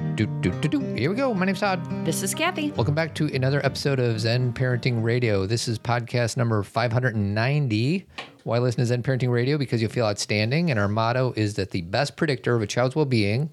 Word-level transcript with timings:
do, 0.00 0.26
do, 0.26 0.26
do, 0.40 0.60
do, 0.60 0.68
do. 0.68 0.94
Here 0.94 1.10
we 1.10 1.16
go. 1.16 1.34
My 1.34 1.44
name's 1.44 1.60
Todd. 1.60 1.80
This 2.06 2.22
is 2.22 2.34
Kathy. 2.34 2.70
Welcome 2.72 2.94
back 2.94 3.14
to 3.16 3.26
another 3.34 3.64
episode 3.64 3.98
of 3.98 4.18
Zen 4.20 4.52
Parenting 4.52 5.02
Radio. 5.02 5.46
This 5.46 5.68
is 5.68 5.78
podcast 5.78 6.36
number 6.36 6.62
590. 6.62 8.06
Why 8.44 8.58
listen 8.58 8.80
to 8.80 8.86
Zen 8.86 9.02
Parenting 9.02 9.30
Radio? 9.30 9.58
Because 9.58 9.82
you'll 9.82 9.90
feel 9.90 10.06
outstanding. 10.06 10.70
And 10.70 10.80
our 10.80 10.88
motto 10.88 11.34
is 11.36 11.54
that 11.54 11.70
the 11.70 11.82
best 11.82 12.16
predictor 12.16 12.56
of 12.56 12.62
a 12.62 12.66
child's 12.66 12.96
well 12.96 13.04
being 13.04 13.50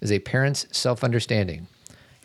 is 0.00 0.12
a 0.12 0.18
parent's 0.18 0.66
self 0.76 1.02
understanding. 1.02 1.66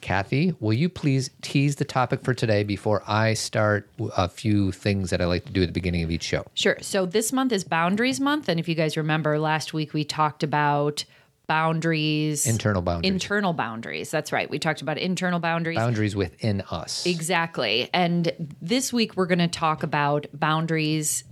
Kathy, 0.01 0.55
will 0.59 0.73
you 0.73 0.89
please 0.89 1.29
tease 1.41 1.75
the 1.75 1.85
topic 1.85 2.23
for 2.23 2.33
today 2.33 2.63
before 2.63 3.03
I 3.07 3.35
start 3.35 3.87
a 4.17 4.27
few 4.27 4.71
things 4.71 5.11
that 5.11 5.21
I 5.21 5.25
like 5.25 5.45
to 5.45 5.51
do 5.51 5.61
at 5.61 5.67
the 5.67 5.73
beginning 5.73 6.03
of 6.03 6.11
each 6.11 6.23
show? 6.23 6.45
Sure. 6.55 6.77
So 6.81 7.05
this 7.05 7.31
month 7.31 7.51
is 7.51 7.63
Boundaries 7.63 8.19
Month. 8.19 8.49
And 8.49 8.59
if 8.59 8.67
you 8.67 8.75
guys 8.75 8.97
remember, 8.97 9.39
last 9.39 9.73
week 9.73 9.93
we 9.93 10.03
talked 10.03 10.43
about 10.43 11.05
boundaries, 11.51 12.47
Internal 12.47 12.81
boundaries. 12.81 13.11
internal 13.11 13.51
boundaries. 13.53 14.09
That's 14.09 14.31
right. 14.31 14.49
We 14.49 14.57
talked 14.57 14.81
about 14.81 14.97
internal 14.97 15.39
boundaries. 15.39 15.75
boundaries 15.75 16.15
within 16.15 16.61
us. 16.71 17.05
Exactly. 17.05 17.89
And 17.93 18.31
this 18.61 18.93
week 18.93 19.17
we're 19.17 19.25
going 19.25 19.39
to 19.39 19.49
talk 19.49 19.83
about 19.83 20.27
boundaries 20.33 21.25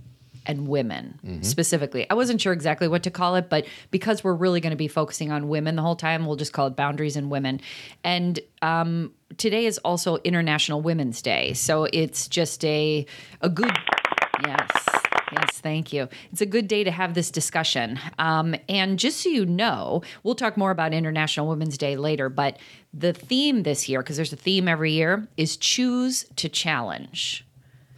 and 0.44 0.68
women 0.68 1.18
Mm-hmm. 1.24 1.42
specifically. 1.42 2.08
I 2.10 2.14
wasn't 2.14 2.40
sure 2.40 2.52
exactly 2.52 2.86
what 2.88 3.02
to 3.04 3.10
call 3.10 3.36
it, 3.36 3.48
but 3.48 3.66
because 3.90 4.22
we're 4.24 4.34
really 4.34 4.60
going 4.60 4.72
to 4.72 4.76
be 4.76 4.88
focusing 4.88 5.32
on 5.32 5.48
women 5.48 5.76
the 5.76 5.82
whole 5.82 5.96
time, 5.96 6.26
we'll 6.26 6.36
just 6.36 6.52
call 6.52 6.66
it 6.66 6.76
boundaries 6.76 7.16
and 7.16 7.30
women. 7.30 7.60
And 8.04 8.40
um, 8.60 9.12
today 9.38 9.64
is 9.66 9.78
also 9.78 10.16
International 10.18 10.80
Women's 10.82 11.22
Day, 11.22 11.52
so 11.54 11.84
it's 11.84 12.28
just 12.28 12.64
a 12.64 13.06
a 13.40 13.48
good 13.48 13.72
yes. 14.46 14.79
Yes, 15.32 15.60
thank 15.60 15.92
you. 15.92 16.08
It's 16.32 16.40
a 16.40 16.46
good 16.46 16.68
day 16.68 16.84
to 16.84 16.90
have 16.90 17.14
this 17.14 17.30
discussion. 17.30 17.98
Um, 18.18 18.54
and 18.68 18.98
just 18.98 19.20
so 19.20 19.28
you 19.28 19.46
know, 19.46 20.02
we'll 20.22 20.34
talk 20.34 20.56
more 20.56 20.70
about 20.70 20.92
International 20.92 21.48
Women's 21.48 21.78
Day 21.78 21.96
later, 21.96 22.28
but 22.28 22.58
the 22.92 23.12
theme 23.12 23.62
this 23.62 23.88
year, 23.88 24.02
because 24.02 24.16
there's 24.16 24.32
a 24.32 24.36
theme 24.36 24.68
every 24.68 24.92
year, 24.92 25.28
is 25.36 25.56
choose 25.56 26.24
to 26.36 26.48
challenge. 26.48 27.46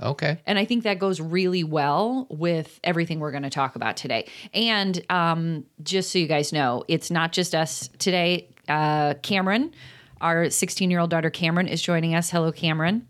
Okay. 0.01 0.39
And 0.47 0.59
I 0.59 0.65
think 0.65 0.85
that 0.85 0.99
goes 0.99 1.21
really 1.21 1.65
well 1.65 2.27
with 2.29 2.81
everything 2.83 3.21
we're 3.21 3.31
going 3.31 3.45
to 3.45 3.51
talk 3.51 3.77
about 3.77 3.97
today. 3.97 4.29
And 4.53 5.01
um, 5.09 5.65
just 5.83 6.11
so 6.11 6.19
you 6.19 6.27
guys 6.27 6.53
know, 6.53 6.85
it's 6.89 7.11
not 7.11 7.33
just 7.33 7.55
us 7.55 7.89
today. 7.99 8.49
Uh, 8.69 9.15
Cameron, 9.23 9.73
our 10.21 10.51
16 10.51 10.91
year 10.91 11.01
old 11.01 11.11
daughter 11.11 11.31
Cameron, 11.31 11.69
is 11.69 11.81
joining 11.81 12.15
us. 12.15 12.31
Hello, 12.31 12.51
Cameron. 12.51 13.07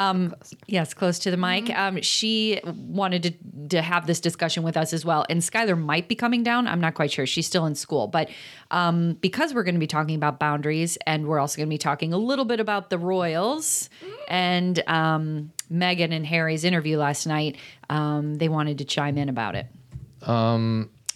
Um, 0.00 0.34
yes, 0.66 0.94
close 0.94 1.18
to 1.20 1.30
the 1.30 1.36
mic. 1.36 1.68
Um, 1.76 2.00
she 2.00 2.58
wanted 2.64 3.22
to, 3.22 3.68
to 3.68 3.82
have 3.82 4.06
this 4.06 4.18
discussion 4.18 4.62
with 4.62 4.74
us 4.78 4.94
as 4.94 5.04
well. 5.04 5.26
And 5.28 5.42
Skylar 5.42 5.78
might 5.78 6.08
be 6.08 6.14
coming 6.14 6.42
down. 6.42 6.66
I'm 6.66 6.80
not 6.80 6.94
quite 6.94 7.12
sure. 7.12 7.26
She's 7.26 7.46
still 7.46 7.66
in 7.66 7.74
school. 7.74 8.06
But 8.06 8.30
um, 8.70 9.12
because 9.20 9.52
we're 9.52 9.62
going 9.62 9.74
to 9.74 9.80
be 9.80 9.86
talking 9.86 10.14
about 10.14 10.38
boundaries 10.38 10.96
and 11.06 11.26
we're 11.26 11.38
also 11.38 11.58
going 11.58 11.68
to 11.68 11.74
be 11.74 11.76
talking 11.76 12.14
a 12.14 12.16
little 12.16 12.46
bit 12.46 12.60
about 12.60 12.88
the 12.88 12.96
Royals 12.96 13.90
and 14.26 14.82
um, 14.88 15.52
Meghan 15.70 16.14
and 16.14 16.24
Harry's 16.24 16.64
interview 16.64 16.96
last 16.96 17.26
night, 17.26 17.58
um, 17.90 18.36
they 18.36 18.48
wanted 18.48 18.78
to 18.78 18.86
chime 18.86 19.18
in 19.18 19.28
about 19.28 19.54
it. 19.54 19.66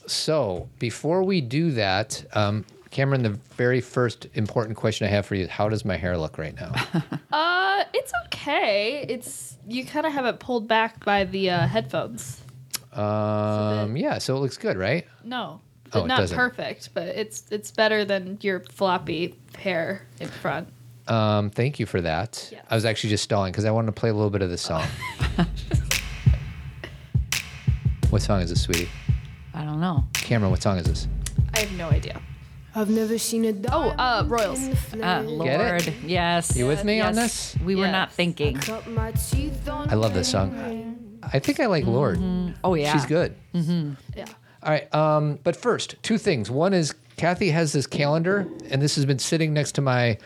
So 0.06 0.68
before 0.78 1.22
we 1.22 1.40
do 1.40 1.70
that, 1.70 2.22
um, 2.34 2.66
Cameron, 2.94 3.22
the 3.24 3.30
very 3.56 3.80
first 3.80 4.28
important 4.34 4.76
question 4.76 5.04
I 5.08 5.10
have 5.10 5.26
for 5.26 5.34
you 5.34 5.42
is 5.42 5.50
how 5.50 5.68
does 5.68 5.84
my 5.84 5.96
hair 5.96 6.16
look 6.16 6.38
right 6.38 6.54
now? 6.54 6.72
Uh, 7.32 7.82
it's 7.92 8.12
okay. 8.26 9.04
It's 9.08 9.58
you 9.66 9.84
kind 9.84 10.06
of 10.06 10.12
have 10.12 10.24
it 10.24 10.38
pulled 10.38 10.68
back 10.68 11.04
by 11.04 11.24
the 11.24 11.50
uh, 11.50 11.66
headphones. 11.66 12.40
Um, 12.92 13.96
yeah, 13.96 14.18
so 14.18 14.36
it 14.36 14.38
looks 14.38 14.56
good, 14.56 14.76
right? 14.76 15.04
No, 15.24 15.60
Oh, 15.92 16.06
not 16.06 16.18
doesn't. 16.18 16.36
perfect, 16.36 16.90
but 16.94 17.08
it's 17.08 17.42
it's 17.50 17.72
better 17.72 18.04
than 18.04 18.38
your 18.40 18.60
floppy 18.60 19.34
hair 19.58 20.06
in 20.20 20.28
front. 20.28 20.68
Um, 21.08 21.50
thank 21.50 21.80
you 21.80 21.86
for 21.86 22.00
that. 22.02 22.48
Yes. 22.52 22.64
I 22.70 22.76
was 22.76 22.84
actually 22.84 23.10
just 23.10 23.24
stalling 23.24 23.50
because 23.50 23.64
I 23.64 23.72
wanted 23.72 23.86
to 23.86 23.92
play 24.00 24.10
a 24.10 24.14
little 24.14 24.30
bit 24.30 24.42
of 24.42 24.50
this 24.50 24.62
song. 24.62 24.86
what 28.10 28.22
song 28.22 28.40
is 28.42 28.50
this, 28.50 28.62
sweetie? 28.62 28.88
I 29.52 29.64
don't 29.64 29.80
know. 29.80 30.04
Cameron, 30.12 30.52
what 30.52 30.62
song 30.62 30.78
is 30.78 30.86
this? 30.86 31.08
I 31.52 31.58
have 31.60 31.72
no 31.72 31.88
idea. 31.88 32.22
I've 32.74 32.90
never 32.90 33.18
seen 33.18 33.44
a 33.44 33.54
Oh, 33.72 33.90
uh, 33.90 34.24
Royals. 34.26 34.58
Uh, 34.94 35.22
Get 35.22 35.24
it? 35.24 35.28
Lorde, 35.30 35.94
yes. 36.04 36.56
You 36.56 36.66
with 36.66 36.84
me 36.84 37.00
on 37.00 37.14
this? 37.14 37.56
We 37.64 37.76
were 37.76 37.88
not 37.88 38.12
thinking. 38.12 38.56
Cut 38.56 38.86
my 38.88 39.12
teeth 39.12 39.68
on 39.68 39.90
I 39.90 39.94
love 39.94 40.14
this 40.14 40.30
song. 40.30 41.20
I 41.32 41.38
think 41.38 41.60
I 41.60 41.66
like 41.66 41.84
Lorde. 41.86 42.18
Oh, 42.64 42.74
yeah. 42.74 42.92
She's 42.92 43.06
good. 43.06 43.34
Yeah. 43.52 44.24
All 44.62 44.70
right. 44.70 44.92
Um, 44.94 45.38
but 45.44 45.56
first, 45.56 45.96
two 46.02 46.18
things. 46.18 46.50
One 46.50 46.72
is 46.74 46.94
Kathy 47.16 47.50
has 47.50 47.72
this 47.72 47.86
calendar, 47.86 48.46
and 48.70 48.82
this 48.82 48.96
has 48.96 49.04
been 49.06 49.18
sitting 49.18 49.52
next 49.52 49.72
to 49.72 49.80
my 49.80 50.18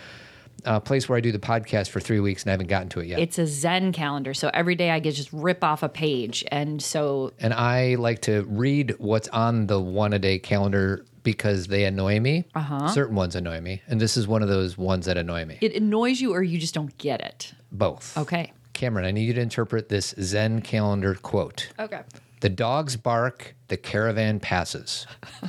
uh, 0.65 0.81
place 0.81 1.09
where 1.09 1.19
I 1.19 1.21
do 1.21 1.33
the 1.33 1.39
podcast 1.39 1.91
for 1.91 2.01
three 2.01 2.21
weeks, 2.21 2.43
and 2.43 2.51
I 2.51 2.53
haven't 2.53 2.69
gotten 2.69 2.89
to 2.91 3.01
it 3.01 3.07
yet. 3.09 3.19
It's 3.21 3.39
a 3.39 3.47
Zen 3.47 3.93
calendar. 3.93 4.33
So 4.35 4.51
every 4.55 4.75
day 4.75 4.91
I 4.91 5.01
get 5.01 5.15
just 5.15 5.33
rip 5.33 5.63
off 5.63 5.83
a 5.83 5.89
page. 5.89 6.45
And 6.51 6.83
so 6.83 7.33
and 7.41 7.53
I 7.53 7.97
like 7.97 8.23
to 8.23 8.43
read 8.45 8.95
what's 8.99 9.29
on 9.29 9.67
the 9.67 9.81
one 9.81 10.13
a 10.13 10.19
day 10.19 10.39
calendar 10.39 11.05
because 11.23 11.67
they 11.67 11.85
annoy 11.85 12.21
me. 12.21 12.45
Uh-huh. 12.55 12.89
Certain 12.89 13.15
ones 13.17 13.35
annoy 13.37 13.61
me, 13.61 13.83
and 13.89 14.01
this 14.01 14.17
is 14.17 14.27
one 14.27 14.43
of 14.43 14.49
those 14.49 14.77
ones 14.79 15.07
that 15.07 15.17
annoy 15.19 15.45
me. 15.45 15.59
it 15.61 15.75
annoys 15.75 16.21
you 16.21 16.33
or 16.35 16.43
you 16.43 16.59
just 16.59 16.75
don't 16.75 16.97
get 16.99 17.21
it. 17.21 17.53
Both. 17.73 18.17
Okay. 18.17 18.53
Cameron, 18.73 19.05
I 19.07 19.11
need 19.11 19.25
you 19.25 19.33
to 19.35 19.41
interpret 19.41 19.89
this 19.89 20.15
Zen 20.21 20.63
calendar 20.63 21.15
quote. 21.15 21.71
Okay. 21.79 22.03
The 22.41 22.49
dogs 22.49 22.97
bark, 22.97 23.55
the 23.67 23.77
caravan 23.77 24.39
passes. 24.41 25.07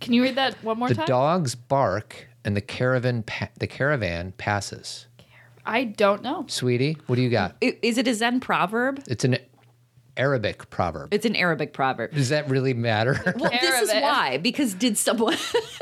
Can 0.00 0.12
you 0.12 0.22
read 0.22 0.34
that 0.34 0.62
one 0.62 0.78
more 0.78 0.88
The 0.88 0.94
time? 0.96 1.04
The 1.06 1.08
dogs 1.12 1.54
bark, 1.54 2.28
and 2.44 2.54
the 2.54 2.60
caravan 2.60 3.22
pa- 3.22 3.48
the 3.58 3.66
caravan 3.66 4.32
passes. 4.36 5.06
I 5.64 5.84
don't 5.84 6.22
know. 6.22 6.44
Sweetie, 6.46 6.98
what 7.06 7.16
do 7.16 7.22
you 7.22 7.30
got? 7.30 7.56
I- 7.62 7.78
Is 7.80 7.96
it 7.96 8.06
a 8.06 8.12
Zen 8.14 8.40
proverb? 8.40 9.02
It's 9.08 9.24
an 9.24 9.38
Arabic 10.16 10.70
proverb. 10.70 11.12
It's 11.12 11.26
an 11.26 11.36
Arabic 11.36 11.72
proverb. 11.72 12.12
Does 12.12 12.28
that 12.28 12.48
really 12.48 12.74
matter? 12.74 13.20
Well, 13.36 13.50
this 13.50 13.82
is 13.82 13.90
why. 14.02 14.38
Because 14.38 14.74
did 14.74 14.96
someone. 14.96 15.36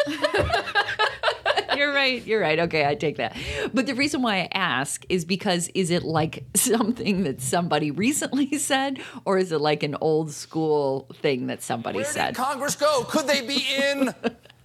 you're 1.77 1.93
right. 1.93 2.25
You're 2.27 2.41
right. 2.41 2.59
Okay, 2.61 2.87
I 2.87 2.95
take 2.95 3.17
that. 3.17 3.37
But 3.75 3.87
the 3.87 3.95
reason 3.95 4.23
why 4.23 4.37
I 4.41 4.49
ask 4.53 5.05
is 5.09 5.25
because 5.25 5.69
is 5.75 5.91
it 5.91 6.03
like 6.03 6.45
something 6.55 7.25
that 7.25 7.41
somebody 7.41 7.91
recently 7.91 8.57
said, 8.59 9.01
or 9.25 9.39
is 9.39 9.53
it 9.53 9.61
like 9.61 9.83
an 9.83 9.97
old 10.01 10.33
school 10.33 11.09
thing 11.21 11.49
that 11.49 11.63
somebody 11.63 11.97
Where 11.97 12.05
said? 12.05 12.29
did 12.29 12.37
Congress 12.37 12.75
go? 12.75 13.05
Could 13.05 13.27
they 13.27 13.47
be 13.47 13.65
in 13.77 14.15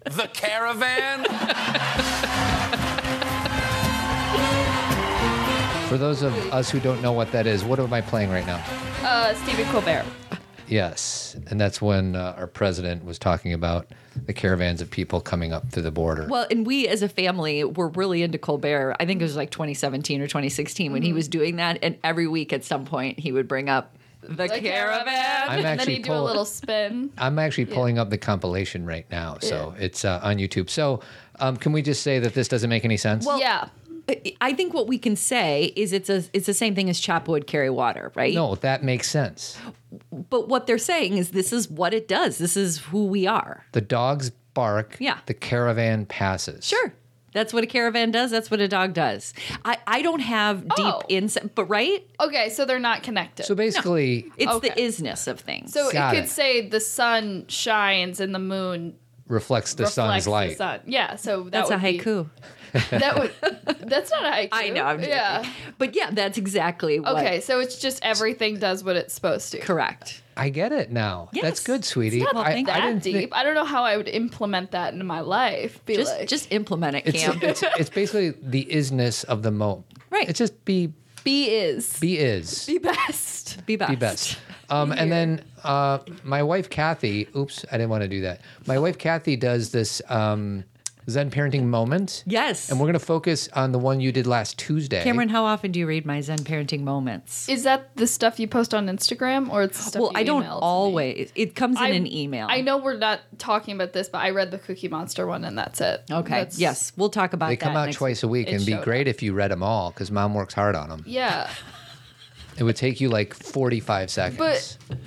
the 0.05 0.29
caravan? 0.33 1.25
For 5.87 5.97
those 5.97 6.21
of 6.21 6.33
us 6.53 6.69
who 6.69 6.81
don't 6.81 7.01
know 7.01 7.13
what 7.13 7.31
that 7.31 7.47
is, 7.47 7.63
what 7.63 7.79
am 7.79 7.93
I 7.93 8.01
playing 8.01 8.29
right 8.29 8.45
now? 8.45 8.61
Uh, 9.03 9.33
Stephen 9.35 9.65
Colbert. 9.71 10.03
Yes, 10.67 11.37
and 11.49 11.61
that's 11.61 11.81
when 11.81 12.13
uh, 12.13 12.35
our 12.37 12.47
president 12.47 13.05
was 13.05 13.17
talking 13.17 13.53
about 13.53 13.87
the 14.25 14.33
caravans 14.33 14.81
of 14.81 14.91
people 14.91 15.21
coming 15.21 15.53
up 15.53 15.69
through 15.71 15.83
the 15.83 15.91
border. 15.91 16.27
Well, 16.29 16.45
and 16.51 16.67
we 16.67 16.89
as 16.89 17.03
a 17.03 17.07
family 17.07 17.63
were 17.63 17.87
really 17.87 18.21
into 18.21 18.37
Colbert. 18.37 18.97
I 18.99 19.05
think 19.05 19.21
it 19.21 19.23
was 19.23 19.37
like 19.37 19.49
2017 19.49 20.19
or 20.19 20.27
2016 20.27 20.91
when 20.91 21.03
he 21.03 21.13
was 21.13 21.29
doing 21.29 21.55
that. 21.55 21.79
And 21.81 21.97
every 22.03 22.27
week 22.27 22.51
at 22.51 22.65
some 22.65 22.83
point 22.83 23.17
he 23.17 23.31
would 23.31 23.47
bring 23.47 23.69
up 23.69 23.95
the, 24.21 24.47
The 24.47 24.59
caravan. 24.59 25.43
I'm 25.43 25.49
and 25.59 25.65
then 25.65 25.79
actually 25.79 25.93
he'd 25.95 26.03
do 26.03 26.11
a 26.11 26.19
little 26.19 26.43
spin. 26.43 27.11
I'm 27.17 27.39
actually 27.39 27.65
pulling 27.65 27.97
up 27.97 28.09
the 28.09 28.17
compilation 28.17 28.85
right 28.85 29.05
now, 29.09 29.37
so 29.39 29.73
it's 29.79 30.03
uh, 30.03 30.19
on 30.21 30.35
YouTube. 30.35 30.69
So, 30.69 30.99
um, 31.39 31.55
can 31.55 31.71
we 31.71 31.81
just 31.81 32.03
say 32.03 32.19
that 32.19 32.33
this 32.33 32.49
doesn't 32.49 32.69
make 32.69 32.83
any 32.83 32.97
sense? 32.97 33.25
Well, 33.25 33.39
yeah. 33.39 33.69
I 34.41 34.53
think 34.53 34.73
what 34.73 34.87
we 34.87 34.97
can 34.97 35.15
say 35.15 35.73
is 35.75 35.91
it's 35.91 36.09
a 36.09 36.23
it's 36.33 36.45
the 36.45 36.53
same 36.53 36.75
thing 36.75 36.89
as 36.89 36.99
chop 36.99 37.27
wood, 37.27 37.45
carry 37.47 37.69
water, 37.69 38.11
right? 38.15 38.33
no, 38.33 38.55
that 38.55 38.83
makes 38.83 39.09
sense. 39.09 39.57
But 40.11 40.47
what 40.47 40.65
they're 40.67 40.77
saying 40.77 41.17
is 41.17 41.31
this 41.31 41.51
is 41.51 41.69
what 41.69 41.93
it 41.93 42.07
does. 42.07 42.37
This 42.37 42.55
is 42.55 42.77
who 42.77 43.05
we 43.07 43.27
are. 43.27 43.65
The 43.73 43.81
dogs 43.81 44.29
bark. 44.53 44.95
Yeah. 44.99 45.19
The 45.25 45.33
caravan 45.33 46.05
passes. 46.05 46.65
Sure. 46.65 46.93
That's 47.33 47.53
what 47.53 47.63
a 47.63 47.67
caravan 47.67 48.11
does. 48.11 48.31
That's 48.31 48.49
what 48.49 48.61
a 48.61 48.67
dog 48.67 48.93
does. 48.93 49.33
I, 49.63 49.77
I 49.85 50.01
don't 50.01 50.21
have 50.21 50.61
deep 50.63 50.71
Oh. 50.79 51.01
insight, 51.09 51.53
but 51.53 51.65
right? 51.65 52.03
Okay, 52.19 52.49
so 52.49 52.65
they're 52.65 52.79
not 52.79 53.03
connected. 53.03 53.45
So 53.45 53.53
basically, 53.53 54.31
It's 54.37 54.51
Okay. 54.51 54.69
the 54.69 54.81
isness 54.81 55.27
of 55.27 55.39
things. 55.41 55.73
So 55.73 55.91
Got 55.91 56.13
it 56.13 56.17
could 56.17 56.25
it. 56.25 56.29
say 56.29 56.67
the 56.67 56.79
sun 56.79 57.45
shines 57.47 58.19
and 58.19 58.33
the 58.33 58.39
moon 58.39 58.95
reflects 59.27 59.73
the 59.75 59.83
reflects 59.83 59.95
sun's 59.95 60.23
the 60.23 60.29
light. 60.31 60.57
sun. 60.57 60.79
Yeah, 60.87 61.15
so 61.17 61.43
that 61.43 61.51
that's 61.51 61.69
a 61.69 61.73
would 61.73 61.81
be- 61.83 61.99
haiku. 61.99 62.29
that 62.91 63.17
would 63.19 63.31
that's 63.89 64.11
not 64.11 64.23
a 64.25 64.29
haiku. 64.29 64.49
I 64.51 64.69
know. 64.69 64.83
I'm 64.83 64.97
joking. 64.99 65.09
yeah. 65.13 65.49
But 65.77 65.95
yeah, 65.95 66.09
that's 66.11 66.37
exactly 66.37 66.99
what. 66.99 67.15
Okay, 67.17 67.39
so 67.41 67.59
it's 67.59 67.77
just 67.79 68.03
everything 68.03 68.59
does 68.59 68.83
what 68.83 68.95
it's 68.95 69.13
supposed 69.13 69.51
to. 69.53 69.59
Correct. 69.59 70.21
I 70.35 70.49
get 70.49 70.71
it 70.71 70.91
now. 70.91 71.29
Yes. 71.33 71.43
That's 71.43 71.63
good, 71.63 71.83
sweetie. 71.83 72.21
It's 72.21 72.31
not 72.33 72.45
I, 72.45 72.53
thank- 72.53 72.69
I 72.69 72.79
That 72.79 72.85
didn't 72.87 73.03
deep. 73.03 73.13
think- 73.15 73.35
I 73.35 73.43
don't 73.43 73.55
know 73.55 73.65
how 73.65 73.83
I 73.83 73.97
would 73.97 74.07
implement 74.07 74.71
that 74.71 74.93
into 74.93 75.03
my 75.05 75.21
life. 75.21 75.83
Be 75.85 75.95
Just 75.95 76.15
like, 76.19 76.27
just 76.27 76.51
implement 76.51 76.97
it, 76.97 77.07
it's, 77.07 77.23
Cam. 77.23 77.39
it's, 77.41 77.63
it's 77.63 77.89
basically 77.89 78.31
the 78.41 78.65
isness 78.65 79.25
of 79.25 79.41
the 79.41 79.49
moment. 79.51 79.85
Right. 80.11 80.29
It's 80.29 80.37
just 80.37 80.63
be 80.63 80.93
be 81.23 81.45
is 81.49 81.99
be 81.99 82.17
is 82.19 82.65
be 82.67 82.77
best. 82.77 83.65
be 83.65 83.75
best. 83.75 83.89
be 83.89 83.95
best. 83.95 84.37
Um, 84.69 84.91
and 84.91 85.09
then 85.09 85.45
uh, 85.63 85.99
my 86.23 86.43
wife 86.43 86.69
Kathy. 86.69 87.29
Oops, 87.33 87.63
I 87.71 87.77
didn't 87.77 87.89
want 87.89 88.03
to 88.03 88.09
do 88.09 88.19
that. 88.21 88.41
My 88.65 88.77
wife 88.77 88.97
Kathy 88.97 89.37
does 89.37 89.71
this 89.71 90.01
um, 90.09 90.65
Zen 91.09 91.31
parenting 91.31 91.63
moment. 91.65 92.23
Yes. 92.27 92.69
And 92.69 92.79
we're 92.79 92.85
going 92.85 92.93
to 92.93 92.99
focus 92.99 93.47
on 93.53 93.71
the 93.71 93.79
one 93.79 94.01
you 94.01 94.11
did 94.11 94.27
last 94.27 94.57
Tuesday. 94.59 95.01
Cameron, 95.03 95.29
how 95.29 95.45
often 95.45 95.71
do 95.71 95.79
you 95.79 95.87
read 95.87 96.05
my 96.05 96.19
Zen 96.19 96.39
parenting 96.39 96.81
moments? 96.81 97.47
Is 97.47 97.63
that 97.63 97.95
the 97.95 98.07
stuff 98.07 98.39
you 98.41 98.47
post 98.47 98.73
on 98.73 98.87
Instagram 98.87 99.49
or 99.49 99.63
it's 99.63 99.77
the 99.77 99.83
stuff 99.89 100.01
well, 100.01 100.11
you 100.11 100.19
I 100.19 100.23
don't 100.23 100.41
email 100.43 100.55
me? 100.55 100.61
always. 100.61 101.31
It 101.35 101.55
comes 101.55 101.77
in 101.77 101.83
I'm- 101.83 101.95
an 101.95 102.07
email. 102.11 102.47
I 102.49 102.59
know 102.61 102.77
we're 102.77 102.97
not 102.97 103.21
talking 103.37 103.73
about 103.73 103.93
this, 103.93 104.09
but 104.09 104.17
I 104.19 104.31
read 104.31 104.51
the 104.51 104.57
Cookie 104.59 104.89
Monster 104.89 105.25
one 105.25 105.45
and 105.45 105.57
that's 105.57 105.79
it. 105.79 106.03
Okay. 106.11 106.29
That's- 106.29 106.59
yes, 106.59 106.91
we'll 106.97 107.09
talk 107.09 107.31
about 107.31 107.47
They 107.47 107.55
that. 107.55 107.59
They 107.61 107.65
come 107.67 107.77
out 107.77 107.85
next 107.85 107.97
twice 107.97 108.23
a 108.23 108.27
week, 108.27 108.47
It 108.49 108.55
and 108.55 108.65
be 108.65 108.73
showed 108.73 108.83
great 108.83 109.07
if 109.07 109.23
you 109.23 109.33
read 109.33 109.51
them 109.51 109.63
all 109.63 109.91
because 109.91 110.11
mom 110.11 110.33
works 110.33 110.53
hard 110.53 110.75
on 110.75 110.89
them. 110.89 111.03
Yeah. 111.07 111.49
It 112.57 112.63
would 112.63 112.75
take 112.75 112.99
you 112.99 113.07
like 113.09 113.33
45 113.33 114.09
seconds. 114.09 114.37
But 114.89 114.97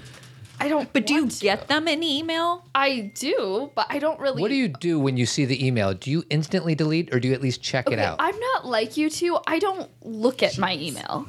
I 0.60 0.68
don't. 0.68 0.92
But 0.92 1.06
do 1.06 1.14
you 1.14 1.20
want 1.22 1.32
to. 1.32 1.40
get 1.40 1.68
them 1.68 1.88
in 1.88 2.02
email? 2.02 2.64
I 2.74 3.10
do, 3.14 3.70
but 3.74 3.86
I 3.88 3.98
don't 3.98 4.20
really. 4.20 4.40
what 4.42 4.48
do 4.48 4.54
you 4.54 4.68
do 4.68 4.98
when 5.00 5.16
you 5.16 5.24
see 5.26 5.44
the 5.46 5.66
email? 5.66 5.94
Do 5.94 6.10
you 6.10 6.22
instantly 6.30 6.74
delete 6.74 7.12
or 7.14 7.18
do 7.18 7.28
you 7.28 7.34
at 7.34 7.40
least 7.40 7.62
check 7.62 7.90
it 7.90 7.98
out? 7.98 8.16
I'm 8.20 8.38
not 8.38 8.66
like 8.66 8.96
you 8.96 9.08
two. 9.10 9.38
I 9.46 9.58
don't 9.58 9.90
look 10.02 10.42
at 10.42 10.58
my 10.58 10.76
email. 10.76 11.26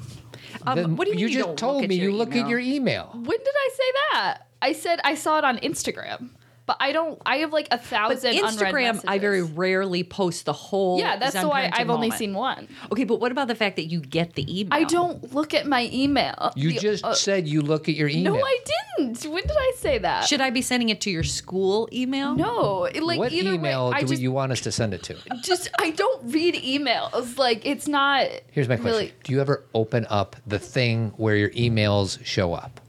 Um, 0.67 0.75
Then 0.75 0.95
what 0.97 1.05
do 1.05 1.11
you 1.11 1.15
mean 1.15 1.21
you 1.21 1.27
you 1.29 1.33
just 1.35 1.47
don't 1.47 1.57
told 1.57 1.81
look 1.81 1.89
me 1.89 1.95
your 1.95 2.09
you 2.11 2.15
look 2.15 2.29
email? 2.29 2.43
at 2.43 2.49
your 2.49 2.59
email. 2.59 3.09
When 3.13 3.25
did 3.25 3.55
I 3.55 3.69
say 3.73 3.91
that? 4.13 4.37
I 4.61 4.73
said 4.73 4.99
I 5.03 5.15
saw 5.15 5.37
it 5.37 5.43
on 5.45 5.57
Instagram, 5.59 6.29
but 6.79 6.85
I 6.85 6.91
don't. 6.91 7.21
I 7.25 7.37
have 7.37 7.51
like 7.53 7.67
a 7.67 7.77
But 7.77 7.83
thousand 7.85 8.35
unread 8.37 8.73
Instagram, 8.73 9.03
I 9.07 9.19
very 9.19 9.41
rarely 9.41 10.03
post 10.03 10.45
the 10.45 10.53
whole. 10.53 10.99
Yeah, 10.99 11.17
that's 11.17 11.33
Zen 11.33 11.47
why 11.47 11.69
I've 11.71 11.89
only 11.89 12.07
moment. 12.07 12.19
seen 12.19 12.33
one. 12.33 12.67
Okay, 12.91 13.03
but 13.03 13.19
what 13.19 13.31
about 13.31 13.47
the 13.47 13.55
fact 13.55 13.75
that 13.77 13.85
you 13.85 13.99
get 13.99 14.33
the 14.33 14.45
email? 14.61 14.73
I 14.79 14.83
don't 14.83 15.33
look 15.33 15.53
at 15.53 15.65
my 15.67 15.89
email. 15.91 16.51
You 16.55 16.71
The- 16.73 16.79
just 16.79 17.03
uh, 17.05 17.13
said 17.13 17.47
you 17.47 17.61
look 17.61 17.89
at 17.89 17.95
your 17.95 18.07
email. 18.09 18.35
No, 18.35 18.41
I 18.43 18.57
didn't. 18.97 19.23
When 19.25 19.43
did 19.43 19.57
I 19.57 19.71
say 19.77 19.97
that? 19.99 20.25
Should 20.25 20.41
I 20.41 20.49
be 20.49 20.61
sending 20.61 20.89
it 20.89 21.01
to 21.01 21.09
your 21.09 21.23
school 21.23 21.89
email? 21.91 22.35
no, 22.35 22.85
it- 22.85 23.01
like 23.03 23.19
what 23.19 23.31
either 23.31 23.53
email 23.53 23.91
way, 23.91 23.99
do 24.01 24.07
just, 24.07 24.21
you 24.21 24.31
want 24.31 24.51
us 24.51 24.61
to 24.61 24.71
send 24.71 24.93
it 24.93 25.03
to? 25.03 25.15
just 25.41 25.69
I 25.79 25.91
don't 25.91 26.31
read 26.31 26.55
emails. 26.55 27.37
Like 27.37 27.65
it's 27.65 27.87
not. 27.87 28.27
Here's 28.51 28.67
my 28.69 28.75
question. 28.75 28.91
Really, 28.91 29.13
Do 29.23 29.33
you 29.33 29.41
ever 29.41 29.65
open 29.73 30.05
up 30.09 30.35
the 30.45 30.59
thing 30.59 31.13
where 31.17 31.35
your 31.35 31.49
emails 31.51 32.23
show 32.25 32.53
up? 32.53 32.80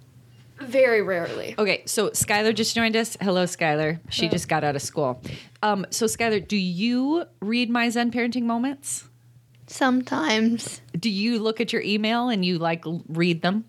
Very 0.72 1.02
rarely. 1.02 1.54
Okay, 1.58 1.82
so 1.86 2.10
Skylar 2.10 2.54
just 2.54 2.74
joined 2.74 2.96
us. 2.96 3.16
Hello, 3.20 3.44
Skylar. 3.44 4.00
She 4.10 4.28
just 4.28 4.48
got 4.48 4.64
out 4.64 4.74
of 4.74 4.82
school. 4.82 5.20
Um, 5.62 5.86
so 5.90 6.06
Skylar, 6.06 6.46
do 6.46 6.56
you 6.56 7.24
read 7.40 7.70
my 7.70 7.88
Zen 7.90 8.10
parenting 8.10 8.44
moments? 8.44 9.04
Sometimes. 9.66 10.80
Do 10.98 11.08
you 11.08 11.38
look 11.38 11.60
at 11.60 11.72
your 11.72 11.82
email 11.82 12.28
and 12.28 12.44
you 12.44 12.58
like 12.58 12.84
read 13.08 13.42
them? 13.42 13.64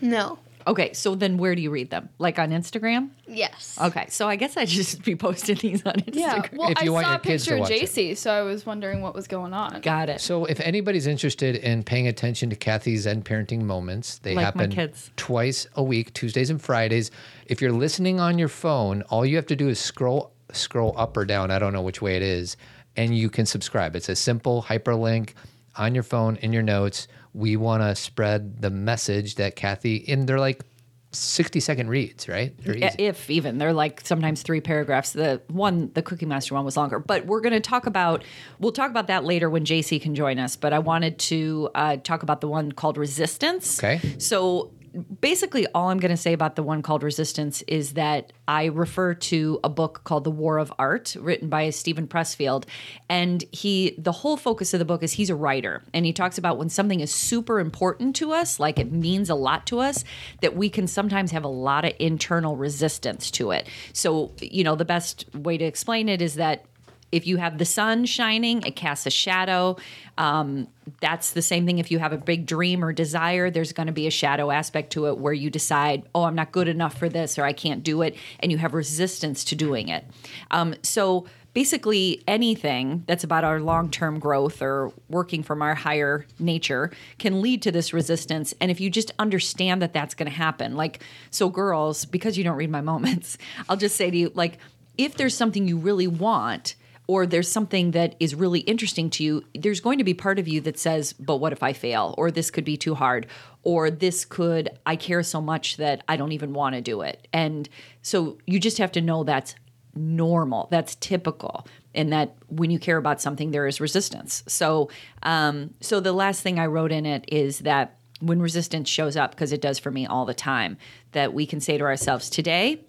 No. 0.00 0.38
Okay, 0.66 0.92
so 0.94 1.14
then 1.14 1.36
where 1.36 1.54
do 1.54 1.60
you 1.62 1.70
read 1.70 1.90
them? 1.90 2.08
Like 2.18 2.38
on 2.38 2.50
Instagram? 2.50 3.10
Yes. 3.26 3.78
Okay, 3.80 4.06
so 4.08 4.28
I 4.28 4.36
guess 4.36 4.56
I 4.56 4.64
should 4.64 4.76
just 4.76 5.02
be 5.04 5.14
posting 5.14 5.56
these 5.56 5.84
on 5.84 5.94
Instagram. 5.94 6.14
Yeah. 6.14 6.46
Well, 6.52 6.70
If 6.70 6.78
I 6.78 6.88
want 6.88 7.04
saw 7.04 7.10
your 7.12 7.16
a 7.18 7.20
kids 7.20 7.44
to 7.44 7.50
picture 7.50 7.54
of 7.54 7.60
watch 7.60 7.70
it. 7.70 7.90
JC, 7.90 8.16
so 8.16 8.30
I 8.32 8.42
was 8.42 8.64
wondering 8.64 9.02
what 9.02 9.14
was 9.14 9.26
going 9.28 9.52
on. 9.52 9.80
Got 9.82 10.08
it. 10.08 10.20
So, 10.20 10.44
if 10.46 10.60
anybody's 10.60 11.06
interested 11.06 11.56
in 11.56 11.82
paying 11.82 12.08
attention 12.08 12.50
to 12.50 12.56
Kathy's 12.56 13.02
Zen 13.02 13.22
parenting 13.22 13.62
moments, 13.62 14.18
they 14.18 14.30
Like 14.34 14.54
my 14.56 14.62
happen 14.62 14.70
kids. 14.70 15.10
twice 15.16 15.66
a 15.74 15.82
week, 15.82 16.14
Tuesdays 16.14 16.50
and 16.50 16.60
Fridays. 16.60 17.10
If 17.46 17.60
you're 17.60 17.72
listening 17.72 18.20
on 18.20 18.38
your 18.38 18.48
phone, 18.48 19.02
all 19.02 19.26
you 19.26 19.36
have 19.36 19.46
to 19.46 19.56
do 19.56 19.68
is 19.68 19.78
scroll 19.78 20.32
scroll 20.52 20.94
up 20.96 21.16
or 21.16 21.24
down. 21.24 21.50
I 21.50 21.58
don't 21.58 21.72
know 21.72 21.82
which 21.82 22.00
way 22.00 22.16
it 22.16 22.22
is, 22.22 22.56
and 22.96 23.16
you 23.16 23.28
can 23.28 23.44
subscribe. 23.44 23.96
It's 23.96 24.08
a 24.08 24.14
simple 24.16 24.62
hyperlink 24.62 25.30
on 25.76 25.94
your 25.94 26.04
phone 26.04 26.36
in 26.36 26.52
your 26.52 26.62
notes. 26.62 27.08
We 27.34 27.56
want 27.56 27.82
to 27.82 27.94
spread 27.94 28.62
the 28.62 28.70
message 28.70 29.34
that 29.34 29.56
Kathy, 29.56 30.04
and 30.08 30.26
they're 30.26 30.38
like 30.38 30.64
60 31.12 31.60
second 31.60 31.88
reads, 31.90 32.28
right? 32.28 32.54
If 32.98 33.30
even 33.30 33.58
they're 33.58 33.72
like 33.72 34.00
sometimes 34.04 34.42
three 34.42 34.60
paragraphs 34.60 35.12
the 35.12 35.40
one 35.48 35.90
the 35.94 36.02
cookie 36.02 36.26
monster 36.26 36.54
one 36.54 36.64
was 36.64 36.76
longer 36.76 36.98
but 36.98 37.26
we're 37.26 37.40
going 37.40 37.52
to 37.52 37.60
talk 37.60 37.86
about 37.86 38.24
we'll 38.58 38.72
talk 38.72 38.90
about 38.90 39.06
that 39.06 39.22
later 39.24 39.48
when 39.48 39.64
jc 39.64 40.02
can 40.02 40.16
join 40.16 40.40
us 40.40 40.56
but 40.56 40.72
i 40.72 40.78
wanted 40.80 41.16
to 41.20 41.70
uh, 41.76 41.96
talk 41.98 42.24
about 42.24 42.40
the 42.40 42.48
one 42.48 42.72
called 42.72 42.96
resistance 42.98 43.78
Okay. 43.78 44.00
so 44.18 44.72
basically 45.20 45.66
all 45.74 45.90
i'm 45.90 45.98
going 45.98 46.10
to 46.10 46.16
say 46.16 46.32
about 46.32 46.56
the 46.56 46.62
one 46.62 46.82
called 46.82 47.02
resistance 47.02 47.62
is 47.62 47.94
that 47.94 48.32
i 48.48 48.66
refer 48.66 49.14
to 49.14 49.58
a 49.64 49.68
book 49.68 50.02
called 50.04 50.24
the 50.24 50.30
war 50.30 50.58
of 50.58 50.72
art 50.78 51.16
written 51.20 51.48
by 51.48 51.70
steven 51.70 52.06
pressfield. 52.06 52.64
And 53.08 53.44
he 53.52 53.94
the 53.98 54.12
whole 54.12 54.36
focus 54.36 54.72
of 54.72 54.78
the 54.78 54.84
book 54.84 55.02
is 55.02 55.12
he's 55.12 55.30
a 55.30 55.34
writer. 55.34 55.82
And 55.92 56.06
he 56.06 56.12
talks 56.12 56.38
about 56.38 56.58
when 56.58 56.68
something 56.68 57.00
is 57.00 57.12
super 57.12 57.60
important 57.60 58.16
to 58.16 58.32
us 58.32 58.58
like 58.58 58.78
it 58.78 58.92
means 58.92 59.30
a 59.30 59.34
lot 59.34 59.66
to 59.66 59.80
us 59.80 60.04
that 60.40 60.56
we 60.56 60.70
can 60.70 60.86
sometimes 60.86 61.30
have 61.32 61.44
a 61.44 61.48
lot 61.48 61.84
of 61.84 61.92
internal 61.98 62.56
resistance 62.56 63.30
to 63.32 63.50
it. 63.50 63.68
So 63.92 64.32
you 64.40 64.64
know 64.64 64.76
the 64.76 64.84
best 64.84 65.26
way 65.34 65.58
to 65.58 65.64
explain 65.64 66.08
it 66.08 66.22
is 66.22 66.36
that 66.36 66.64
if 67.12 67.26
you 67.26 67.36
have 67.36 67.58
the 67.58 67.64
sun 67.64 68.04
shining, 68.06 68.62
it 68.62 68.76
casts 68.76 69.06
a 69.06 69.10
shadow. 69.10 69.76
Um, 70.18 70.68
that's 71.00 71.32
the 71.32 71.42
same 71.42 71.66
thing 71.66 71.78
if 71.78 71.90
you 71.90 71.98
have 71.98 72.12
a 72.12 72.18
big 72.18 72.46
dream 72.46 72.84
or 72.84 72.92
desire, 72.92 73.50
there's 73.50 73.72
going 73.72 73.86
to 73.86 73.92
be 73.92 74.06
a 74.06 74.10
shadow 74.10 74.50
aspect 74.50 74.92
to 74.92 75.06
it 75.06 75.18
where 75.18 75.32
you 75.32 75.50
decide, 75.50 76.02
oh, 76.14 76.24
I'm 76.24 76.34
not 76.34 76.52
good 76.52 76.68
enough 76.68 76.98
for 76.98 77.08
this 77.08 77.38
or 77.38 77.44
I 77.44 77.52
can't 77.52 77.82
do 77.82 78.02
it. 78.02 78.16
And 78.40 78.50
you 78.50 78.58
have 78.58 78.74
resistance 78.74 79.44
to 79.44 79.56
doing 79.56 79.88
it. 79.88 80.04
Um, 80.50 80.74
so 80.82 81.26
basically, 81.54 82.22
anything 82.26 83.04
that's 83.06 83.24
about 83.24 83.44
our 83.44 83.60
long 83.60 83.90
term 83.90 84.18
growth 84.18 84.60
or 84.60 84.92
working 85.08 85.42
from 85.42 85.62
our 85.62 85.74
higher 85.74 86.26
nature 86.38 86.90
can 87.18 87.40
lead 87.40 87.62
to 87.62 87.72
this 87.72 87.92
resistance. 87.92 88.52
And 88.60 88.70
if 88.70 88.80
you 88.80 88.90
just 88.90 89.12
understand 89.18 89.80
that 89.80 89.92
that's 89.92 90.14
going 90.14 90.30
to 90.30 90.36
happen, 90.36 90.76
like, 90.76 91.02
so 91.30 91.48
girls, 91.48 92.04
because 92.04 92.36
you 92.36 92.44
don't 92.44 92.56
read 92.56 92.70
my 92.70 92.80
moments, 92.82 93.38
I'll 93.68 93.76
just 93.76 93.96
say 93.96 94.10
to 94.10 94.16
you, 94.16 94.32
like, 94.34 94.58
if 94.98 95.16
there's 95.16 95.36
something 95.36 95.66
you 95.66 95.78
really 95.78 96.06
want, 96.06 96.74
or 97.06 97.26
there's 97.26 97.50
something 97.50 97.90
that 97.90 98.14
is 98.18 98.34
really 98.34 98.60
interesting 98.60 99.10
to 99.10 99.24
you, 99.24 99.44
there's 99.54 99.80
going 99.80 99.98
to 99.98 100.04
be 100.04 100.14
part 100.14 100.38
of 100.38 100.48
you 100.48 100.60
that 100.62 100.78
says, 100.78 101.12
but 101.12 101.36
what 101.36 101.52
if 101.52 101.62
I 101.62 101.72
fail? 101.72 102.14
Or 102.16 102.30
this 102.30 102.50
could 102.50 102.64
be 102.64 102.76
too 102.76 102.94
hard. 102.94 103.26
Or 103.62 103.90
this 103.90 104.24
could, 104.24 104.70
I 104.86 104.96
care 104.96 105.22
so 105.22 105.40
much 105.40 105.76
that 105.76 106.02
I 106.08 106.16
don't 106.16 106.32
even 106.32 106.54
want 106.54 106.74
to 106.74 106.80
do 106.80 107.02
it. 107.02 107.28
And 107.32 107.68
so 108.02 108.38
you 108.46 108.58
just 108.58 108.78
have 108.78 108.92
to 108.92 109.00
know 109.00 109.24
that's 109.24 109.54
normal, 109.94 110.68
that's 110.70 110.94
typical. 110.96 111.66
And 111.94 112.12
that 112.12 112.34
when 112.48 112.70
you 112.70 112.78
care 112.78 112.96
about 112.96 113.20
something, 113.20 113.50
there 113.50 113.66
is 113.66 113.80
resistance. 113.80 114.42
So, 114.46 114.90
um, 115.22 115.74
so 115.80 116.00
the 116.00 116.12
last 116.12 116.42
thing 116.42 116.58
I 116.58 116.66
wrote 116.66 116.90
in 116.90 117.06
it 117.06 117.24
is 117.28 117.60
that 117.60 117.98
when 118.20 118.40
resistance 118.40 118.88
shows 118.88 119.16
up, 119.16 119.32
because 119.32 119.52
it 119.52 119.60
does 119.60 119.78
for 119.78 119.90
me 119.90 120.06
all 120.06 120.24
the 120.24 120.34
time, 120.34 120.78
that 121.12 121.34
we 121.34 121.46
can 121.46 121.60
say 121.60 121.78
to 121.78 121.84
ourselves, 121.84 122.30
today, 122.30 122.80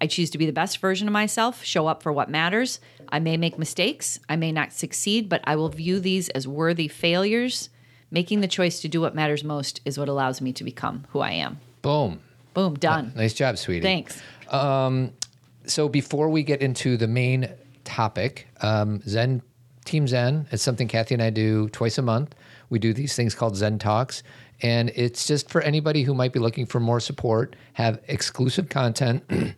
I 0.00 0.06
choose 0.06 0.30
to 0.30 0.38
be 0.38 0.46
the 0.46 0.52
best 0.52 0.78
version 0.78 1.08
of 1.08 1.12
myself, 1.12 1.64
show 1.64 1.86
up 1.86 2.02
for 2.02 2.12
what 2.12 2.28
matters. 2.28 2.80
I 3.10 3.18
may 3.18 3.36
make 3.36 3.58
mistakes, 3.58 4.18
I 4.28 4.36
may 4.36 4.52
not 4.52 4.72
succeed, 4.72 5.28
but 5.28 5.40
I 5.44 5.56
will 5.56 5.68
view 5.68 6.00
these 6.00 6.28
as 6.30 6.46
worthy 6.46 6.88
failures. 6.88 7.70
Making 8.10 8.40
the 8.40 8.48
choice 8.48 8.80
to 8.80 8.88
do 8.88 9.00
what 9.00 9.14
matters 9.14 9.42
most 9.42 9.80
is 9.84 9.98
what 9.98 10.08
allows 10.08 10.40
me 10.40 10.52
to 10.52 10.64
become 10.64 11.06
who 11.10 11.20
I 11.20 11.32
am. 11.32 11.58
Boom. 11.82 12.20
Boom, 12.54 12.74
done. 12.74 13.12
Nice 13.14 13.34
job, 13.34 13.58
sweetie. 13.58 13.82
Thanks. 13.82 14.20
so 14.48 15.88
before 15.88 16.30
we 16.30 16.42
get 16.42 16.62
into 16.62 16.96
the 16.96 17.08
main 17.08 17.48
topic, 17.84 18.48
um, 18.62 19.02
Zen 19.02 19.42
Team 19.84 20.08
Zen 20.08 20.46
is 20.50 20.62
something 20.62 20.88
Kathy 20.88 21.14
and 21.14 21.22
I 21.22 21.30
do 21.30 21.68
twice 21.70 21.98
a 21.98 22.02
month. 22.02 22.34
We 22.70 22.78
do 22.78 22.92
these 22.92 23.14
things 23.14 23.34
called 23.34 23.56
Zen 23.56 23.78
Talks, 23.78 24.22
and 24.62 24.90
it's 24.94 25.26
just 25.26 25.50
for 25.50 25.60
anybody 25.60 26.02
who 26.02 26.14
might 26.14 26.32
be 26.32 26.40
looking 26.40 26.66
for 26.66 26.80
more 26.80 26.98
support, 26.98 27.56
have 27.74 28.00
exclusive 28.08 28.68
content. 28.68 29.22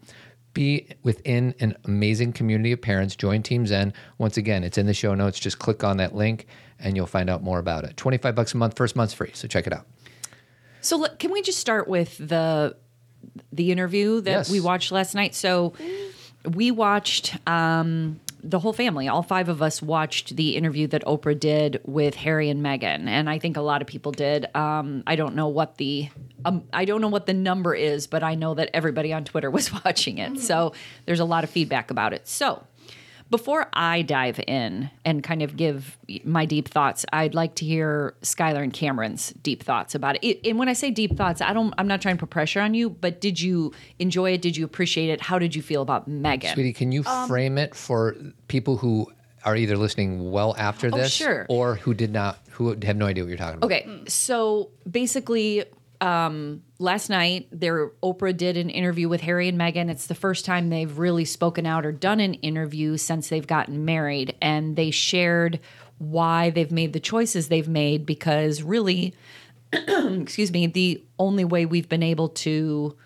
Be 0.55 0.89
within 1.03 1.55
an 1.61 1.77
amazing 1.85 2.33
community 2.33 2.73
of 2.73 2.81
parents. 2.81 3.15
Join 3.15 3.43
Team 3.43 3.67
Zen. 3.67 3.93
Once 4.19 4.37
again, 4.37 4.65
it's 4.65 4.79
in 4.79 4.87
the 4.87 4.95
show 4.95 5.15
notes. 5.15 5.39
Just 5.39 5.59
click 5.59 5.85
on 5.85 5.99
that 5.99 6.15
link 6.15 6.47
and 6.81 6.97
you'll 6.97 7.07
find 7.07 7.29
out 7.31 7.43
more 7.43 7.59
about 7.59 7.85
it. 7.85 7.97
25 7.97 8.35
bucks 8.35 8.55
a 8.55 8.57
month, 8.57 8.77
first 8.77 8.97
month's 8.97 9.15
free. 9.15 9.31
So 9.35 9.47
check 9.47 9.67
it 9.67 9.73
out. 9.73 9.87
So 10.81 11.07
can 11.19 11.33
we 11.33 11.43
just 11.43 11.59
start 11.59 11.87
with 11.89 12.17
the 12.19 12.77
the 13.53 13.73
interview 13.73 14.21
that 14.23 14.31
Yes. 14.31 14.51
we 14.51 14.61
watched 14.61 14.91
last 14.93 15.15
night? 15.15 15.35
So 15.35 15.75
we 16.45 16.71
watched 16.71 17.37
um, 17.49 18.19
the 18.43 18.59
whole 18.59 18.73
family, 18.73 19.09
all 19.09 19.23
five 19.23 19.49
of 19.49 19.63
us 19.63 19.83
watched 19.83 20.37
the 20.37 20.57
interview 20.57 20.87
that 20.89 21.05
Oprah 21.05 21.39
did 21.39 21.81
with 21.85 22.15
Harry 22.15 22.49
and 22.51 22.65
Meghan, 22.65 23.09
and 23.09 23.29
I 23.29 23.39
think 23.39 23.57
a 23.57 23.61
lot 23.61 23.83
of 23.83 23.89
people 23.89 24.13
did. 24.13 24.47
Um, 24.55 25.03
I 25.07 25.17
don't 25.17 25.35
know 25.35 25.49
what 25.49 25.77
the 25.77 26.09
um, 26.45 26.65
I 26.73 26.85
don't 26.85 27.01
know 27.01 27.09
what 27.09 27.27
the 27.27 27.35
number 27.35 27.75
is, 27.75 28.07
but 28.07 28.23
I 28.23 28.35
know 28.35 28.55
that 28.55 28.71
everybody 28.73 29.13
on 29.13 29.25
Twitter 29.25 29.51
was 29.59 29.73
watching 29.85 30.19
it. 30.19 30.39
So 30.39 30.73
there's 31.07 31.21
a 31.21 31.25
lot 31.25 31.45
of 31.45 31.51
feedback 31.51 31.91
about 31.91 32.13
it. 32.13 32.29
So 32.29 32.65
before 33.31 33.67
I 33.73 34.03
dive 34.03 34.41
in 34.47 34.91
and 35.05 35.23
kind 35.23 35.43
of 35.43 35.57
give 35.57 35.99
my 36.25 36.47
deep 36.47 36.69
thoughts, 36.69 37.05
I'd 37.13 37.35
like 37.35 37.55
to 37.57 37.65
hear 37.65 38.15
Skylar 38.23 38.63
and 38.63 38.73
Cameron's 38.73 39.33
deep 39.43 39.63
thoughts 39.63 39.95
about 39.95 40.17
it. 40.17 40.25
it. 40.27 40.47
And 40.49 40.59
when 40.59 40.69
I 40.69 40.73
say 40.73 40.91
deep 40.91 41.17
thoughts, 41.17 41.41
I 41.41 41.53
don't. 41.53 41.75
I'm 41.79 41.87
not 41.87 42.01
trying 42.01 42.17
to 42.17 42.21
put 42.21 42.31
pressure 42.31 42.61
on 42.61 42.75
you, 42.75 42.89
but 42.91 43.21
did 43.21 43.41
you 43.41 43.73
enjoy 43.99 44.33
it? 44.33 44.43
Did 44.43 44.57
you 44.57 44.65
appreciate 44.65 45.11
it? 45.11 45.21
How 45.21 45.39
did 45.39 45.55
you 45.55 45.63
feel 45.63 45.83
about 45.83 46.09
Meghan? 46.09 46.55
Sweetie, 46.55 46.73
can 46.73 46.91
you 46.93 47.03
Um, 47.07 47.29
frame 47.29 47.59
it 47.59 47.75
for 47.75 48.17
people 48.49 48.77
who 48.79 49.11
are 49.45 49.57
either 49.57 49.77
listening 49.77 50.31
well 50.31 50.55
after 50.59 50.91
this 50.91 51.21
Oh, 51.21 51.25
sure. 51.25 51.47
or 51.49 51.77
who 51.77 51.95
did 51.95 52.13
not, 52.13 52.39
who 52.51 52.77
have 52.83 52.97
no 52.97 53.07
idea 53.07 53.23
what 53.25 53.29
you're 53.29 53.37
talking 53.39 53.59
about? 53.59 53.67
Okay, 53.67 53.87
so 54.09 54.71
basically, 54.91 55.65
um, 56.01 56.63
last 56.79 57.11
night, 57.11 57.49
there 57.51 57.89
Oprah 58.03 58.37
did 58.37 58.57
an 58.57 58.71
interview 58.71 59.09
with 59.09 59.21
Harry 59.23 59.49
and 59.49 59.59
Meghan. 59.59 59.91
It's 59.91 60.07
the 60.07 60.15
first 60.15 60.45
time 60.45 60.69
they've 60.69 60.99
really 60.99 61.25
spoken 61.25 61.67
out 61.67 61.85
or 61.85 61.93
done 61.93 62.21
an 62.21 62.35
interview 62.35 62.97
since 62.97 63.29
they've 63.29 63.47
gotten 63.47 63.85
married, 63.85 64.37
and 64.41 64.77
they 64.77 64.91
shared 64.91 65.61
why 65.99 66.51
they've 66.51 66.71
made 66.71 66.93
the 66.93 67.01
choices 67.01 67.49
they've 67.49 67.69
made 67.69 68.07
because 68.07 68.63
really, 68.63 69.15
excuse 69.73 70.53
me, 70.53 70.67
the 70.67 71.03
only 71.19 71.45
way 71.45 71.67
we've 71.67 71.89
been 71.89 72.03
able 72.03 72.29
to 72.29 72.97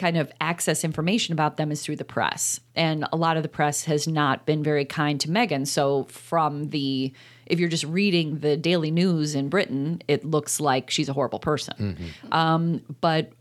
kind 0.00 0.16
of 0.16 0.32
access 0.40 0.82
information 0.82 1.32
about 1.32 1.58
them 1.58 1.70
is 1.70 1.82
through 1.82 1.96
the 1.96 2.04
press. 2.04 2.58
And 2.74 3.06
a 3.12 3.16
lot 3.16 3.36
of 3.36 3.42
the 3.42 3.48
press 3.48 3.84
has 3.84 4.08
not 4.08 4.46
been 4.46 4.62
very 4.62 4.86
kind 4.86 5.20
to 5.20 5.28
Meghan. 5.28 5.66
So 5.66 6.04
from 6.04 6.70
the 6.70 7.12
if 7.46 7.60
you're 7.60 7.68
just 7.68 7.84
reading 7.84 8.38
the 8.38 8.56
daily 8.56 8.90
news 8.90 9.34
in 9.34 9.48
Britain, 9.48 10.02
it 10.08 10.24
looks 10.24 10.58
like 10.60 10.90
she's 10.90 11.08
a 11.08 11.12
horrible 11.12 11.40
person. 11.40 11.96
Um, 12.32 12.82
but 13.00 13.32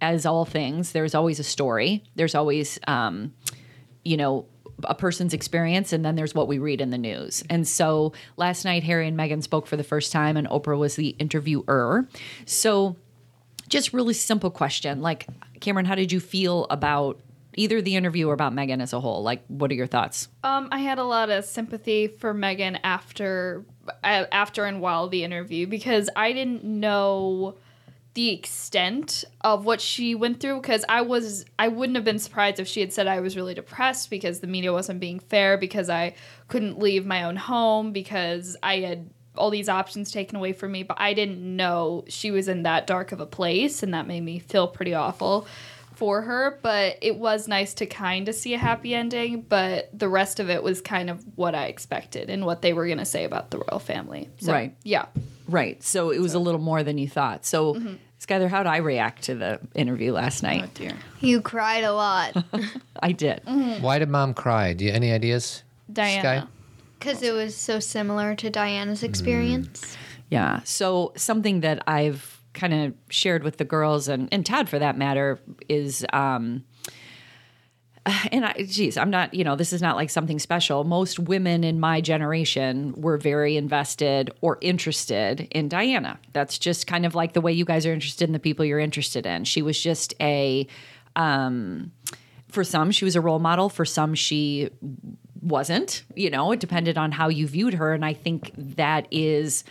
as 0.00 0.26
all 0.26 0.44
things, 0.44 0.92
there's 0.92 1.14
always 1.14 1.38
a 1.38 1.44
story. 1.44 2.04
There's 2.16 2.34
always 2.34 2.78
um, 2.86 3.32
you 4.04 4.16
know, 4.16 4.46
a 4.84 4.94
person's 4.94 5.32
experience, 5.32 5.92
and 5.92 6.04
then 6.04 6.16
there's 6.16 6.34
what 6.34 6.48
we 6.48 6.58
read 6.58 6.80
in 6.80 6.90
the 6.90 6.98
news. 6.98 7.42
And 7.48 7.66
so 7.66 8.12
last 8.36 8.64
night, 8.64 8.82
Harry 8.84 9.08
and 9.08 9.18
Meghan 9.18 9.42
spoke 9.42 9.66
for 9.66 9.76
the 9.76 9.84
first 9.84 10.12
time, 10.12 10.36
and 10.36 10.46
Oprah 10.48 10.78
was 10.78 10.96
the 10.96 11.10
interviewer. 11.18 12.06
So, 12.44 12.96
just 13.66 13.92
really 13.92 14.14
simple 14.14 14.50
question 14.50 15.00
like, 15.02 15.26
Cameron, 15.60 15.86
how 15.86 15.94
did 15.94 16.12
you 16.12 16.20
feel 16.20 16.66
about 16.70 17.20
either 17.56 17.80
the 17.80 17.96
interview 17.96 18.28
or 18.28 18.34
about 18.34 18.54
meghan 18.54 18.80
as 18.80 18.92
a 18.92 19.00
whole? 19.00 19.22
Like, 19.22 19.44
what 19.48 19.70
are 19.70 19.74
your 19.74 19.86
thoughts? 19.86 20.28
Um, 20.44 20.68
I 20.70 20.80
had 20.80 20.98
a 20.98 21.04
lot 21.04 21.30
of 21.30 21.44
sympathy 21.44 22.06
for 22.06 22.34
Meghan 22.34 22.78
after, 22.84 23.64
uh, 24.04 24.26
after 24.30 24.64
and 24.64 24.80
while 24.80 25.08
the 25.08 25.24
interview 25.24 25.66
because 25.66 26.08
I 26.14 26.32
didn't 26.32 26.64
know 26.64 27.56
the 28.16 28.30
extent 28.30 29.24
of 29.42 29.66
what 29.66 29.78
she 29.78 30.14
went 30.14 30.40
through 30.40 30.58
because 30.58 30.86
I 30.88 31.02
was 31.02 31.44
I 31.58 31.68
wouldn't 31.68 31.96
have 31.96 32.04
been 32.04 32.18
surprised 32.18 32.58
if 32.58 32.66
she 32.66 32.80
had 32.80 32.90
said 32.90 33.06
I 33.06 33.20
was 33.20 33.36
really 33.36 33.52
depressed 33.52 34.08
because 34.08 34.40
the 34.40 34.46
media 34.46 34.72
wasn't 34.72 35.00
being 35.00 35.18
fair 35.18 35.58
because 35.58 35.90
I 35.90 36.14
couldn't 36.48 36.78
leave 36.78 37.04
my 37.04 37.24
own 37.24 37.36
home 37.36 37.92
because 37.92 38.56
I 38.62 38.78
had 38.78 39.10
all 39.36 39.50
these 39.50 39.68
options 39.68 40.10
taken 40.10 40.36
away 40.36 40.52
from 40.52 40.72
me 40.72 40.82
but 40.82 40.96
I 41.00 41.14
didn't 41.14 41.40
know 41.56 42.04
she 42.08 42.30
was 42.30 42.48
in 42.48 42.62
that 42.64 42.86
dark 42.86 43.12
of 43.12 43.20
a 43.20 43.26
place 43.26 43.82
and 43.82 43.94
that 43.94 44.06
made 44.06 44.22
me 44.22 44.38
feel 44.38 44.68
pretty 44.68 44.94
awful 44.94 45.46
for 45.94 46.22
her 46.22 46.58
but 46.62 46.98
it 47.00 47.16
was 47.16 47.48
nice 47.48 47.72
to 47.74 47.86
kind 47.86 48.28
of 48.28 48.34
see 48.34 48.52
a 48.52 48.58
happy 48.58 48.94
ending 48.94 49.40
but 49.40 49.88
the 49.98 50.08
rest 50.08 50.40
of 50.40 50.50
it 50.50 50.62
was 50.62 50.80
kind 50.82 51.08
of 51.08 51.24
what 51.36 51.54
I 51.54 51.66
expected 51.66 52.28
and 52.28 52.44
what 52.44 52.60
they 52.60 52.72
were 52.74 52.86
going 52.86 52.98
to 52.98 53.04
say 53.06 53.24
about 53.24 53.50
the 53.50 53.58
royal 53.58 53.78
family 53.78 54.28
so, 54.38 54.52
Right. 54.52 54.76
yeah 54.82 55.06
Right. 55.48 55.82
So 55.82 56.10
it 56.10 56.18
was 56.20 56.34
a 56.34 56.38
little 56.38 56.60
more 56.60 56.82
than 56.82 56.98
you 56.98 57.08
thought. 57.08 57.46
So, 57.46 57.74
mm-hmm. 57.74 57.94
Skylar, 58.20 58.48
how 58.48 58.64
did 58.64 58.68
I 58.68 58.78
react 58.78 59.22
to 59.24 59.34
the 59.34 59.60
interview 59.74 60.12
last 60.12 60.42
night? 60.42 60.62
oh 60.64 60.70
dear 60.74 60.92
You 61.20 61.40
cried 61.40 61.84
a 61.84 61.92
lot 61.92 62.36
I 63.02 63.12
did. 63.12 63.42
Mm-hmm. 63.46 63.82
Why 63.82 63.98
did 63.98 64.08
mom 64.08 64.34
cry? 64.34 64.72
Do 64.72 64.84
you 64.84 64.92
any 64.92 65.12
ideas? 65.12 65.62
Diana 65.92 66.48
because 66.98 67.22
it 67.22 67.32
was 67.32 67.56
so 67.56 67.80
similar 67.80 68.34
to 68.36 68.50
Diana's 68.50 69.02
experience. 69.02 69.96
Yeah. 70.30 70.60
So 70.64 71.12
something 71.16 71.60
that 71.60 71.82
I've 71.86 72.42
kind 72.52 72.72
of 72.72 72.94
shared 73.10 73.44
with 73.44 73.58
the 73.58 73.64
girls 73.64 74.08
and, 74.08 74.28
and 74.32 74.44
Todd 74.44 74.68
for 74.68 74.78
that 74.78 74.96
matter 74.96 75.38
is 75.68 76.04
um 76.12 76.64
and 78.32 78.44
I 78.44 78.52
geez, 78.68 78.96
I'm 78.96 79.10
not, 79.10 79.34
you 79.34 79.44
know, 79.44 79.56
this 79.56 79.72
is 79.72 79.82
not 79.82 79.96
like 79.96 80.10
something 80.10 80.38
special. 80.38 80.84
Most 80.84 81.18
women 81.18 81.64
in 81.64 81.80
my 81.80 82.00
generation 82.00 82.94
were 82.96 83.18
very 83.18 83.56
invested 83.56 84.30
or 84.40 84.58
interested 84.60 85.48
in 85.50 85.68
Diana. 85.68 86.18
That's 86.32 86.58
just 86.58 86.86
kind 86.86 87.04
of 87.04 87.14
like 87.14 87.32
the 87.32 87.40
way 87.40 87.52
you 87.52 87.64
guys 87.64 87.84
are 87.84 87.92
interested 87.92 88.28
in 88.28 88.32
the 88.32 88.38
people 88.38 88.64
you're 88.64 88.78
interested 88.78 89.26
in. 89.26 89.44
She 89.44 89.62
was 89.62 89.80
just 89.80 90.14
a 90.20 90.66
um 91.14 91.92
for 92.48 92.64
some 92.64 92.90
she 92.90 93.04
was 93.04 93.16
a 93.16 93.20
role 93.20 93.38
model, 93.38 93.68
for 93.68 93.84
some 93.84 94.14
she 94.14 94.70
wasn't 95.42 96.04
you 96.14 96.30
know 96.30 96.52
it 96.52 96.60
depended 96.60 96.96
on 96.98 97.12
how 97.12 97.28
you 97.28 97.46
viewed 97.46 97.74
her. 97.74 97.92
And 97.92 98.04
i 98.04 98.12
think 98.12 98.52
that 98.56 99.06
is 99.10 99.64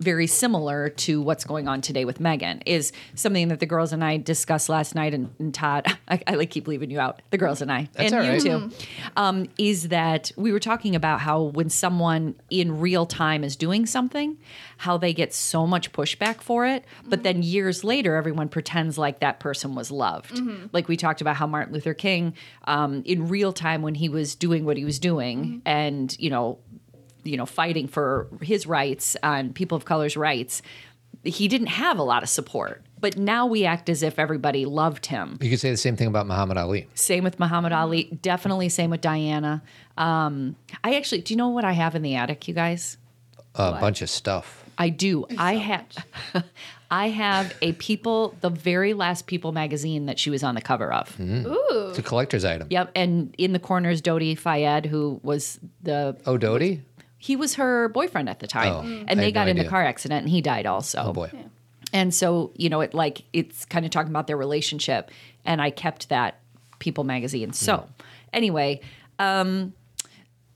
very 0.00 0.26
similar 0.26 0.88
to 0.88 1.20
what's 1.20 1.44
going 1.44 1.68
on 1.68 1.80
today 1.80 2.04
with 2.04 2.18
meghan 2.18 2.62
is 2.66 2.92
something 3.14 3.48
that 3.48 3.60
the 3.60 3.66
girls 3.66 3.92
and 3.92 4.02
i 4.02 4.16
discussed 4.16 4.68
last 4.68 4.94
night 4.94 5.14
and, 5.14 5.32
and 5.38 5.54
todd 5.54 5.86
I, 6.08 6.20
I 6.26 6.34
like 6.34 6.50
keep 6.50 6.66
leaving 6.66 6.90
you 6.90 6.98
out 7.00 7.22
the 7.30 7.38
girls 7.38 7.62
and 7.62 7.70
i 7.70 7.88
That's 7.92 8.12
and 8.12 8.44
you 8.44 8.50
too 8.50 8.70
um, 9.16 9.48
is 9.58 9.88
that 9.88 10.32
we 10.36 10.52
were 10.52 10.60
talking 10.60 10.96
about 10.96 11.20
how 11.20 11.42
when 11.42 11.70
someone 11.70 12.34
in 12.50 12.80
real 12.80 13.06
time 13.06 13.44
is 13.44 13.56
doing 13.56 13.86
something 13.86 14.38
how 14.78 14.96
they 14.96 15.12
get 15.12 15.32
so 15.32 15.66
much 15.66 15.92
pushback 15.92 16.40
for 16.40 16.66
it 16.66 16.84
but 17.06 17.22
then 17.22 17.42
years 17.42 17.84
later 17.84 18.16
everyone 18.16 18.48
pretends 18.48 18.98
like 18.98 19.20
that 19.20 19.40
person 19.40 19.74
was 19.74 19.90
loved. 19.90 20.40
Like 20.72 20.88
we 20.88 20.96
talked 20.96 21.20
about 21.20 21.36
how 21.36 21.46
martin 21.46 21.72
luther 21.72 21.94
king 21.94 22.34
um, 22.64 23.02
in 23.04 23.28
real 23.28 23.52
time 23.52 23.82
when 23.82 23.94
he 23.94 24.08
was 24.08 24.34
doing 24.34 24.64
what 24.64 24.76
he 24.76 24.84
was 24.84 24.98
doing 24.98 25.62
and 25.64 26.16
you 26.18 26.30
know 26.30 26.58
you 27.24 27.36
know 27.36 27.46
fighting 27.46 27.86
for 27.88 28.28
his 28.40 28.66
rights 28.66 29.16
and 29.22 29.54
people 29.54 29.76
of 29.76 29.84
color's 29.84 30.16
rights 30.16 30.62
he 31.24 31.46
didn't 31.48 31.68
have 31.68 31.98
a 31.98 32.02
lot 32.02 32.22
of 32.22 32.28
support 32.28 32.82
but 33.00 33.16
now 33.16 33.46
we 33.46 33.64
act 33.64 33.88
as 33.88 34.02
if 34.02 34.18
everybody 34.18 34.64
loved 34.64 35.06
him 35.06 35.36
You 35.40 35.50
could 35.50 35.58
say 35.60 35.70
the 35.70 35.76
same 35.76 35.96
thing 35.96 36.06
about 36.08 36.26
Muhammad 36.26 36.56
Ali. 36.56 36.86
same 36.94 37.24
with 37.24 37.38
Muhammad 37.40 37.72
Ali. 37.72 38.04
Definitely 38.22 38.68
same 38.68 38.90
with 38.90 39.00
Diana. 39.00 39.60
Um, 39.96 40.54
I 40.84 40.94
actually, 40.94 41.20
do 41.22 41.34
you 41.34 41.38
know 41.38 41.48
what 41.48 41.64
I 41.64 41.72
have 41.72 41.96
in 41.96 42.02
the 42.02 42.14
attic, 42.14 42.46
you 42.46 42.54
guys? 42.54 42.96
A 43.56 43.72
bunch 43.72 44.02
of 44.02 44.08
stuff. 44.10 44.64
I 44.78 44.88
do. 44.88 45.26
I 45.36 45.54
have. 45.56 45.86
I 46.92 47.08
have 47.08 47.54
a 47.60 47.72
People, 47.72 48.34
the 48.40 48.50
very 48.50 48.94
last 48.94 49.26
People 49.26 49.50
magazine 49.52 50.06
that 50.06 50.18
she 50.18 50.30
was 50.30 50.42
on 50.44 50.54
the 50.54 50.60
cover 50.60 50.92
of. 50.92 51.18
Ooh, 51.20 51.88
It's 51.88 51.98
a 51.98 52.02
collector's 52.02 52.44
item. 52.44 52.68
Yep, 52.70 52.92
and 52.94 53.34
in 53.36 53.52
the 53.52 53.58
corner 53.58 53.90
is 53.90 54.00
Dodi 54.00 54.38
Fayed, 54.38 54.86
who 54.86 55.18
was 55.22 55.58
the 55.82 56.16
Oh, 56.24 56.36
Dodie? 56.38 56.82
He 57.22 57.36
was 57.36 57.54
her 57.54 57.88
boyfriend 57.88 58.28
at 58.28 58.40
the 58.40 58.48
time, 58.48 58.72
Oh, 58.72 58.80
and 59.06 59.12
I 59.12 59.14
they 59.14 59.30
got 59.30 59.44
no 59.44 59.52
in 59.52 59.56
the 59.56 59.64
car 59.64 59.84
accident, 59.84 60.22
and 60.22 60.28
he 60.28 60.40
died 60.40 60.66
also. 60.66 60.98
Oh, 61.00 61.12
boy. 61.12 61.30
And 61.92 62.12
so, 62.12 62.50
you 62.56 62.68
know, 62.68 62.80
it 62.80 62.94
like 62.94 63.22
it's 63.32 63.64
kind 63.64 63.84
of 63.84 63.92
talking 63.92 64.10
about 64.10 64.26
their 64.26 64.36
relationship, 64.36 65.08
and 65.44 65.62
I 65.62 65.70
kept 65.70 66.08
that 66.08 66.40
People 66.80 67.04
magazine. 67.04 67.52
So, 67.52 67.88
anyway, 68.32 68.80
um, 69.20 69.72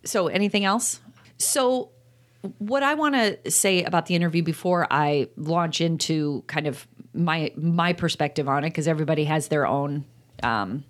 so 0.04 0.26
anything 0.26 0.64
else? 0.64 0.99
So, 1.38 1.90
what 2.58 2.82
I 2.82 2.94
want 2.94 3.14
to 3.14 3.49
say 3.49 3.85
about 3.85 4.06
the 4.06 4.16
interview 4.16 4.42
before 4.42 4.88
I 4.90 5.28
launch 5.37 5.80
into 5.80 6.42
kind 6.49 6.66
of 6.66 6.85
my 7.14 7.52
my 7.56 7.92
perspective 7.92 8.49
on 8.49 8.64
it, 8.64 8.70
because 8.70 8.88
everybody 8.88 9.23
has 9.26 9.46
their 9.46 9.68
own 9.68 10.04
um, 10.42 10.82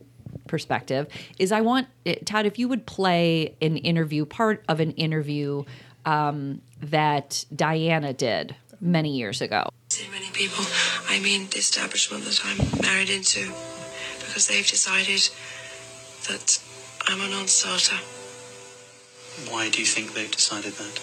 perspective, 0.46 1.08
is 1.38 1.52
I 1.52 1.60
want 1.60 1.88
Todd 2.24 2.46
if 2.46 2.58
you 2.58 2.68
would 2.68 2.86
play 2.86 3.54
an 3.60 3.76
interview, 3.76 4.24
part 4.24 4.64
of 4.68 4.80
an 4.80 4.92
interview 4.92 5.64
um, 6.04 6.62
that 6.80 7.44
Diana 7.54 8.12
did 8.12 8.56
many 8.80 9.16
years 9.16 9.40
ago. 9.40 9.68
See 9.88 10.08
many 10.10 10.30
people, 10.32 10.64
I 11.08 11.20
mean 11.20 11.48
the 11.50 11.58
establishment 11.58 12.24
that 12.24 12.40
I'm 12.44 12.80
married 12.82 13.10
into, 13.10 13.52
because 14.20 14.48
they've 14.48 14.66
decided 14.66 15.28
that 16.28 16.58
I'm 17.08 17.20
a 17.20 17.28
non-starter. 17.28 17.96
Why 19.50 19.68
do 19.68 19.80
you 19.80 19.86
think 19.86 20.14
they've 20.14 20.30
decided 20.30 20.72
that? 20.72 21.00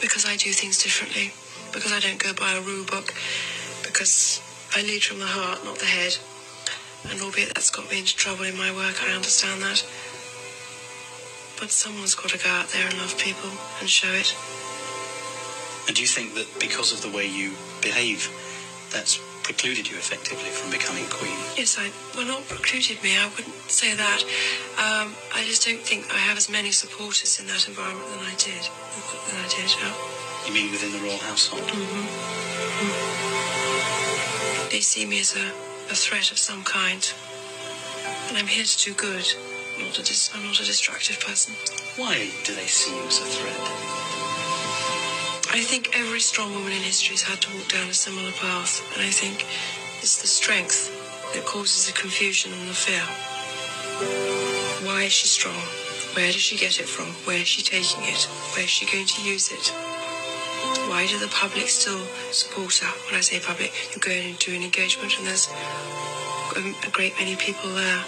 Because 0.00 0.24
I 0.26 0.36
do 0.36 0.52
things 0.52 0.82
differently. 0.82 1.32
Because 1.72 1.92
I 1.92 1.98
don't 1.98 2.22
go 2.22 2.32
by 2.34 2.52
a 2.52 2.60
rule 2.60 2.84
book. 2.84 3.12
Because 3.82 4.40
I 4.76 4.82
lead 4.82 5.02
from 5.02 5.18
the 5.18 5.26
heart, 5.26 5.64
not 5.64 5.78
the 5.78 5.86
head. 5.86 6.16
And 7.10 7.20
albeit 7.20 7.54
that's 7.54 7.70
got 7.70 7.90
me 7.90 7.98
into 8.00 8.16
trouble 8.16 8.44
in 8.44 8.56
my 8.56 8.70
work, 8.74 8.96
I 9.02 9.12
understand 9.14 9.62
that. 9.62 9.84
But 11.60 11.70
someone's 11.70 12.14
got 12.14 12.30
to 12.30 12.38
go 12.38 12.50
out 12.50 12.68
there 12.68 12.86
and 12.88 12.98
love 12.98 13.16
people 13.18 13.50
and 13.80 13.88
show 13.88 14.10
it. 14.12 14.34
And 15.86 15.94
do 15.94 16.02
you 16.02 16.08
think 16.08 16.34
that 16.34 16.48
because 16.58 16.92
of 16.92 17.02
the 17.02 17.10
way 17.16 17.26
you 17.26 17.52
behave, 17.82 18.28
that's 18.90 19.20
precluded 19.42 19.86
you 19.90 19.96
effectively 19.98 20.48
from 20.48 20.70
becoming 20.70 21.04
queen? 21.10 21.36
Yes, 21.56 21.76
I 21.78 21.92
well 22.16 22.26
not 22.26 22.48
precluded 22.48 23.02
me. 23.02 23.16
I 23.18 23.28
wouldn't 23.28 23.54
say 23.70 23.94
that. 23.94 24.20
Um, 24.80 25.14
I 25.34 25.44
just 25.44 25.66
don't 25.66 25.80
think 25.80 26.08
I 26.12 26.16
have 26.18 26.36
as 26.38 26.48
many 26.48 26.70
supporters 26.72 27.38
in 27.38 27.46
that 27.48 27.68
environment 27.68 28.08
than 28.10 28.24
I 28.24 28.34
did. 28.40 28.64
Than 29.28 29.36
I 29.44 29.48
did. 29.52 29.68
Yeah. 29.76 29.92
You 30.48 30.52
mean 30.54 30.70
within 30.72 30.92
the 30.92 30.98
royal 31.04 31.18
household? 31.18 31.62
Mhm. 31.68 32.08
They 34.70 34.80
see 34.80 35.04
me 35.06 35.20
as 35.20 35.36
a, 35.36 35.52
a 35.90 35.94
threat 35.94 36.30
of 36.30 36.38
some 36.38 36.62
kind, 36.64 37.12
and 38.28 38.38
I'm 38.38 38.46
here 38.46 38.64
to 38.64 38.78
do 38.84 38.94
good. 38.94 39.26
I'm 39.76 39.84
not 39.86 39.98
a 39.98 40.02
dis- 40.02 40.30
I'm 40.34 40.44
not 40.44 40.60
a 40.60 40.64
destructive 40.64 41.20
person. 41.20 41.54
Why 41.96 42.30
do 42.44 42.54
they 42.54 42.66
see 42.66 42.94
you 42.94 43.02
as 43.06 43.18
a 43.20 43.24
threat? 43.24 43.60
I 45.52 45.60
think 45.60 45.96
every 45.96 46.20
strong 46.20 46.52
woman 46.54 46.72
in 46.72 46.82
history 46.82 47.14
has 47.14 47.22
had 47.22 47.40
to 47.42 47.56
walk 47.56 47.68
down 47.68 47.88
a 47.88 47.94
similar 47.94 48.32
path, 48.32 48.82
and 48.94 49.06
I 49.06 49.10
think 49.10 49.46
it's 50.00 50.20
the 50.20 50.26
strength 50.26 50.90
that 51.34 51.44
causes 51.44 51.86
the 51.86 51.92
confusion 51.92 52.52
and 52.52 52.68
the 52.68 52.74
fear. 52.74 53.04
Why 54.86 55.04
is 55.04 55.12
she 55.12 55.28
strong? 55.28 55.60
Where 56.14 56.32
does 56.32 56.40
she 56.40 56.56
get 56.56 56.80
it 56.80 56.88
from? 56.88 57.06
Where 57.26 57.38
is 57.38 57.48
she 57.48 57.62
taking 57.62 58.02
it? 58.04 58.24
Where 58.54 58.64
is 58.64 58.70
she 58.70 58.86
going 58.86 59.06
to 59.06 59.22
use 59.22 59.52
it? 59.52 59.93
Why 60.88 61.06
do 61.08 61.18
the 61.18 61.28
public 61.28 61.68
still 61.68 62.04
support 62.30 62.76
her? 62.78 62.88
When 63.06 63.18
I 63.18 63.20
say 63.20 63.40
public, 63.40 63.72
you 63.94 64.00
go 64.00 64.10
into 64.10 64.54
an 64.54 64.62
engagement 64.62 65.18
and 65.18 65.26
there's 65.26 65.48
a, 66.56 66.86
a 66.86 66.90
great 66.90 67.14
many 67.18 67.36
people 67.36 67.70
there. 67.74 68.04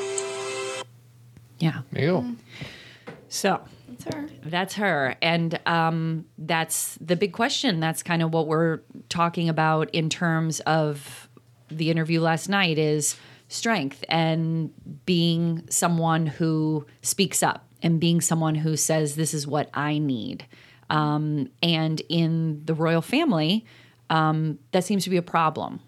Yeah. 1.58 1.80
There 1.92 2.04
you 2.04 2.10
go. 2.10 3.14
So 3.28 3.60
That's 3.88 4.14
her. 4.14 4.28
That's 4.44 4.74
her. 4.74 5.16
And 5.22 5.58
um, 5.66 6.26
that's 6.38 6.96
the 7.00 7.16
big 7.16 7.32
question. 7.32 7.80
That's 7.80 8.02
kind 8.02 8.22
of 8.22 8.32
what 8.32 8.46
we're 8.46 8.80
talking 9.08 9.48
about 9.48 9.90
in 9.90 10.08
terms 10.08 10.60
of 10.60 11.28
the 11.68 11.90
interview 11.90 12.20
last 12.20 12.48
night 12.48 12.78
is 12.78 13.16
strength 13.48 14.04
and 14.08 14.70
being 15.06 15.64
someone 15.70 16.26
who 16.26 16.86
speaks 17.02 17.42
up 17.42 17.66
and 17.82 18.00
being 18.00 18.20
someone 18.20 18.54
who 18.54 18.76
says, 18.76 19.16
This 19.16 19.34
is 19.34 19.46
what 19.46 19.70
I 19.74 19.98
need. 19.98 20.46
Um, 20.90 21.48
and 21.62 22.00
in 22.08 22.62
the 22.64 22.74
royal 22.74 23.02
family, 23.02 23.64
um, 24.10 24.58
that 24.72 24.84
seems 24.84 25.04
to 25.04 25.10
be 25.10 25.16
a 25.16 25.22
problem. 25.22 25.80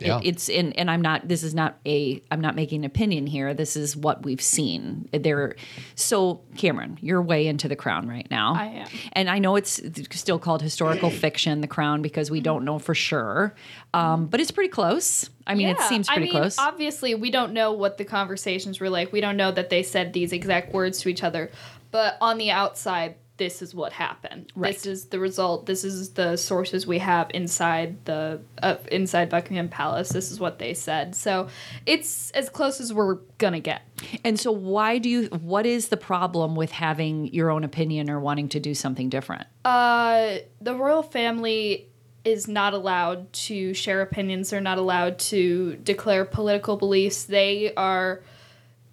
It- 0.00 0.06
Yeah. 0.06 0.20
it's 0.24 0.48
in, 0.48 0.72
and 0.72 0.90
I'm 0.90 1.02
not. 1.02 1.28
This 1.28 1.42
is 1.42 1.54
not 1.54 1.76
a. 1.84 2.22
I'm 2.30 2.40
not 2.40 2.56
making 2.56 2.80
an 2.80 2.84
opinion 2.86 3.26
here. 3.26 3.52
This 3.52 3.76
is 3.76 3.94
what 3.94 4.22
we've 4.24 4.40
seen. 4.40 5.10
There. 5.12 5.56
So, 5.94 6.40
Cameron, 6.56 6.96
you're 7.02 7.20
way 7.20 7.46
into 7.46 7.68
the 7.68 7.76
Crown 7.76 8.08
right 8.08 8.26
now. 8.30 8.54
I 8.54 8.64
am. 8.66 8.88
and 9.12 9.28
I 9.28 9.38
know 9.38 9.56
it's 9.56 9.78
still 10.12 10.38
called 10.38 10.62
historical 10.62 11.10
fiction, 11.10 11.60
The 11.60 11.66
Crown, 11.68 12.00
because 12.00 12.30
we 12.30 12.40
don't 12.40 12.64
know 12.64 12.78
for 12.78 12.94
sure. 12.94 13.54
Um, 13.92 14.24
but 14.26 14.40
it's 14.40 14.50
pretty 14.50 14.70
close. 14.70 15.28
I 15.46 15.54
mean, 15.54 15.68
it 15.68 15.80
seems 15.82 16.06
pretty 16.08 16.22
I 16.30 16.32
mean, 16.32 16.32
close. 16.32 16.58
Obviously, 16.58 17.14
we 17.14 17.30
don't 17.30 17.52
know 17.52 17.72
what 17.72 17.98
the 17.98 18.06
conversations 18.06 18.80
were 18.80 18.88
like. 18.88 19.12
We 19.12 19.20
don't 19.20 19.36
know 19.36 19.52
that 19.52 19.68
they 19.68 19.82
said 19.82 20.14
these 20.14 20.32
exact 20.32 20.72
words 20.72 21.00
to 21.02 21.10
each 21.10 21.22
other. 21.22 21.50
But 21.90 22.16
on 22.22 22.38
the 22.38 22.52
outside, 22.52 23.16
this 23.40 23.62
is 23.62 23.74
what 23.74 23.94
happened. 23.94 24.52
Right. 24.54 24.74
This 24.74 24.84
is 24.84 25.06
the 25.06 25.18
result. 25.18 25.64
This 25.64 25.82
is 25.82 26.10
the 26.10 26.36
sources 26.36 26.86
we 26.86 26.98
have 26.98 27.30
inside 27.32 28.04
the 28.04 28.42
uh, 28.62 28.76
inside 28.92 29.30
Buckingham 29.30 29.70
Palace. 29.70 30.10
This 30.10 30.30
is 30.30 30.38
what 30.38 30.58
they 30.58 30.74
said. 30.74 31.16
So 31.16 31.48
it's 31.86 32.30
as 32.32 32.50
close 32.50 32.82
as 32.82 32.92
we're 32.92 33.14
gonna 33.38 33.60
get. 33.60 33.80
and 34.26 34.38
so, 34.38 34.52
why 34.52 34.98
do 34.98 35.08
you? 35.08 35.28
What 35.28 35.64
is 35.64 35.88
the 35.88 35.96
problem 35.96 36.54
with 36.54 36.70
having 36.70 37.32
your 37.32 37.50
own 37.50 37.64
opinion 37.64 38.10
or 38.10 38.20
wanting 38.20 38.50
to 38.50 38.60
do 38.60 38.74
something 38.74 39.08
different? 39.08 39.46
Uh, 39.64 40.40
the 40.60 40.74
royal 40.74 41.02
family 41.02 41.88
is 42.22 42.46
not 42.46 42.74
allowed 42.74 43.32
to 43.32 43.72
share 43.72 44.02
opinions. 44.02 44.50
They're 44.50 44.60
not 44.60 44.76
allowed 44.76 45.18
to 45.30 45.76
declare 45.76 46.26
political 46.26 46.76
beliefs. 46.76 47.24
They 47.24 47.72
are 47.74 48.20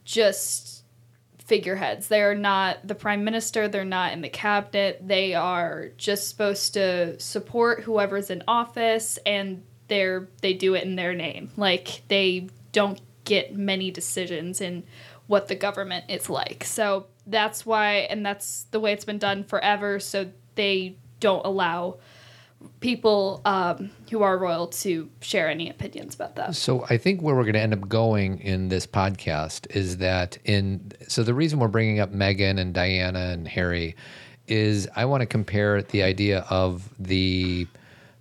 just 0.05 0.76
figureheads. 1.47 2.09
They 2.09 2.21
are 2.21 2.35
not 2.35 2.85
the 2.85 2.95
prime 2.95 3.23
minister. 3.23 3.67
They're 3.67 3.85
not 3.85 4.13
in 4.13 4.21
the 4.21 4.29
cabinet. 4.29 4.99
They 5.05 5.33
are 5.33 5.89
just 5.97 6.29
supposed 6.29 6.73
to 6.73 7.19
support 7.19 7.83
whoever's 7.83 8.29
in 8.29 8.43
office, 8.47 9.17
and 9.25 9.63
they're 9.87 10.27
they 10.41 10.53
do 10.53 10.75
it 10.75 10.83
in 10.83 10.95
their 10.95 11.13
name. 11.13 11.51
Like 11.55 12.03
they 12.09 12.49
don't 12.73 13.01
get 13.23 13.55
many 13.55 13.91
decisions 13.91 14.61
in 14.61 14.83
what 15.27 15.47
the 15.47 15.55
government 15.55 16.05
is 16.09 16.29
like. 16.29 16.63
So 16.63 17.07
that's 17.25 17.65
why, 17.65 17.95
and 18.09 18.25
that's 18.25 18.63
the 18.71 18.79
way 18.79 18.93
it's 18.93 19.05
been 19.05 19.17
done 19.17 19.43
forever. 19.43 19.99
So 19.99 20.31
they 20.55 20.97
don't 21.19 21.45
allow 21.45 21.97
people 22.79 23.41
um, 23.45 23.89
who 24.09 24.21
are 24.21 24.37
royal 24.37 24.67
to 24.67 25.09
share 25.21 25.49
any 25.49 25.69
opinions 25.69 26.15
about 26.15 26.35
that. 26.35 26.55
So 26.55 26.85
I 26.89 26.97
think 26.97 27.21
where 27.21 27.35
we're 27.35 27.43
going 27.43 27.53
to 27.53 27.59
end 27.61 27.73
up 27.73 27.87
going 27.87 28.39
in 28.39 28.69
this 28.69 28.85
podcast 28.87 29.67
is 29.75 29.97
that 29.97 30.37
in 30.45 30.91
so 31.07 31.23
the 31.23 31.33
reason 31.33 31.59
we're 31.59 31.67
bringing 31.67 31.99
up 31.99 32.13
Meghan 32.13 32.59
and 32.59 32.73
Diana 32.73 33.31
and 33.31 33.47
Harry 33.47 33.95
is 34.47 34.87
I 34.95 35.05
want 35.05 35.21
to 35.21 35.25
compare 35.27 35.81
the 35.81 36.03
idea 36.03 36.45
of 36.49 36.89
the 36.99 37.67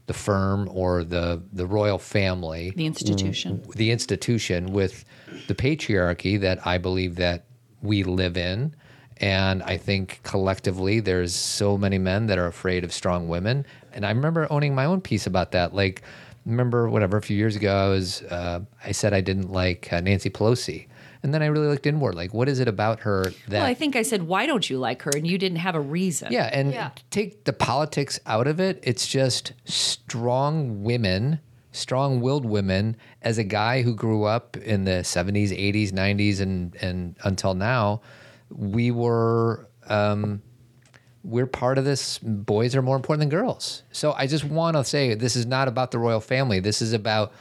the 0.07 0.15
firm 0.15 0.69
or 0.73 1.05
the 1.05 1.43
the 1.53 1.67
royal 1.67 1.99
family, 1.99 2.73
The 2.77 2.87
institution. 2.87 3.63
the 3.75 3.91
institution 3.91 4.73
with 4.73 5.05
the 5.49 5.55
patriarchy 5.55 6.41
that 6.41 6.67
I 6.67 6.79
believe 6.79 7.17
that 7.17 7.45
we 7.83 8.05
live 8.05 8.37
in. 8.37 8.75
And 9.19 9.63
I 9.63 9.79
think 9.79 10.21
collectively 10.25 11.01
there's 11.01 11.35
so 11.35 11.79
many 11.79 11.97
men 11.99 12.27
that 12.27 12.37
are 12.39 12.47
afraid 12.47 12.85
of 12.85 12.93
strong 12.93 13.29
women. 13.29 13.65
And 13.97 14.05
I 14.07 14.11
remember 14.11 14.47
owning 14.51 14.75
my 14.75 14.85
own 14.85 15.01
piece 15.01 15.27
about 15.27 15.53
that. 15.53 15.75
Like, 15.75 16.03
remember 16.45 16.89
whatever 16.89 17.17
a 17.17 17.23
few 17.23 17.37
years 17.37 17.57
ago 17.57 17.75
I 17.75 17.89
was 17.89 18.23
uh, 18.23 18.61
I 18.85 18.93
said 18.93 19.13
I 19.15 19.21
didn't 19.23 19.51
like 19.51 19.93
uh, 19.93 20.01
Nancy 20.01 20.31
Pelosi. 20.31 20.87
And 21.23 21.35
then 21.35 21.43
I 21.43 21.47
really 21.47 21.67
looked 21.67 21.87
inward. 21.87 22.15
Like, 22.15 22.33
what 22.35 22.49
is 22.49 22.61
it 22.61 22.69
about 22.69 23.01
her 23.01 23.25
that 23.49 23.59
Well, 23.59 23.65
I 23.65 23.75
think 23.75 23.97
I 23.97 24.03
said, 24.03 24.23
"Why 24.25 24.47
don't 24.47 24.69
you 24.71 24.79
like 24.79 25.03
her?" 25.03 25.11
And 25.17 25.27
you 25.27 25.39
didn't 25.39 25.59
have 25.59 25.75
a 25.75 25.81
reason. 25.81 26.31
yeah, 26.31 26.51
and 26.53 26.73
Yeah. 26.73 26.91
take 27.11 27.45
the 27.45 27.53
politics 27.55 28.21
out 28.27 28.47
of 28.47 28.61
it. 28.61 28.79
It's 28.85 29.09
just 29.09 29.53
strong 29.65 30.85
women, 30.85 31.41
strong 31.73 32.21
willed 32.21 32.45
women. 32.45 32.97
As 33.23 33.39
a 33.39 33.45
guy 33.45 33.83
who 33.83 33.95
grew 33.95 34.23
up 34.25 34.57
in 34.59 34.85
the 34.85 35.03
70s, 35.03 35.51
80s, 35.51 35.91
90s, 35.91 36.41
and, 36.41 36.77
and 36.81 37.17
until 37.25 37.55
now, 37.55 38.03
we 38.51 38.91
were. 38.93 39.69
Um, 39.89 40.43
we're 41.27 41.47
part 41.47 41.77
of 41.77 41.85
this. 41.85 42.19
Boys 42.19 42.77
are 42.77 42.83
more 42.83 42.97
important 42.97 43.21
than 43.21 43.39
girls. 43.39 43.83
So 43.91 44.13
I 44.13 44.27
just 44.27 44.45
want 44.45 44.77
to 44.77 44.85
say 44.85 45.15
this 45.15 45.35
is 45.35 45.45
not 45.45 45.67
about 45.67 45.91
the 45.91 45.99
royal 45.99 46.21
family. 46.21 46.61
This 46.61 46.81
is 46.81 46.93
about 46.93 47.33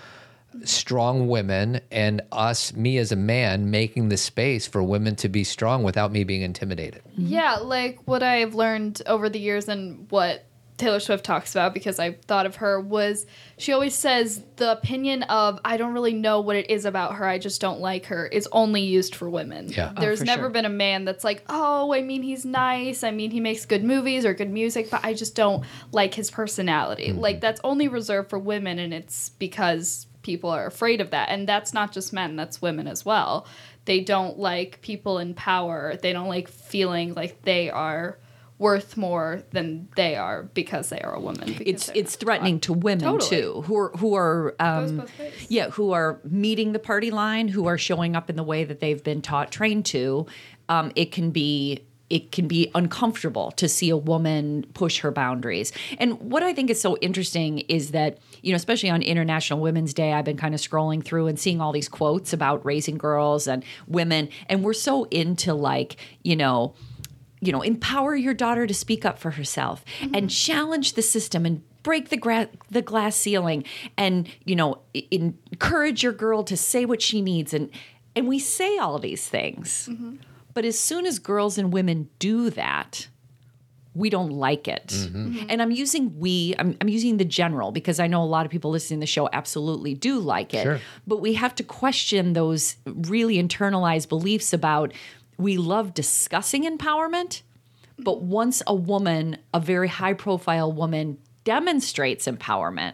strong 0.64 1.28
women 1.28 1.82
and 1.92 2.22
us, 2.32 2.74
me 2.74 2.98
as 2.98 3.12
a 3.12 3.16
man, 3.16 3.70
making 3.70 4.10
the 4.10 4.18
space 4.18 4.66
for 4.66 4.82
women 4.82 5.16
to 5.18 5.30
be 5.30 5.44
strong 5.44 5.84
without 5.84 6.12
me 6.12 6.24
being 6.24 6.42
intimidated. 6.42 7.02
Yeah, 7.16 7.58
like 7.58 8.00
what 8.06 8.24
I've 8.24 8.56
learned 8.56 9.02
over 9.06 9.30
the 9.30 9.40
years 9.40 9.68
and 9.68 10.10
what 10.10 10.46
Taylor 10.78 11.00
Swift 11.00 11.24
talks 11.24 11.56
about 11.56 11.74
because 11.74 12.00
I 12.00 12.14
thought 12.14 12.46
of 12.46 12.58
her 12.58 12.80
was 12.80 13.26
she 13.58 13.72
always 13.72 13.96
says 13.96 14.44
the 14.58 14.74
opinion 14.74 15.24
of 15.24 15.60
I 15.64 15.78
don't 15.78 15.94
really 15.94 16.14
know 16.14 16.42
what 16.42 16.58
it 16.58 16.70
is 16.70 16.84
about 16.84 17.16
her, 17.16 17.26
I 17.26 17.40
just 17.40 17.62
don't 17.62 17.80
like 17.80 18.08
her 18.08 18.28
is 18.28 18.48
only 18.52 18.82
used 18.82 19.16
for 19.16 19.30
women. 19.30 19.70
Yeah. 19.70 19.94
Oh, 19.96 20.02
There's 20.02 20.20
for 20.20 20.26
never 20.26 20.44
sure. 20.44 20.50
been 20.50 20.66
a 20.66 20.70
man 20.70 21.06
that's 21.06 21.24
like, 21.24 21.44
"Oh, 21.48 21.94
I 21.94 22.02
mean 22.02 22.24
he's 22.24 22.46
nice. 22.46 23.04
I 23.04 23.12
mean 23.12 23.32
he 23.32 23.40
makes 23.40 23.66
good 23.66 23.84
movies 23.84 24.26
or 24.26 24.34
good 24.34 24.52
music, 24.52 24.90
but 24.90 25.06
I 25.06 25.14
just 25.14 25.36
don't 25.36 25.64
like 25.92 26.14
his 26.14 26.30
personality." 26.30 27.10
Mm-hmm. 27.10 27.20
Like 27.20 27.42
that's 27.42 27.62
only 27.64 27.88
reserved 27.88 28.30
for 28.30 28.40
women 28.40 28.78
and 28.80 28.94
it's 28.94 29.30
because 29.30 30.08
people 30.24 30.50
are 30.50 30.66
afraid 30.66 31.00
of 31.00 31.12
that. 31.12 31.30
And 31.30 31.48
that's 31.48 31.74
not 31.74 31.94
just 31.94 32.12
men, 32.12 32.36
that's 32.36 32.62
women 32.62 32.88
as 32.88 33.06
well. 33.06 33.48
They 33.86 34.02
don't 34.02 34.40
like 34.40 34.82
people 34.82 35.20
in 35.20 35.36
power. 35.36 35.96
They 36.02 36.12
don't 36.12 36.28
like 36.28 36.50
feeling 36.50 37.14
like 37.14 37.44
they 37.44 37.70
are 37.70 38.18
worth 38.58 38.96
more 38.96 39.44
than 39.52 39.90
they 39.96 40.16
are 40.16 40.44
because 40.44 40.90
they 40.90 41.02
are 41.02 41.14
a 41.14 41.20
woman. 41.20 41.58
it's 41.60 41.90
it's 41.94 42.14
not. 42.14 42.20
threatening 42.20 42.60
to 42.62 42.74
women 42.74 43.04
Totally. 43.04 43.30
too, 43.30 43.62
who 43.66 43.78
are 43.78 43.90
who 43.98 44.16
are 44.16 44.56
um, 44.60 45.06
yeah, 45.50 45.70
who 45.72 45.92
are 45.92 46.20
meeting 46.24 46.72
the 46.72 46.80
party 46.80 47.12
line, 47.12 47.48
who 47.48 47.66
are 47.68 47.78
showing 47.78 48.16
up 48.16 48.30
in 48.30 48.36
the 48.36 48.44
way 48.44 48.64
that 48.64 48.80
they've 48.80 49.04
been 49.04 49.22
taught, 49.22 49.52
trained 49.52 49.86
to. 49.88 50.26
Um, 50.70 50.92
it 50.96 51.12
can 51.12 51.32
be 51.32 51.86
it 52.10 52.32
can 52.32 52.48
be 52.48 52.70
uncomfortable 52.76 53.52
to 53.52 53.68
see 53.68 53.90
a 53.90 53.98
woman 53.98 54.66
push 54.74 55.00
her 55.00 55.12
boundaries. 55.12 55.72
And 55.98 56.20
what 56.20 56.44
I 56.44 56.54
think 56.54 56.70
is 56.70 56.80
so 56.80 56.98
interesting 56.98 57.60
is 57.60 57.92
that, 57.92 58.20
you 58.44 58.52
know, 58.52 58.56
especially 58.56 58.92
on 58.92 59.02
International 59.02 59.60
Women's 59.60 59.94
Day, 59.94 60.14
I've 60.14 60.26
been 60.26 60.38
kind 60.38 60.54
of 60.54 60.62
scrolling 60.62 61.04
through 61.04 61.28
and 61.28 61.40
seeing 61.40 61.60
all 61.60 61.72
these 61.72 61.90
quotes 61.90 62.32
about 62.32 62.64
raising 62.64 62.98
girls 62.98 63.48
and 63.48 63.66
women. 63.88 64.30
And 64.48 64.64
we're 64.64 64.74
so 64.74 65.06
into 65.06 65.56
like, 65.56 65.98
you 66.24 66.36
know, 66.36 66.76
you 67.46 67.54
know, 67.54 67.62
empower 67.62 68.16
your 68.16 68.34
daughter 68.34 68.68
to 68.68 68.74
speak 68.74 69.06
up 69.06 69.20
for 69.20 69.32
herself 69.32 69.84
and 70.02 70.14
mm-hmm. 70.14 70.28
challenge 70.28 70.94
the 70.94 71.02
system 71.02 71.46
and 71.46 71.62
break 71.84 72.10
the 72.10 72.18
gra- 72.18 72.50
the 72.72 72.82
glass 72.82 73.16
ceiling 73.16 73.64
and 73.96 74.28
you 74.44 74.56
know 74.56 74.80
encourage 75.12 76.02
your 76.02 76.14
girl 76.14 76.44
to 76.44 76.58
say 76.58 76.84
what 76.84 77.00
she 77.00 77.22
needs 77.22 77.54
and 77.54 77.70
and 78.16 78.28
we 78.28 78.40
say 78.40 78.78
all 78.78 78.98
these 78.98 79.28
things. 79.28 79.90
Mm-hmm. 79.92 80.16
But 80.54 80.66
as 80.66 80.80
soon 80.80 81.06
as 81.06 81.20
girls 81.20 81.58
and 81.58 81.74
women 81.74 82.10
do 82.18 82.50
that, 82.52 83.08
we 83.94 84.10
don't 84.10 84.32
like 84.32 84.68
it. 84.68 84.88
Mm-hmm. 84.88 85.46
And 85.50 85.62
I'm 85.62 85.72
using 85.72 86.18
we, 86.20 86.54
I'm, 86.60 86.78
I'm 86.82 86.90
using 86.90 87.18
the 87.18 87.26
general 87.26 87.72
because 87.72 88.00
I 88.00 88.08
know 88.08 88.22
a 88.22 88.26
lot 88.26 88.46
of 88.46 88.52
people 88.52 88.72
listening 88.72 89.00
to 89.00 89.04
the 89.04 89.08
show 89.08 89.30
absolutely 89.32 89.94
do 89.94 90.20
like 90.20 90.54
it. 90.54 90.64
Sure. 90.64 90.80
But 91.08 91.22
we 91.22 91.34
have 91.34 91.56
to 91.56 91.64
question 91.64 92.34
those 92.34 92.76
really 92.86 93.42
internalized 93.42 94.10
beliefs 94.10 94.54
about 94.54 94.94
we 95.38 95.58
love 95.58 95.94
discussing 95.94 96.64
empowerment, 96.64 97.42
but 97.98 98.22
once 98.22 98.62
a 98.68 98.76
woman, 98.76 99.38
a 99.54 99.60
very 99.60 99.88
high 99.88 100.14
profile 100.14 100.72
woman, 100.72 101.18
demonstrates 101.44 102.26
empowerment, 102.28 102.94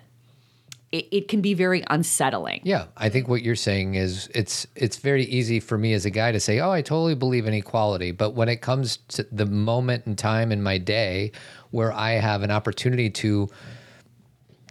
it, 0.91 1.07
it 1.11 1.27
can 1.27 1.41
be 1.41 1.53
very 1.53 1.83
unsettling. 1.89 2.61
Yeah, 2.63 2.85
I 2.97 3.09
think 3.09 3.27
what 3.27 3.41
you're 3.43 3.55
saying 3.55 3.95
is 3.95 4.29
it's 4.35 4.67
it's 4.75 4.97
very 4.97 5.23
easy 5.23 5.59
for 5.59 5.77
me 5.77 5.93
as 5.93 6.05
a 6.05 6.09
guy 6.09 6.31
to 6.33 6.39
say, 6.39 6.59
"Oh, 6.59 6.69
I 6.71 6.81
totally 6.81 7.15
believe 7.15 7.45
in 7.45 7.53
equality," 7.53 8.11
but 8.11 8.31
when 8.31 8.49
it 8.49 8.57
comes 8.57 8.97
to 9.09 9.25
the 9.31 9.45
moment 9.45 10.05
and 10.05 10.17
time 10.17 10.51
in 10.51 10.61
my 10.61 10.77
day 10.77 11.31
where 11.69 11.93
I 11.93 12.11
have 12.13 12.43
an 12.43 12.51
opportunity 12.51 13.09
to 13.09 13.49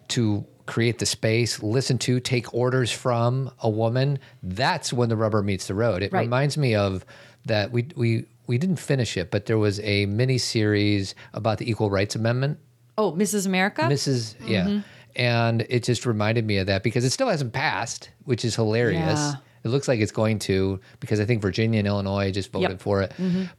to 0.08 0.44
create 0.66 0.98
the 0.98 1.06
space, 1.06 1.62
listen 1.62 1.98
to, 1.98 2.20
take 2.20 2.52
orders 2.54 2.92
from 2.92 3.50
a 3.60 3.68
woman, 3.68 4.18
that's 4.42 4.92
when 4.92 5.08
the 5.08 5.16
rubber 5.16 5.42
meets 5.42 5.66
the 5.66 5.74
road. 5.74 6.02
It 6.02 6.12
Right. 6.12 6.20
reminds 6.20 6.56
me 6.56 6.74
of 6.76 7.04
that 7.46 7.72
we 7.72 7.88
we 7.96 8.24
we 8.46 8.58
didn't 8.58 8.76
finish 8.80 9.16
it, 9.16 9.30
but 9.30 9.46
there 9.46 9.58
was 9.58 9.78
a 9.80 10.06
mini 10.06 10.38
series 10.38 11.14
about 11.34 11.58
the 11.58 11.70
Equal 11.70 11.90
Rights 11.90 12.14
Amendment 12.16 12.58
Oh, 12.98 13.12
Mrs. 13.12 13.46
America. 13.46 13.82
Mrs. 13.82 14.34
Yeah. 14.46 14.64
Mm-hmm. 14.66 14.78
And 15.16 15.66
it 15.70 15.84
just 15.84 16.04
reminded 16.04 16.44
me 16.44 16.58
of 16.58 16.66
that 16.66 16.82
because 16.82 17.04
it 17.04 17.10
still 17.10 17.28
hasn't 17.28 17.52
passed, 17.52 18.10
which 18.24 18.44
is 18.44 18.54
hilarious. 18.56 19.00
Yeah. 19.18 19.34
It 19.64 19.68
looks 19.68 19.88
like 19.88 20.00
it's 20.00 20.12
going 20.12 20.38
to 20.40 20.80
because 21.00 21.18
I 21.20 21.24
think 21.24 21.40
Virginia 21.42 21.78
and 21.78 21.88
Illinois 21.88 22.30
just 22.30 22.52
voted 22.52 22.70
Yep. 22.70 22.78
Mm-hmm. 22.78 22.82
for 22.82 23.02
it. 23.02 23.12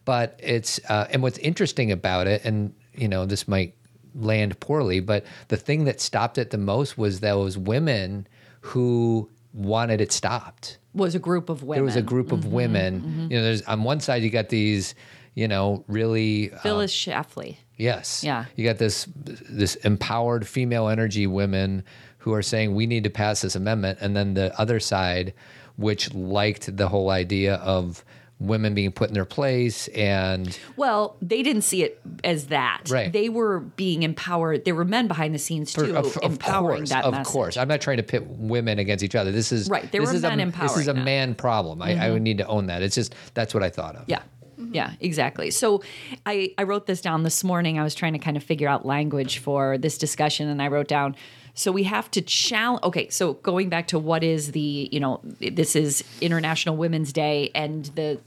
But 0.05 0.39
it's 0.43 0.79
uh, 0.89 1.07
and 1.11 1.21
what's 1.23 1.37
interesting 1.39 1.91
about 1.91 2.27
it, 2.27 2.43
and 2.45 2.73
you 2.93 3.07
know 3.07 3.25
this 3.25 3.47
might 3.47 3.73
land 4.13 4.59
poorly, 4.59 4.99
but 4.99 5.25
the 5.47 5.57
thing 5.57 5.85
that 5.85 6.01
stopped 6.01 6.37
it 6.37 6.49
the 6.51 6.57
most 6.57 6.97
was 6.97 7.19
those 7.21 7.57
women 7.57 8.27
who 8.61 9.29
wanted 9.53 10.01
it 10.01 10.11
stopped 10.11 10.77
was 10.93 11.15
a 11.15 11.19
group 11.19 11.49
of 11.49 11.63
women. 11.63 11.77
there 11.77 11.83
was 11.85 11.95
a 11.95 12.01
group 12.01 12.31
of 12.31 12.39
Mm-hmm, 12.41 12.51
women. 12.51 13.27
You 13.31 13.37
know, 13.37 13.43
there's 13.43 13.61
on 13.63 13.83
one 13.83 13.99
side 13.99 14.23
you 14.23 14.29
got 14.29 14.49
these, 14.49 14.93
you 15.35 15.47
know, 15.47 15.83
really 15.87 16.51
uh, 16.51 16.57
Phyllis 16.59 16.93
Schlafly. 16.93 17.57
yes, 17.77 18.23
Yeah. 18.23 18.45
You 18.55 18.65
got 18.65 18.77
this 18.77 19.07
this 19.15 19.75
empowered 19.75 20.47
female 20.47 20.87
energy 20.89 21.27
women 21.27 21.83
who 22.19 22.33
are 22.33 22.41
saying 22.43 22.75
we 22.75 22.85
need 22.87 23.03
to 23.05 23.09
pass 23.09 23.41
this 23.41 23.55
amendment, 23.55 23.99
and 24.01 24.15
then 24.15 24.33
the 24.35 24.57
other 24.59 24.79
side, 24.79 25.33
which 25.75 26.13
liked 26.13 26.75
the 26.77 26.87
whole 26.89 27.09
idea 27.09 27.55
of 27.55 28.03
women 28.41 28.73
being 28.73 28.91
put 28.91 29.07
in 29.07 29.13
their 29.13 29.23
place 29.25 29.87
and 29.89 30.57
Well, 30.75 31.15
they 31.21 31.43
didn't 31.43 31.61
see 31.61 31.83
it 31.83 32.01
as 32.23 32.47
that. 32.47 32.83
Right. 32.89 33.13
They 33.13 33.29
were 33.29 33.59
being 33.59 34.01
empowered. 34.03 34.65
There 34.65 34.73
were 34.75 34.83
men 34.83 35.07
behind 35.07 35.35
the 35.35 35.39
scenes 35.39 35.71
too, 35.73 35.95
of, 35.95 36.17
of 36.17 36.23
empowering 36.23 36.79
course, 36.79 36.89
that 36.89 37.05
of 37.05 37.13
message. 37.13 37.31
course. 37.31 37.57
I'm 37.57 37.67
not 37.67 37.81
trying 37.81 37.97
to 37.97 38.03
pit 38.03 38.25
women 38.27 38.79
against 38.79 39.03
each 39.03 39.15
other. 39.15 39.31
This 39.31 39.51
is 39.51 39.69
Right, 39.69 39.89
there 39.91 40.01
this 40.01 40.09
were 40.09 40.15
is 40.15 40.21
men 40.23 40.39
a, 40.39 40.51
This 40.51 40.75
is 40.77 40.87
a 40.87 40.93
that. 40.93 41.03
man 41.05 41.35
problem. 41.35 41.81
I, 41.81 42.07
I 42.07 42.09
would 42.11 42.23
need 42.23 42.39
to 42.39 42.47
own 42.47 42.65
that. 42.67 42.81
It's 42.81 42.95
just 42.95 43.13
that's 43.35 43.53
what 43.53 43.61
I 43.63 43.69
thought 43.69 43.95
of. 43.95 44.05
Yeah. 44.07 44.23
Mm-hmm. 44.59 44.73
Yeah, 44.75 44.93
exactly. 44.99 45.49
So 45.51 45.81
I, 46.25 46.53
I 46.57 46.63
wrote 46.63 46.85
this 46.85 47.01
down 47.01 47.23
this 47.23 47.43
morning. 47.43 47.79
I 47.79 47.83
was 47.83 47.95
trying 47.95 48.13
to 48.13 48.19
kind 48.19 48.37
of 48.37 48.43
figure 48.43 48.67
out 48.67 48.85
language 48.85 49.39
for 49.39 49.77
this 49.77 49.97
discussion, 49.97 50.47
and 50.49 50.61
I 50.61 50.67
wrote 50.67 50.87
down 50.87 51.15
so 51.53 51.71
we 51.71 51.83
have 51.83 52.09
to 52.11 52.21
challenge. 52.21 52.83
Okay, 52.83 53.09
so 53.09 53.33
going 53.33 53.69
back 53.69 53.87
to 53.87 53.99
what 53.99 54.23
is 54.23 54.51
the, 54.51 54.89
you 54.91 54.99
know, 54.99 55.21
this 55.23 55.75
is 55.75 56.03
International 56.21 56.77
Women's 56.77 57.13
Day, 57.13 57.51
and 57.53 57.85
the 57.95 58.19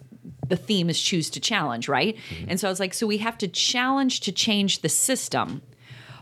the 0.48 0.56
theme 0.56 0.90
is 0.90 1.00
choose 1.00 1.30
to 1.30 1.40
challenge, 1.40 1.88
right? 1.88 2.16
Mm-hmm. 2.16 2.50
And 2.50 2.60
so 2.60 2.68
I 2.68 2.70
was 2.70 2.80
like, 2.80 2.94
so 2.94 3.06
we 3.06 3.18
have 3.18 3.38
to 3.38 3.48
challenge 3.48 4.20
to 4.20 4.32
change 4.32 4.80
the 4.80 4.88
system, 4.88 5.62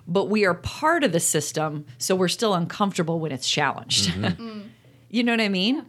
but 0.07 0.27
we 0.27 0.45
are 0.45 0.55
part 0.55 1.05
of 1.05 1.13
the 1.13 1.21
system, 1.21 1.87
so 1.99 2.15
we're 2.15 2.29
still 2.29 2.55
uncomfortable 2.55 3.21
when 3.21 3.33
it's 3.33 3.49
challenged. 3.49 4.11
Mm-hmm. 4.11 4.61
You 5.13 5.23
know 5.23 5.35
what 5.35 5.43
I 5.43 5.51
mean? 5.51 5.85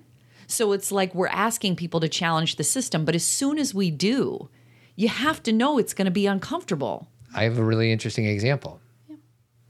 So 0.47 0.73
it's 0.73 0.91
like 0.91 1.15
we're 1.15 1.27
asking 1.27 1.77
people 1.77 2.01
to 2.01 2.09
challenge 2.09 2.57
the 2.57 2.63
system, 2.65 3.05
but 3.05 3.15
as 3.15 3.23
soon 3.23 3.57
as 3.57 3.73
we 3.73 3.89
do, 3.89 4.49
you 4.97 5.07
have 5.07 5.41
to 5.43 5.53
know 5.53 5.77
it's 5.77 5.93
going 5.93 6.05
to 6.05 6.11
be 6.11 6.25
uncomfortable. 6.25 7.07
I 7.33 7.43
have 7.43 7.57
a 7.57 7.63
really 7.63 7.89
interesting 7.93 8.25
example. 8.25 8.81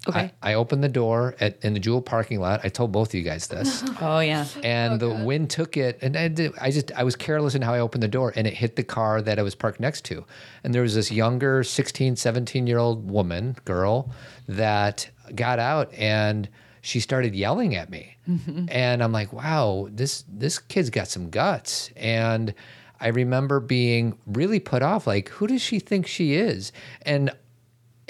Okay. 0.08 0.34
I, 0.42 0.52
I 0.52 0.54
opened 0.56 0.84
the 0.84 0.90
door 0.90 1.36
at 1.40 1.64
in 1.64 1.74
the 1.74 1.80
Jewel 1.80 2.02
parking 2.02 2.40
lot. 2.42 2.60
I 2.64 2.70
told 2.70 2.92
both 2.92 3.10
of 3.10 3.14
you 3.16 3.24
guys 3.24 3.48
this. 3.48 3.84
oh 4.02 4.20
yeah. 4.20 4.46
and 4.64 5.02
oh, 5.02 5.08
the 5.08 5.24
wind 5.24 5.50
took 5.50 5.78
it 5.78 6.00
and 6.02 6.18
I, 6.18 6.28
did, 6.28 6.54
I 6.60 6.72
just 6.72 6.92
i 6.94 7.04
was 7.04 7.16
careless 7.16 7.56
in 7.56 7.62
how 7.62 7.74
i 7.74 7.80
opened 7.80 8.04
the 8.04 8.08
door 8.08 8.34
and 8.36 8.46
it 8.46 8.54
hit 8.54 8.76
the 8.76 8.84
car 8.84 9.22
that 9.22 9.40
i 9.40 9.42
was 9.42 9.56
parked 9.56 9.80
next 9.80 10.04
to 10.06 10.26
and 10.64 10.74
there 10.74 10.82
was 10.82 10.96
this 10.96 11.12
younger 11.12 11.64
16 11.64 12.16
17 12.16 12.68
year 12.68 12.78
old 12.78 13.10
woman 13.10 13.56
girl 13.66 14.12
that 14.48 15.10
got 15.36 15.60
out 15.60 15.94
and 15.94 16.50
she 16.82 17.00
started 17.00 17.34
yelling 17.34 17.76
at 17.76 17.90
me 17.90 18.18
mm-hmm. 18.28 18.66
and 18.70 19.04
i'm 19.04 19.12
like 19.12 19.32
wow 19.32 19.88
this 19.92 20.26
this 20.28 20.60
kid's 20.60 20.90
got 20.90 21.08
some 21.08 21.30
guts 21.30 21.92
and 21.96 22.54
i 23.00 23.08
remember 23.08 23.60
being 23.60 24.18
really 24.26 24.60
put 24.60 24.82
off 24.82 25.08
like 25.08 25.30
who 25.30 25.48
does 25.48 25.62
she 25.62 25.80
think 25.80 26.08
she 26.08 26.34
is 26.34 26.72
and 27.04 27.32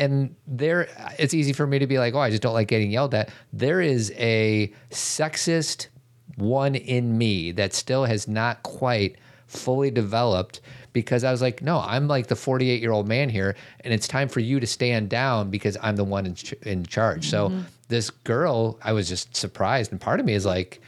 and 0.04 0.36
there 0.46 0.88
it's 1.18 1.34
easy 1.34 1.54
for 1.54 1.66
me 1.66 1.80
to 1.80 1.88
be 1.88 1.98
like 1.98 2.14
oh 2.14 2.20
i 2.20 2.30
just 2.30 2.42
don't 2.42 2.54
like 2.54 2.68
getting 2.68 2.92
yelled 2.92 3.14
at. 3.14 3.30
There 3.52 3.82
is 3.82 4.12
a 4.18 4.72
sexist 4.90 5.88
one 6.36 6.76
in 6.76 7.18
me 7.18 7.52
that 7.52 7.74
still 7.74 8.06
has 8.06 8.28
not 8.28 8.64
quite 8.64 9.18
fully 9.48 9.92
developed 9.92 10.62
because 10.94 11.24
i 11.24 11.32
was 11.32 11.42
like 11.42 11.62
no 11.62 11.80
i'm 11.80 12.08
like 12.08 12.28
the 12.28 12.36
48 12.36 12.82
year 12.82 12.92
old 12.92 13.08
man 13.08 13.30
here 13.30 13.56
and 13.82 13.94
it's 13.94 14.08
time 14.08 14.28
for 14.28 14.40
you 14.40 14.60
to 14.60 14.66
stand 14.66 15.10
down 15.10 15.50
because 15.50 15.78
i'm 15.82 15.96
the 15.96 16.04
one 16.04 16.26
in, 16.26 16.36
ch- 16.36 16.54
in 16.64 16.86
charge. 16.86 17.30
So 17.30 17.50
mm-hmm. 17.50 17.62
this 17.88 18.10
girl 18.10 18.80
i 18.84 18.94
was 18.94 19.08
just 19.08 19.36
surprised 19.36 19.92
and 19.92 20.02
part 20.02 20.20
of 20.20 20.26
me 20.26 20.34
is 20.34 20.46
like 20.46 20.82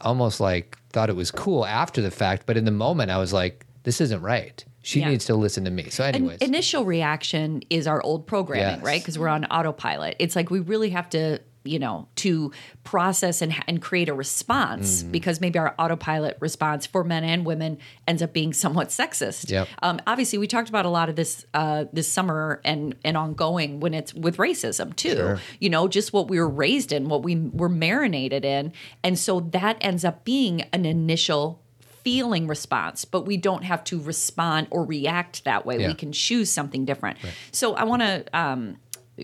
almost 0.00 0.40
like 0.40 0.78
thought 0.90 1.10
it 1.10 1.16
was 1.16 1.30
cool 1.30 1.66
after 1.66 2.00
the 2.00 2.10
fact 2.10 2.44
but 2.46 2.56
in 2.56 2.64
the 2.64 2.70
moment 2.70 3.10
i 3.10 3.18
was 3.18 3.32
like 3.32 3.66
this 3.82 4.00
isn't 4.00 4.20
right 4.20 4.64
she 4.86 5.00
Yeah. 5.00 5.08
needs 5.10 5.24
to 5.24 5.34
listen 5.34 5.64
to 5.64 5.70
me 5.72 5.90
so 5.90 6.04
An 6.04 6.14
anyways 6.14 6.38
initial 6.38 6.84
reaction 6.84 7.62
is 7.70 7.88
our 7.88 8.00
old 8.02 8.26
programming, 8.28 8.76
Yes. 8.76 8.82
right? 8.84 9.00
Because 9.00 9.18
we're 9.18 9.26
on 9.28 9.44
autopilot. 9.46 10.14
It's 10.20 10.36
like 10.36 10.48
we 10.48 10.60
really 10.60 10.90
have 10.90 11.08
to, 11.10 11.40
you 11.64 11.80
know, 11.80 12.06
to 12.14 12.52
process 12.84 13.42
and, 13.42 13.52
and 13.66 13.82
create 13.82 14.08
a 14.08 14.14
response 14.14 15.02
Mm-hmm. 15.02 15.10
because 15.10 15.40
maybe 15.40 15.58
our 15.58 15.74
autopilot 15.80 16.36
response 16.38 16.86
for 16.86 17.02
men 17.02 17.24
and 17.24 17.44
women 17.44 17.78
ends 18.06 18.22
up 18.22 18.32
being 18.32 18.52
somewhat 18.52 18.90
sexist. 18.90 19.50
Yep. 19.50 19.66
Um, 19.82 19.98
obviously, 20.06 20.38
we 20.38 20.46
talked 20.46 20.68
about 20.68 20.86
a 20.86 20.88
lot 20.90 21.08
of 21.08 21.16
this 21.16 21.44
uh, 21.52 21.86
this 21.92 22.06
summer 22.06 22.60
and 22.64 22.94
and 23.04 23.16
ongoing 23.16 23.80
when 23.80 23.92
it's 23.92 24.14
with 24.14 24.36
racism 24.36 24.94
too. 24.94 25.16
Sure. 25.16 25.40
You 25.58 25.68
know, 25.70 25.88
just 25.88 26.12
what 26.12 26.28
we 26.28 26.38
were 26.38 26.48
raised 26.48 26.92
in, 26.92 27.08
what 27.08 27.24
we 27.24 27.34
were 27.34 27.68
marinated 27.68 28.44
in, 28.44 28.72
and 29.02 29.18
so 29.18 29.40
that 29.50 29.78
ends 29.80 30.04
up 30.04 30.24
being 30.24 30.60
an 30.72 30.84
initial 30.86 31.60
feeling 32.06 32.46
response, 32.46 33.04
but 33.04 33.22
we 33.22 33.36
don't 33.36 33.64
have 33.64 33.82
to 33.82 34.00
respond 34.00 34.68
or 34.70 34.84
react 34.84 35.42
that 35.42 35.66
way. 35.66 35.80
Yeah. 35.80 35.88
We 35.88 35.94
can 35.94 36.12
choose 36.12 36.48
something 36.48 36.84
different. 36.84 37.18
So 37.50 37.74
I 37.74 37.82
want 37.82 38.02
to 38.02 38.24
um, 38.32 38.76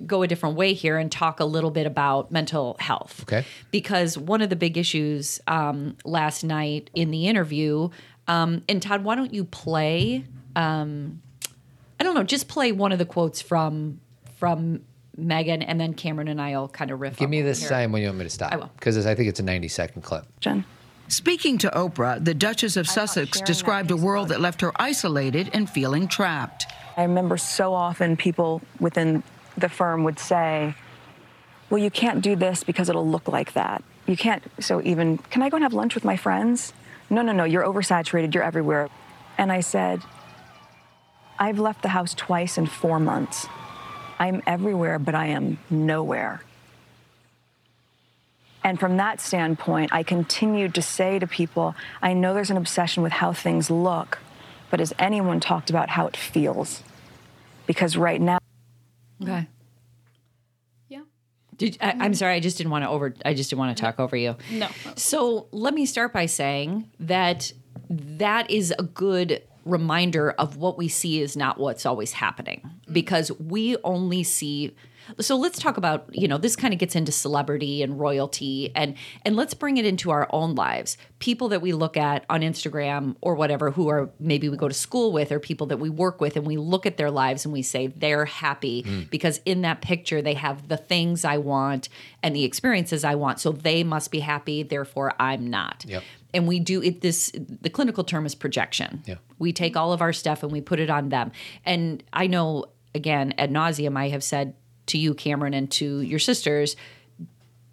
go 0.04 0.24
a 0.24 0.26
different 0.26 0.56
way 0.56 0.72
here 0.72 0.98
and 0.98 1.10
talk 1.10 1.38
a 1.38 1.44
little 1.44 1.70
bit 1.70 1.86
about 1.86 2.32
mental 2.32 2.76
health. 2.80 3.22
Okay. 3.22 3.44
Because 3.70 4.18
one 4.18 4.42
of 4.42 4.50
the 4.50 4.56
big 4.56 4.76
issues 4.76 5.40
um, 5.46 5.96
last 6.04 6.42
night 6.42 6.90
in 6.92 7.12
the 7.12 7.28
interview, 7.28 7.88
um, 8.26 8.64
and 8.68 8.82
Todd, 8.82 9.04
why 9.04 9.14
don't 9.14 9.32
you 9.32 9.44
play? 9.44 10.24
Um, 10.56 11.22
I 12.00 12.02
don't 12.02 12.16
know, 12.16 12.24
just 12.24 12.48
play 12.48 12.72
one 12.72 12.90
of 12.90 12.98
the 12.98 13.06
quotes 13.06 13.40
from 13.40 14.00
from 14.40 14.80
Meghan, 15.16 15.64
and 15.64 15.80
then 15.80 15.94
Cameron 15.94 16.26
and 16.26 16.42
I'll 16.42 16.66
kind 16.66 16.90
of 16.90 17.00
riff. 17.00 17.16
Give 17.16 17.30
me 17.30 17.42
the 17.42 17.50
this 17.50 17.60
here. 17.60 17.68
time 17.68 17.92
when 17.92 18.02
you 18.02 18.08
want 18.08 18.18
me 18.18 18.24
to 18.24 18.30
stop. 18.30 18.52
I 18.52 18.56
will. 18.56 18.72
Because 18.74 19.06
I 19.06 19.14
think 19.14 19.28
it's 19.28 19.38
a 19.38 19.44
90 19.44 19.68
second 19.68 20.02
clip. 20.02 20.26
Speaking 21.08 21.58
to 21.58 21.70
Oprah, 21.70 22.24
the 22.24 22.34
Duchess 22.34 22.76
of 22.76 22.88
Sussex 22.88 23.40
described 23.42 23.90
a 23.90 23.96
world 23.96 24.28
that 24.28 24.40
left 24.40 24.60
her 24.62 24.72
isolated 24.76 25.50
and 25.52 25.68
feeling 25.68 26.08
trapped. 26.08 26.66
I 26.96 27.02
remember 27.02 27.36
so 27.36 27.74
often 27.74 28.16
people 28.16 28.62
within 28.80 29.22
the 29.56 29.68
firm 29.68 30.04
would 30.04 30.18
say, 30.18 30.74
Well, 31.70 31.78
you 31.78 31.90
can't 31.90 32.22
do 32.22 32.36
this 32.36 32.64
because 32.64 32.88
it'll 32.88 33.08
look 33.08 33.28
like 33.28 33.52
that. 33.52 33.82
You 34.06 34.16
can't, 34.16 34.42
so 34.58 34.80
even, 34.82 35.18
can 35.18 35.42
I 35.42 35.48
go 35.48 35.56
and 35.56 35.64
have 35.64 35.74
lunch 35.74 35.94
with 35.94 36.04
my 36.04 36.16
friends? 36.16 36.72
No, 37.10 37.22
no, 37.22 37.32
no, 37.32 37.44
you're 37.44 37.62
oversaturated, 37.62 38.34
you're 38.34 38.42
everywhere. 38.42 38.88
And 39.38 39.52
I 39.52 39.60
said, 39.60 40.02
I've 41.38 41.58
left 41.58 41.82
the 41.82 41.88
house 41.88 42.14
twice 42.14 42.56
in 42.56 42.66
four 42.66 42.98
months. 42.98 43.46
I'm 44.18 44.42
everywhere, 44.46 44.98
but 44.98 45.14
I 45.14 45.26
am 45.26 45.58
nowhere. 45.68 46.42
And 48.64 48.78
from 48.78 48.96
that 48.96 49.20
standpoint, 49.20 49.92
I 49.92 50.02
continued 50.02 50.74
to 50.76 50.82
say 50.82 51.18
to 51.18 51.26
people, 51.26 51.74
I 52.00 52.12
know 52.12 52.32
there's 52.32 52.50
an 52.50 52.56
obsession 52.56 53.02
with 53.02 53.12
how 53.12 53.32
things 53.32 53.70
look, 53.70 54.18
but 54.70 54.80
has 54.80 54.92
anyone 54.98 55.40
talked 55.40 55.68
about 55.68 55.90
how 55.90 56.06
it 56.06 56.16
feels? 56.16 56.82
Because 57.66 57.96
right 57.96 58.20
now, 58.20 58.38
Okay. 59.22 59.46
Yeah. 60.88 61.02
Did, 61.56 61.78
I, 61.80 61.94
I'm 62.00 62.14
sorry, 62.14 62.34
I 62.34 62.40
just 62.40 62.58
didn't 62.58 62.70
want 62.70 62.84
to 62.84 62.88
over. 62.88 63.14
I 63.24 63.34
just 63.34 63.50
didn't 63.50 63.60
want 63.60 63.76
to 63.76 63.80
talk 63.80 64.00
over 64.00 64.16
you. 64.16 64.36
No. 64.50 64.68
So 64.96 65.46
let 65.52 65.74
me 65.74 65.86
start 65.86 66.12
by 66.12 66.26
saying 66.26 66.90
that 66.98 67.52
that 67.88 68.50
is 68.50 68.74
a 68.78 68.82
good 68.82 69.42
reminder 69.64 70.32
of 70.32 70.56
what 70.56 70.76
we 70.76 70.88
see 70.88 71.20
is 71.20 71.36
not 71.36 71.58
what's 71.58 71.86
always 71.86 72.12
happening 72.12 72.68
because 72.90 73.30
we 73.38 73.76
only 73.84 74.24
see 74.24 74.74
so 75.20 75.36
let's 75.36 75.58
talk 75.58 75.76
about 75.76 76.06
you 76.12 76.28
know 76.28 76.38
this 76.38 76.56
kind 76.56 76.72
of 76.72 76.80
gets 76.80 76.94
into 76.94 77.12
celebrity 77.12 77.82
and 77.82 77.98
royalty 77.98 78.70
and 78.74 78.94
and 79.24 79.36
let's 79.36 79.54
bring 79.54 79.76
it 79.76 79.84
into 79.84 80.10
our 80.10 80.28
own 80.30 80.54
lives. 80.54 80.96
People 81.18 81.48
that 81.50 81.60
we 81.62 81.72
look 81.72 81.96
at 81.96 82.24
on 82.30 82.40
instagram 82.40 83.16
or 83.20 83.34
whatever 83.34 83.70
who 83.70 83.88
are 83.88 84.10
maybe 84.18 84.48
we 84.48 84.56
go 84.56 84.68
to 84.68 84.74
school 84.74 85.12
with 85.12 85.32
or 85.32 85.38
people 85.38 85.66
that 85.66 85.78
we 85.78 85.90
work 85.90 86.20
with 86.20 86.36
and 86.36 86.46
we 86.46 86.56
look 86.56 86.86
at 86.86 86.96
their 86.96 87.10
lives 87.10 87.44
and 87.44 87.52
we 87.52 87.62
say 87.62 87.88
they're 87.88 88.24
happy 88.24 88.82
hmm. 88.82 89.02
because 89.10 89.40
in 89.44 89.62
that 89.62 89.80
picture 89.80 90.22
they 90.22 90.34
have 90.34 90.68
the 90.68 90.76
things 90.76 91.24
i 91.24 91.36
want 91.36 91.88
and 92.22 92.34
the 92.34 92.44
experiences 92.44 93.04
i 93.04 93.14
want. 93.14 93.40
So 93.40 93.52
they 93.52 93.84
must 93.84 94.10
be 94.10 94.20
happy 94.20 94.62
therefore 94.62 95.14
i'm 95.18 95.48
not. 95.48 95.84
Yep. 95.86 96.02
and 96.34 96.46
we 96.46 96.60
do 96.60 96.82
it 96.82 97.00
this 97.00 97.32
the 97.34 97.70
clinical 97.70 98.04
term 98.04 98.26
is 98.26 98.34
projection. 98.34 99.02
Yeah. 99.06 99.16
we 99.38 99.52
take 99.52 99.76
all 99.76 99.92
of 99.92 100.00
our 100.00 100.12
stuff 100.12 100.42
and 100.42 100.52
we 100.52 100.60
put 100.60 100.80
it 100.80 100.90
on 100.90 101.08
them. 101.08 101.32
And 101.64 102.02
i 102.12 102.26
know 102.26 102.66
again 102.94 103.34
ad 103.38 103.50
nauseum 103.50 103.96
i 103.96 104.08
have 104.08 104.22
said 104.22 104.54
to 104.86 104.98
you 104.98 105.14
cameron 105.14 105.54
and 105.54 105.70
to 105.70 106.00
your 106.00 106.18
sisters 106.18 106.76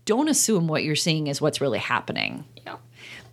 don't 0.06 0.30
assume 0.30 0.68
what 0.68 0.84
you're 0.84 0.96
seeing 0.96 1.28
is 1.28 1.42
what's 1.42 1.62
really 1.62 1.80
happening 1.80 2.46
Yeah. 2.66 2.78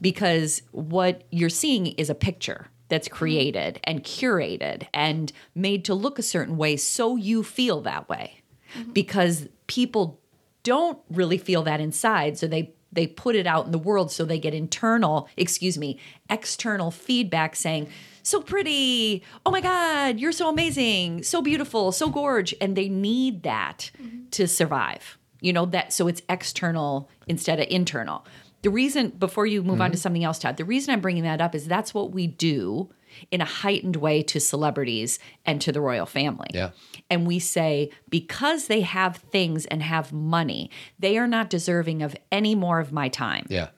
because 0.00 0.62
what 0.72 1.22
you're 1.30 1.48
seeing 1.48 1.86
is 1.86 2.10
a 2.10 2.14
picture 2.14 2.68
that's 2.88 3.08
created 3.08 3.80
and 3.84 4.02
curated 4.04 4.86
and 4.92 5.32
made 5.54 5.84
to 5.86 5.94
look 5.94 6.18
a 6.18 6.22
certain 6.22 6.56
way 6.56 6.76
so 6.76 7.16
you 7.16 7.42
feel 7.42 7.80
that 7.80 8.08
way 8.08 8.42
mm-hmm. 8.76 8.92
because 8.92 9.48
people 9.66 10.20
don't 10.66 10.98
really 11.10 11.38
feel 11.38 11.62
that 11.62 11.80
inside. 11.80 12.36
So 12.36 12.46
they 12.48 12.74
they 12.92 13.06
put 13.06 13.36
it 13.36 13.46
out 13.46 13.66
in 13.66 13.72
the 13.72 13.78
world 13.78 14.10
so 14.10 14.24
they 14.24 14.38
get 14.38 14.52
internal, 14.54 15.28
excuse 15.36 15.76
me, 15.76 15.98
external 16.30 16.90
feedback 16.90 17.54
saying, 17.54 17.88
so 18.26 18.40
pretty. 18.40 19.22
Oh 19.44 19.50
my 19.50 19.60
God, 19.60 20.18
you're 20.18 20.32
so 20.32 20.48
amazing, 20.48 21.22
so 21.22 21.40
beautiful, 21.40 21.92
so 21.92 22.10
gorge. 22.10 22.54
And 22.60 22.76
they 22.76 22.88
need 22.88 23.44
that 23.44 23.92
mm-hmm. 24.02 24.28
to 24.30 24.48
survive. 24.48 25.16
You 25.40 25.52
know, 25.52 25.66
that 25.66 25.92
so 25.92 26.08
it's 26.08 26.22
external 26.28 27.08
instead 27.28 27.60
of 27.60 27.66
internal. 27.70 28.26
The 28.62 28.70
reason, 28.70 29.10
before 29.10 29.46
you 29.46 29.62
move 29.62 29.80
on 29.80 29.90
to 29.90 29.96
mm-hmm. 29.96 30.00
something 30.00 30.24
else, 30.24 30.40
Todd, 30.40 30.56
the 30.56 30.64
reason 30.64 30.92
I'm 30.92 31.00
bringing 31.00 31.22
that 31.22 31.40
up 31.40 31.54
is 31.54 31.68
that's 31.68 31.94
what 31.94 32.10
we 32.10 32.26
do 32.26 32.90
in 33.30 33.40
a 33.40 33.44
heightened 33.44 33.96
way 33.96 34.22
to 34.24 34.40
celebrities 34.40 35.20
and 35.44 35.60
to 35.60 35.70
the 35.70 35.80
royal 35.80 36.06
family. 36.06 36.48
Yeah. 36.52 36.70
And 37.08 37.26
we 37.26 37.38
say, 37.38 37.90
because 38.08 38.66
they 38.66 38.80
have 38.80 39.18
things 39.18 39.66
and 39.66 39.82
have 39.82 40.12
money, 40.12 40.70
they 40.98 41.16
are 41.16 41.28
not 41.28 41.48
deserving 41.48 42.02
of 42.02 42.16
any 42.32 42.54
more 42.54 42.80
of 42.80 42.92
my 42.92 43.08
time. 43.08 43.46
Yeah. 43.48 43.68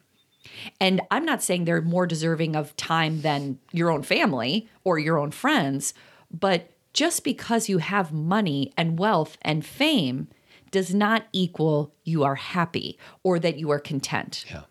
And 0.80 1.00
I'm 1.10 1.24
not 1.24 1.42
saying 1.42 1.64
they're 1.64 1.82
more 1.82 2.06
deserving 2.06 2.56
of 2.56 2.76
time 2.76 3.22
than 3.22 3.58
your 3.72 3.90
own 3.90 4.02
family 4.02 4.68
or 4.84 4.98
your 4.98 5.18
own 5.18 5.30
friends, 5.30 5.94
but 6.30 6.70
just 6.92 7.24
because 7.24 7.68
you 7.68 7.78
have 7.78 8.12
money 8.12 8.72
and 8.76 8.98
wealth 8.98 9.36
and 9.42 9.64
fame 9.64 10.28
does 10.70 10.94
not 10.94 11.26
equal 11.32 11.94
you 12.04 12.24
are 12.24 12.34
happy 12.34 12.98
or 13.22 13.38
that 13.38 13.58
you 13.58 13.70
are 13.70 13.78
content. 13.78 14.44
Yeah. 14.50 14.62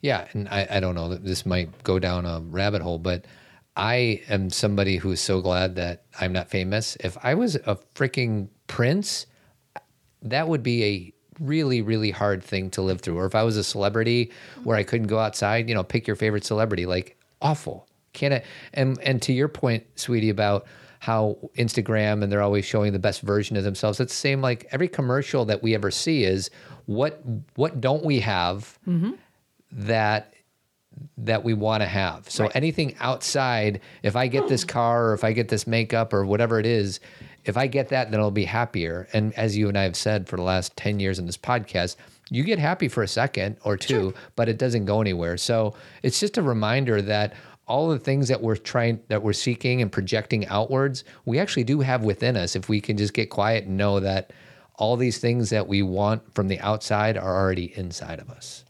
Yeah. 0.00 0.28
And 0.32 0.48
I, 0.48 0.66
I 0.70 0.80
don't 0.80 0.94
know 0.94 1.08
that 1.10 1.24
this 1.24 1.46
might 1.46 1.82
go 1.82 1.98
down 1.98 2.26
a 2.26 2.40
rabbit 2.40 2.82
hole, 2.82 2.98
but 2.98 3.24
I 3.76 4.22
am 4.28 4.50
somebody 4.50 4.96
who's 4.96 5.20
so 5.20 5.40
glad 5.40 5.76
that 5.76 6.04
I'm 6.18 6.32
not 6.32 6.48
famous. 6.48 6.96
If 7.00 7.16
I 7.22 7.34
was 7.34 7.56
a 7.56 7.78
freaking 7.94 8.48
prince, 8.66 9.26
that 10.22 10.48
would 10.48 10.62
be 10.62 10.84
a 10.84 11.12
really, 11.40 11.82
really 11.82 12.10
hard 12.10 12.42
thing 12.42 12.70
to 12.70 12.82
live 12.82 13.00
through. 13.00 13.18
Or 13.18 13.26
if 13.26 13.34
I 13.34 13.42
was 13.42 13.56
a 13.56 13.64
celebrity 13.64 14.32
where 14.64 14.76
I 14.76 14.82
couldn't 14.82 15.08
go 15.08 15.18
outside, 15.18 15.68
you 15.68 15.74
know, 15.74 15.84
pick 15.84 16.06
your 16.06 16.16
favorite 16.16 16.44
celebrity, 16.44 16.86
like 16.86 17.16
awful. 17.42 17.88
Can 18.12 18.32
I? 18.32 18.42
And 18.74 18.98
and 19.02 19.20
to 19.22 19.32
your 19.32 19.48
point, 19.48 19.84
sweetie, 19.96 20.30
about 20.30 20.66
how 21.00 21.36
Instagram 21.56 22.22
and 22.22 22.32
they're 22.32 22.42
always 22.42 22.64
showing 22.64 22.92
the 22.92 22.98
best 22.98 23.20
version 23.20 23.56
of 23.56 23.64
themselves. 23.64 24.00
It's 24.00 24.12
the 24.12 24.18
same 24.18 24.40
like 24.40 24.66
every 24.70 24.88
commercial 24.88 25.44
that 25.44 25.62
we 25.62 25.74
ever 25.74 25.90
see 25.90 26.24
is 26.24 26.50
what 26.86 27.20
what 27.54 27.80
don't 27.80 28.04
we 28.04 28.20
have 28.20 28.78
mm-hmm. 28.88 29.12
that 29.72 30.32
that 31.18 31.44
we 31.44 31.54
want 31.54 31.82
to 31.82 31.86
have. 31.86 32.28
So 32.30 32.48
anything 32.54 32.96
outside, 33.00 33.80
if 34.02 34.16
I 34.16 34.28
get 34.28 34.48
this 34.48 34.64
car 34.78 35.08
or 35.10 35.14
if 35.14 35.24
I 35.24 35.32
get 35.32 35.48
this 35.48 35.66
makeup 35.66 36.12
or 36.12 36.24
whatever 36.24 36.58
it 36.58 36.66
is, 36.66 37.00
if 37.46 37.56
I 37.56 37.68
get 37.68 37.88
that, 37.88 38.10
then 38.10 38.20
I'll 38.20 38.30
be 38.30 38.44
happier. 38.44 39.08
And 39.12 39.32
as 39.34 39.56
you 39.56 39.68
and 39.68 39.78
I 39.78 39.84
have 39.84 39.96
said 39.96 40.28
for 40.28 40.36
the 40.36 40.42
last 40.42 40.76
10 40.76 41.00
years 41.00 41.18
in 41.18 41.26
this 41.26 41.38
podcast, 41.38 41.96
you 42.28 42.42
get 42.42 42.58
happy 42.58 42.88
for 42.88 43.02
a 43.04 43.08
second 43.08 43.56
or 43.62 43.76
two, 43.76 44.12
but 44.34 44.48
it 44.48 44.58
doesn't 44.58 44.84
go 44.84 45.00
anywhere. 45.00 45.36
So 45.36 45.74
it's 46.02 46.18
just 46.18 46.38
a 46.38 46.42
reminder 46.42 47.00
that 47.02 47.34
all 47.68 47.88
the 47.88 47.98
things 47.98 48.28
that 48.28 48.42
we're 48.42 48.56
trying 48.56 49.00
that 49.08 49.22
we're 49.22 49.32
seeking 49.32 49.80
and 49.80 49.90
projecting 49.90 50.46
outwards, 50.48 51.04
we 51.24 51.38
actually 51.38 51.64
do 51.64 51.80
have 51.80 52.02
within 52.04 52.36
us 52.36 52.56
if 52.56 52.68
we 52.68 52.80
can 52.80 52.96
just 52.96 53.14
get 53.14 53.30
quiet 53.30 53.64
and 53.64 53.76
know 53.76 54.00
that 54.00 54.32
all 54.74 54.96
these 54.96 55.18
things 55.18 55.50
that 55.50 55.66
we 55.66 55.82
want 55.82 56.34
from 56.34 56.48
the 56.48 56.60
outside 56.60 57.16
are 57.16 57.34
already 57.34 57.76
inside 57.78 58.18
of 58.18 58.28
us. 58.28 58.64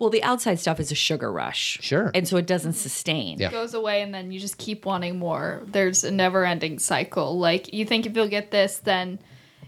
Well, 0.00 0.08
the 0.08 0.22
outside 0.22 0.58
stuff 0.58 0.80
is 0.80 0.90
a 0.90 0.94
sugar 0.94 1.30
rush. 1.30 1.78
Sure. 1.82 2.10
And 2.14 2.26
so 2.26 2.38
it 2.38 2.46
doesn't 2.46 2.72
sustain. 2.72 3.38
Yeah. 3.38 3.50
goes 3.50 3.74
away 3.74 4.00
and 4.00 4.14
then 4.14 4.32
you 4.32 4.40
just 4.40 4.56
keep 4.56 4.86
wanting 4.86 5.18
more. 5.18 5.62
There's 5.66 6.04
a 6.04 6.10
never 6.10 6.44
ending 6.46 6.78
cycle. 6.78 7.38
Like 7.38 7.74
you 7.74 7.84
think 7.84 8.06
if 8.06 8.16
you'll 8.16 8.26
get 8.26 8.50
this, 8.50 8.78
then 8.78 9.18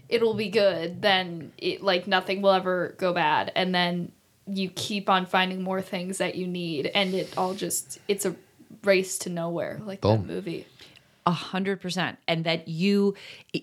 it'll 0.09 0.33
be 0.33 0.49
good. 0.49 1.03
Then 1.03 1.53
it 1.59 1.83
like 1.83 2.07
nothing 2.07 2.41
will 2.41 2.51
ever 2.51 2.95
go 2.97 3.13
bad. 3.13 3.51
And 3.55 3.75
then 3.75 4.11
you 4.47 4.69
keep 4.69 5.07
on 5.07 5.27
finding 5.27 5.61
more 5.61 5.83
things 5.83 6.17
that 6.17 6.33
you 6.33 6.47
need 6.47 6.87
and 6.87 7.13
it 7.13 7.37
all 7.37 7.53
just 7.53 7.99
it's 8.07 8.25
a 8.25 8.35
race 8.83 9.19
to 9.19 9.29
nowhere 9.29 9.79
like 9.85 10.01
Boom. 10.01 10.25
that 10.25 10.33
movie. 10.33 10.65
A 11.25 11.31
hundred 11.31 11.79
percent, 11.79 12.17
and 12.27 12.43
that 12.43 12.67
you, 12.67 13.15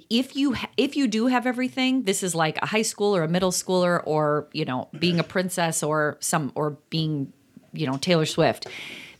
if 0.08 0.34
you 0.34 0.56
if 0.76 0.96
you 0.96 1.06
do 1.06 1.26
have 1.26 1.46
everything, 1.46 2.04
this 2.04 2.22
is 2.22 2.34
like 2.34 2.56
a 2.62 2.66
high 2.66 2.82
school 2.82 3.14
or 3.14 3.22
a 3.22 3.28
middle 3.28 3.50
schooler, 3.50 4.02
or 4.06 4.48
you 4.52 4.64
know, 4.64 4.88
being 4.98 5.18
a 5.18 5.22
princess 5.22 5.82
or 5.82 6.16
some 6.20 6.52
or 6.54 6.78
being, 6.88 7.32
you 7.72 7.86
know, 7.86 7.96
Taylor 7.98 8.24
Swift. 8.24 8.66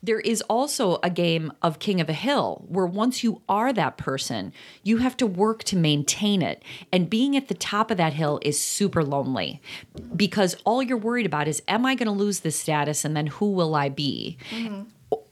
There 0.02 0.20
is 0.20 0.40
also 0.48 0.98
a 1.02 1.10
game 1.10 1.52
of 1.60 1.78
King 1.78 2.00
of 2.00 2.08
a 2.08 2.14
Hill 2.14 2.64
where 2.68 2.86
once 2.86 3.22
you 3.22 3.42
are 3.50 3.70
that 3.74 3.98
person, 3.98 4.54
you 4.82 4.96
have 4.96 5.14
to 5.18 5.26
work 5.26 5.62
to 5.64 5.76
maintain 5.76 6.40
it. 6.40 6.62
And 6.90 7.10
being 7.10 7.36
at 7.36 7.48
the 7.48 7.54
top 7.54 7.90
of 7.90 7.98
that 7.98 8.14
hill 8.14 8.38
is 8.40 8.58
super 8.58 9.04
lonely 9.04 9.60
because 10.16 10.56
all 10.64 10.82
you're 10.82 10.96
worried 10.96 11.26
about 11.26 11.48
is, 11.48 11.62
am 11.68 11.84
I 11.84 11.94
going 11.94 12.06
to 12.06 12.12
lose 12.12 12.40
this 12.40 12.58
status 12.58 13.04
and 13.04 13.14
then 13.14 13.26
who 13.26 13.52
will 13.52 13.74
I 13.74 13.90
be? 13.90 14.38
Mm-hmm. 14.50 14.84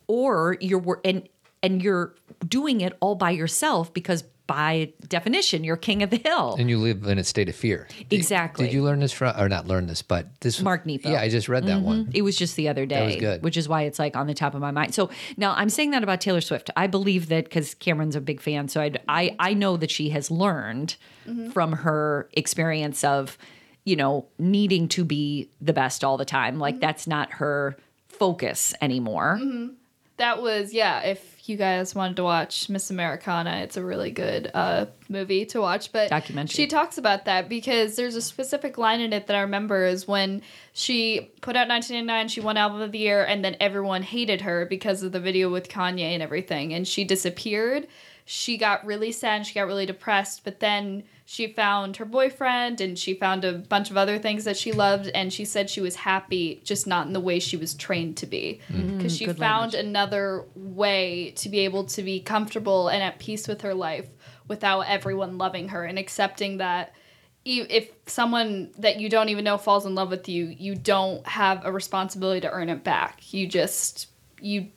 or 0.07 0.59
you're 0.61 1.01
and 1.05 1.29
and 1.63 1.83
you're 1.83 2.15
doing 2.47 2.81
it 2.81 2.97
all 3.01 3.15
by 3.15 3.31
yourself 3.31 3.93
because 3.93 4.25
by 4.49 4.91
definition 5.07 5.63
you're 5.63 5.77
king 5.77 6.03
of 6.03 6.09
the 6.09 6.17
hill 6.17 6.57
And 6.59 6.71
you 6.71 6.79
live 6.79 7.05
in 7.05 7.19
a 7.19 7.25
state 7.25 7.51
of 7.51 7.55
fear. 7.55 7.87
Exactly. 8.11 8.65
Did 8.65 8.73
you 8.73 8.83
learn 8.83 8.99
this 8.99 9.13
from, 9.13 9.39
or 9.39 9.49
not 9.49 9.69
learn 9.69 9.87
this, 9.87 10.01
but 10.01 10.27
this 10.41 10.61
Mark 10.63 10.87
Nepo. 10.87 11.11
Yeah, 11.11 11.21
I 11.21 11.29
just 11.29 11.51
read 11.51 11.67
that 11.67 11.77
mm-hmm. 11.77 11.85
one. 11.85 12.11
it 12.15 12.23
was 12.23 12.35
just 12.35 12.57
the 12.57 12.69
other 12.69 12.87
day 12.87 12.99
That 12.99 13.05
was 13.05 13.17
good. 13.17 13.43
which 13.43 13.57
is 13.59 13.69
why 13.69 13.83
it's 13.83 13.99
like 13.99 14.17
on 14.17 14.27
the 14.27 14.35
top 14.35 14.55
of 14.55 14.61
my 14.61 14.71
mind 14.71 14.95
so 14.95 15.11
now 15.37 15.53
i'm 15.57 15.69
saying 15.69 15.91
that 15.91 16.03
about 16.03 16.21
taylor 16.21 16.41
swift 16.41 16.71
i 16.77 16.87
believe 16.87 17.29
that 17.29 17.45
because 17.45 17.75
cameron's 17.75 18.17
a 18.17 18.21
big 18.21 18.41
fan 18.41 18.69
so 18.69 18.81
I'd, 18.81 19.01
i 19.07 19.37
i 19.39 19.53
know 19.53 19.77
that 19.77 19.91
she 19.91 20.11
has 20.11 20.31
learned 20.31 20.97
mm-hmm. 21.27 21.51
from 21.51 21.73
her 21.73 22.29
experience 22.33 23.05
of 23.05 23.37
you 23.85 23.97
know 23.97 24.27
needing 24.39 24.89
to 24.89 25.05
be 25.05 25.51
the 25.61 25.75
best 25.75 26.03
all 26.03 26.17
the 26.17 26.25
time 26.25 26.59
like 26.59 26.77
mm-hmm. 26.77 26.81
that's 26.81 27.07
not 27.07 27.33
her 27.33 27.77
focus 28.09 28.75
anymore 28.81 29.39
That 30.19 30.43
was 30.43 30.73
yeah, 30.75 31.01
if 31.01 31.49
you 31.49 31.57
guys 31.57 31.95
wanted 31.95 32.17
to 32.17 32.25
watch 32.25 32.69
Miss 32.69 32.91
Americana, 32.91 33.59
it's 33.63 33.77
a 33.77 33.85
really 33.85 34.11
good 34.11 34.51
uh 34.53 34.87
movie 35.09 35.47
to 35.47 35.61
watch. 35.61 35.91
But 35.93 36.11
Documentary. 36.11 36.55
she 36.55 36.67
talks 36.67 36.99
about 36.99 37.25
that 37.25 37.49
because 37.49 37.97
there's 37.97 38.17
a 38.17 38.21
specific 38.23 38.79
line 38.79 39.01
in 39.01 39.13
it 39.13 39.27
that 39.29 39.37
I 39.37 39.41
remember 39.41 39.87
is 39.87 40.07
when 40.07 40.43
she 40.73 41.31
put 41.41 41.57
out 41.57 41.69
1999, 41.69 42.29
she 42.29 42.41
won 42.41 42.57
album 42.57 42.81
of 42.81 42.93
the 42.93 42.99
year, 42.99 43.25
and 43.25 43.45
then 43.45 43.57
everyone 43.61 44.03
hated 44.03 44.43
her 44.43 44.67
because 44.67 45.03
of 45.03 45.13
the 45.13 45.21
video 45.21 45.51
with 45.51 45.69
Kanye 45.69 46.13
and 46.13 46.23
everything, 46.23 46.75
and 46.75 46.87
she 46.87 47.05
disappeared. 47.05 47.87
She 48.25 48.59
got 48.59 48.85
really 48.85 49.11
sad 49.13 49.37
and 49.37 49.47
she 49.47 49.55
got 49.55 49.67
really 49.67 49.87
depressed, 49.87 50.45
but 50.45 50.61
then 50.61 51.05
she 51.31 51.47
found 51.47 51.99
her 51.99 52.07
boyfriend 52.07 52.81
and 52.81 52.99
she 52.99 53.13
found 53.13 53.45
a 53.45 53.53
bunch 53.53 53.91
of 53.91 53.99
other 53.99 54.19
things 54.19 54.45
that 54.45 54.57
she 54.57 54.73
loved, 54.73 55.11
and 55.15 55.31
she 55.31 55.45
said 55.45 55.69
she 55.69 55.83
was 55.83 55.95
happy, 55.95 56.63
just 56.65 56.87
not 56.87 57.07
in 57.07 57.13
the 57.13 57.21
way 57.21 57.39
she 57.39 57.59
was 57.59 57.75
trained 57.75 58.17
to 58.17 58.25
be. 58.25 58.63
Mm-hmm. 58.71 58.97
Because 58.97 59.15
she 59.15 59.27
good 59.27 59.37
found 59.37 59.75
another 59.75 60.47
way 60.55 61.33
to 61.33 61.51
be 61.51 61.59
able 61.59 61.85
to 61.85 62.03
be 62.03 62.21
comfortable 62.21 62.89
and 62.89 63.03
at 63.03 63.19
peace 63.19 63.47
with 63.47 63.61
her 63.61 63.75
life 63.75 64.09
without 64.49 64.89
everyone 64.89 65.37
loving 65.37 65.69
her 65.69 65.85
and 65.85 65.99
accepting 65.99 66.57
that 66.57 66.95
if 67.45 67.91
someone 68.07 68.71
that 68.79 68.99
you 68.99 69.11
don't 69.11 69.29
even 69.29 69.45
know 69.45 69.59
falls 69.59 69.85
in 69.85 69.95
love 69.95 70.09
with 70.09 70.31
you, 70.31 70.47
you 70.47 70.75
don't 70.75 71.27
have 71.27 71.63
a 71.67 71.71
responsibility 71.71 72.41
to 72.41 72.51
earn 72.51 72.71
it 72.71 72.83
back. 72.83 73.35
You 73.35 73.47
just 73.47 74.09
you 74.41 74.69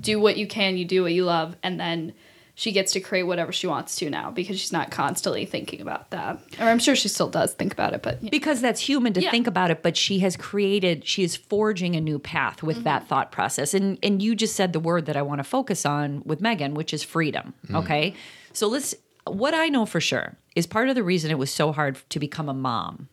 do 0.00 0.18
what 0.18 0.36
you 0.36 0.48
can, 0.48 0.76
you 0.76 0.84
do 0.84 1.02
what 1.02 1.12
you 1.12 1.24
love, 1.24 1.54
and 1.62 1.78
then 1.78 2.14
she 2.60 2.72
gets 2.72 2.92
to 2.92 3.00
create 3.00 3.22
whatever 3.22 3.52
she 3.52 3.66
wants 3.66 3.96
to 3.96 4.10
now 4.10 4.30
because 4.30 4.60
she's 4.60 4.70
not 4.70 4.90
constantly 4.90 5.46
thinking 5.46 5.80
about 5.80 6.10
that. 6.10 6.38
Or 6.60 6.66
I'm 6.66 6.78
sure 6.78 6.94
she 6.94 7.08
still 7.08 7.30
does 7.30 7.54
think 7.54 7.72
about 7.72 7.94
it, 7.94 8.02
but 8.02 8.30
because 8.30 8.60
that's 8.60 8.80
human 8.80 9.14
to 9.14 9.22
Yeah. 9.22 9.30
think 9.30 9.46
about 9.46 9.70
it 9.70 9.82
but 9.82 9.96
she 9.96 10.18
has 10.18 10.36
created 10.36 11.06
she 11.06 11.22
is 11.22 11.34
forging 11.34 11.96
a 11.96 12.02
new 12.02 12.18
path 12.18 12.62
with 12.62 12.84
that 12.84 13.00
mm-hmm. 13.00 13.08
thought 13.08 13.32
process. 13.32 13.72
And 13.72 13.98
and 14.02 14.20
you 14.20 14.34
just 14.34 14.56
said 14.56 14.74
the 14.74 14.80
word 14.80 15.06
that 15.06 15.16
i 15.16 15.22
want 15.22 15.38
to 15.38 15.44
focus 15.44 15.86
on 15.86 16.22
with 16.26 16.42
meghan 16.42 16.74
which 16.74 16.92
is 16.92 17.02
freedom 17.02 17.54
mm-hmm. 17.64 17.76
okay? 17.76 18.14
So 18.52 18.68
let's 18.68 18.94
what 19.24 19.54
i 19.54 19.68
know 19.68 19.86
for 19.86 20.00
sure 20.00 20.36
is 20.54 20.66
part 20.66 20.90
of 20.90 20.94
the 20.94 21.02
reason 21.02 21.30
it 21.30 21.38
was 21.38 21.50
so 21.50 21.72
hard 21.72 21.96
to 22.10 22.18
become 22.18 22.50
a 22.50 22.54
mom 22.54 23.08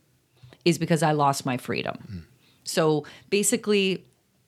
is 0.65 0.77
because 0.77 1.01
i 1.01 1.13
lost 1.13 1.45
my 1.45 1.55
freedom. 1.55 1.95
Mm. 2.11 2.23
So 2.65 3.05
basically 3.29 4.03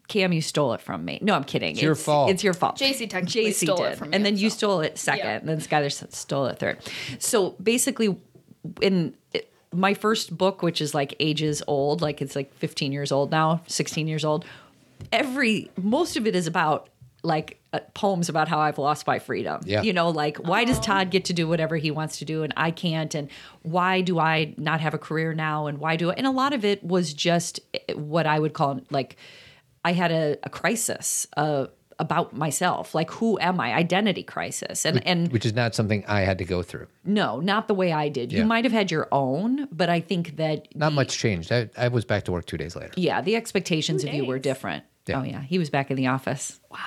Cam, 0.10 0.34
you 0.34 0.42
stole 0.42 0.74
it 0.74 0.82
from 0.82 1.06
me. 1.06 1.20
No, 1.22 1.34
I'm 1.36 1.46
kidding. 1.46 1.72
It's 1.72 1.82
your 1.82 1.96
fault. 1.96 2.30
It's 2.32 2.44
your 2.44 2.54
fault. 2.54 2.78
JC 2.78 3.10
technically 3.10 3.52
JC 3.52 3.54
stole 3.66 3.78
did. 3.78 3.92
it 3.94 3.98
from 3.98 4.08
and 4.14 4.16
you, 4.16 4.24
then 4.26 4.38
you 4.38 4.50
stole 4.50 4.82
it 4.82 4.98
second, 4.98 5.26
Yeah. 5.26 5.38
and 5.38 5.48
then 5.48 5.60
Skylar 5.62 5.86
s- 5.86 6.04
stole 6.10 6.48
it 6.48 6.60
third. 6.60 6.80
So 7.20 7.52
basically, 7.64 8.18
in 8.82 9.16
my 9.72 9.94
first 9.94 10.38
book, 10.38 10.62
which 10.62 10.82
is 10.82 10.94
like 10.94 11.16
ages 11.20 11.64
old, 11.68 12.02
like 12.02 12.22
it's 12.22 12.36
like 12.36 12.54
15 12.56 12.92
years 12.92 13.12
old 13.12 13.32
now, 13.32 13.62
16 13.68 14.08
years 14.08 14.26
old. 14.26 14.44
Every 15.12 15.70
most 15.78 16.18
of 16.18 16.28
it 16.28 16.36
is 16.36 16.48
about 16.48 16.90
like 17.22 17.60
uh, 17.74 17.80
poems 17.94 18.30
about 18.30 18.48
how 18.48 18.60
I've 18.60 18.78
lost 18.80 19.06
my 19.06 19.20
freedom. 19.20 19.62
Yeah. 19.66 19.82
You 19.82 19.94
know, 19.94 20.10
like 20.10 20.38
why 20.38 20.64
does 20.66 20.80
Todd 20.80 21.10
get 21.12 21.26
to 21.26 21.34
do 21.34 21.48
whatever 21.48 21.76
he 21.78 21.92
wants 21.92 22.18
to 22.20 22.26
do 22.26 22.44
and 22.44 22.54
I 22.58 22.72
can't? 22.72 23.14
And 23.14 23.30
why 23.62 24.02
do 24.02 24.18
I 24.20 24.54
not 24.58 24.80
have 24.82 24.94
a 24.94 24.98
career 24.98 25.34
now? 25.34 25.68
And 25.68 25.78
why 25.78 25.96
do 25.98 26.10
I? 26.12 26.14
And 26.14 26.26
a 26.26 26.32
lot 26.32 26.54
of 26.54 26.64
it 26.66 26.84
was 26.84 27.14
just 27.14 27.60
eh, 27.74 27.94
what 27.94 28.26
I 28.26 28.40
would 28.40 28.54
call 28.54 28.82
like 28.90 29.18
I 29.86 29.94
had 29.94 30.12
a, 30.12 30.38
a 30.44 30.50
crisis, 30.50 31.28
a, 31.38 31.70
about 32.00 32.34
myself. 32.36 32.96
Like, 32.96 33.12
who 33.12 33.38
am 33.40 33.60
I? 33.60 33.74
Identity 33.74 34.24
crisis. 34.24 34.86
And, 34.86 35.06
and 35.06 35.32
which 35.32 35.46
is 35.46 35.54
not 35.54 35.76
something 35.76 36.04
I 36.08 36.22
had 36.22 36.38
to 36.38 36.46
go 36.46 36.62
through. 36.64 36.88
no, 37.04 37.40
not 37.40 37.68
the 37.68 37.74
way 37.74 37.92
I 37.92 38.08
did. 38.10 38.32
Yeah. 38.32 38.40
You 38.40 38.46
might 38.46 38.64
have 38.64 38.72
had 38.74 38.90
your 38.92 39.08
own, 39.12 39.68
but 39.72 39.90
I 39.90 40.00
think 40.00 40.38
that 40.38 40.68
Not 40.76 40.94
much 40.94 41.18
changed. 41.18 41.52
I, 41.52 41.70
I 41.78 41.88
was 41.90 42.06
back 42.06 42.24
to 42.26 42.32
work 42.32 42.46
two 42.46 42.58
days 42.58 42.76
later. 42.76 42.92
Yeah, 42.96 43.22
the 43.22 43.36
expectations 43.36 44.04
of 44.04 44.14
you 44.14 44.26
were 44.26 44.40
different. 44.40 44.84
Yeah. 45.08 45.20
Oh 45.22 45.24
yeah, 45.24 45.42
he 45.42 45.58
was 45.60 45.70
back 45.70 45.90
in 45.92 45.98
the 45.98 46.08
office. 46.08 46.60
Wow. 46.70 46.78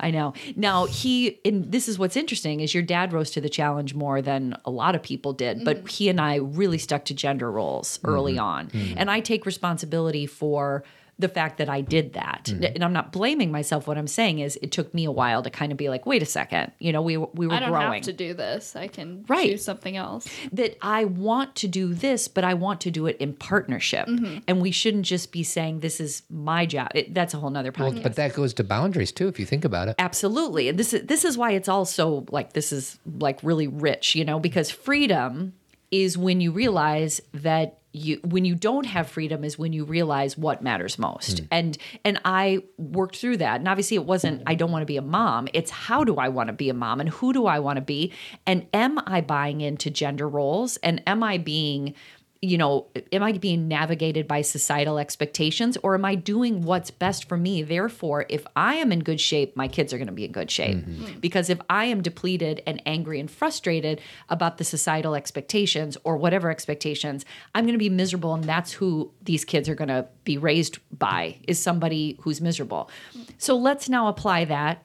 I 0.00 0.10
know. 0.10 0.34
Now 0.56 0.84
he 0.86 1.40
and 1.44 1.70
this 1.72 1.88
is 1.88 1.98
what's 1.98 2.16
interesting 2.16 2.60
is 2.60 2.74
your 2.74 2.82
dad 2.82 3.12
rose 3.14 3.30
to 3.32 3.40
the 3.40 3.48
challenge 3.48 3.94
more 3.94 4.20
than 4.20 4.54
a 4.64 4.70
lot 4.70 4.94
of 4.94 5.02
people 5.02 5.32
did, 5.32 5.64
but 5.64 5.88
he 5.88 6.08
and 6.08 6.20
I 6.20 6.36
really 6.36 6.78
stuck 6.78 7.04
to 7.06 7.14
gender 7.14 7.50
roles 7.50 7.98
early 8.04 8.34
Mhm. 8.34 8.42
on. 8.42 8.68
Mhm. 8.70 8.94
And 8.96 9.10
I 9.10 9.20
take 9.20 9.46
responsibility 9.46 10.26
for 10.26 10.84
the 11.18 11.28
fact 11.28 11.56
that 11.56 11.68
I 11.70 11.80
did 11.80 12.12
that. 12.12 12.50
Mhm. 12.52 12.74
And 12.74 12.84
I'm 12.84 12.92
not 12.92 13.10
blaming 13.10 13.50
myself. 13.50 13.86
What 13.86 13.96
I'm 13.96 14.06
saying 14.06 14.40
is 14.40 14.58
it 14.60 14.70
took 14.70 14.92
me 14.92 15.06
a 15.06 15.10
while 15.10 15.42
to 15.42 15.48
kind 15.48 15.72
of 15.72 15.78
be 15.78 15.88
like, 15.88 16.04
wait 16.04 16.20
a 16.22 16.26
second, 16.26 16.72
you 16.78 16.92
know, 16.92 17.00
we 17.00 17.16
we 17.16 17.46
were 17.46 17.54
I 17.54 17.60
don't 17.60 17.70
growing 17.70 17.94
have 17.94 18.02
to 18.02 18.12
do 18.12 18.34
this. 18.34 18.76
I 18.76 18.88
can 18.88 19.24
Right. 19.26 19.48
choose 19.50 19.64
something 19.64 19.96
else. 19.96 20.28
that 20.52 20.76
I 20.82 21.06
want 21.06 21.54
to 21.56 21.68
do 21.68 21.94
this, 21.94 22.28
but 22.28 22.44
I 22.44 22.52
want 22.54 22.82
to 22.82 22.90
do 22.90 23.06
it 23.06 23.16
in 23.18 23.32
partnership. 23.32 24.06
Mhm. 24.08 24.42
And 24.46 24.60
we 24.60 24.70
shouldn't 24.70 25.06
just 25.06 25.32
be 25.32 25.42
saying 25.42 25.80
this 25.80 26.00
is 26.00 26.22
my 26.28 26.66
job. 26.66 26.88
It, 26.94 27.14
that's 27.14 27.32
a 27.32 27.38
whole 27.38 27.48
nother 27.50 27.72
Well, 27.78 27.92
but 28.02 28.16
that 28.16 28.34
goes 28.34 28.52
to 28.54 28.64
boundaries 28.64 29.10
too, 29.10 29.26
if 29.28 29.40
you 29.40 29.46
think 29.46 29.64
about 29.64 29.88
it. 29.88 29.94
Absolutely. 29.98 30.68
And 30.68 30.78
this 30.78 30.92
is 30.92 31.06
this 31.06 31.24
is 31.24 31.38
why 31.38 31.52
it's 31.52 31.68
also 31.68 32.26
like 32.30 32.52
this 32.52 32.72
is 32.72 32.98
like 33.18 33.38
really 33.42 33.68
rich, 33.68 34.14
you 34.14 34.24
know, 34.24 34.38
because 34.38 34.70
freedom 34.70 35.54
is 35.90 36.18
when 36.18 36.40
you 36.40 36.50
realize 36.50 37.20
that 37.32 37.78
you 37.96 38.20
when 38.22 38.44
you 38.44 38.54
don't 38.54 38.84
have 38.84 39.08
freedom 39.08 39.42
is 39.42 39.58
when 39.58 39.72
you 39.72 39.84
realize 39.84 40.36
what 40.36 40.62
matters 40.62 40.98
most. 40.98 41.40
Hmm. 41.40 41.44
And 41.50 41.78
and 42.04 42.20
I 42.24 42.62
worked 42.76 43.16
through 43.16 43.38
that. 43.38 43.60
And 43.60 43.68
obviously 43.68 43.96
it 43.96 44.04
wasn't 44.04 44.42
I 44.46 44.54
don't 44.54 44.70
want 44.70 44.82
to 44.82 44.86
be 44.86 44.96
a 44.96 45.02
mom. 45.02 45.48
It's 45.52 45.70
how 45.70 46.04
do 46.04 46.16
I 46.16 46.28
want 46.28 46.48
to 46.48 46.52
be 46.52 46.68
a 46.68 46.74
mom 46.74 47.00
and 47.00 47.08
who 47.08 47.32
do 47.32 47.46
I 47.46 47.58
want 47.58 47.76
to 47.78 47.80
be? 47.80 48.12
And 48.46 48.66
am 48.74 49.00
I 49.06 49.20
buying 49.20 49.60
into 49.60 49.90
gender 49.90 50.28
roles 50.28 50.76
and 50.78 51.02
am 51.06 51.22
I 51.22 51.38
being 51.38 51.94
you 52.42 52.58
know, 52.58 52.86
am 53.12 53.22
I 53.22 53.32
being 53.32 53.66
navigated 53.66 54.28
by 54.28 54.42
societal 54.42 54.98
expectations 54.98 55.76
or 55.82 55.94
am 55.94 56.04
I 56.04 56.14
doing 56.14 56.62
what's 56.62 56.90
best 56.90 57.28
for 57.28 57.36
me? 57.36 57.62
Therefore, 57.62 58.26
if 58.28 58.46
I 58.54 58.74
am 58.74 58.92
in 58.92 59.00
good 59.00 59.20
shape, 59.20 59.56
my 59.56 59.68
kids 59.68 59.92
are 59.92 59.98
going 59.98 60.06
to 60.08 60.12
be 60.12 60.24
in 60.24 60.32
good 60.32 60.50
shape. 60.50 60.78
Mm-hmm. 60.78 61.04
Hmm. 61.04 61.18
Because 61.20 61.48
if 61.48 61.60
I 61.70 61.86
am 61.86 62.02
depleted 62.02 62.62
and 62.66 62.82
angry 62.84 63.20
and 63.20 63.30
frustrated 63.30 64.00
about 64.28 64.58
the 64.58 64.64
societal 64.64 65.14
expectations 65.14 65.96
or 66.04 66.16
whatever 66.16 66.50
expectations, 66.50 67.24
I'm 67.54 67.64
going 67.64 67.74
to 67.74 67.78
be 67.78 67.90
miserable. 67.90 68.34
And 68.34 68.44
that's 68.44 68.72
who 68.72 69.12
these 69.22 69.44
kids 69.44 69.68
are 69.68 69.74
going 69.74 69.88
to 69.88 70.06
be 70.24 70.36
raised 70.36 70.78
by 70.96 71.38
is 71.48 71.58
somebody 71.58 72.18
who's 72.20 72.40
miserable. 72.40 72.90
So 73.38 73.56
let's 73.56 73.88
now 73.88 74.08
apply 74.08 74.44
that 74.46 74.82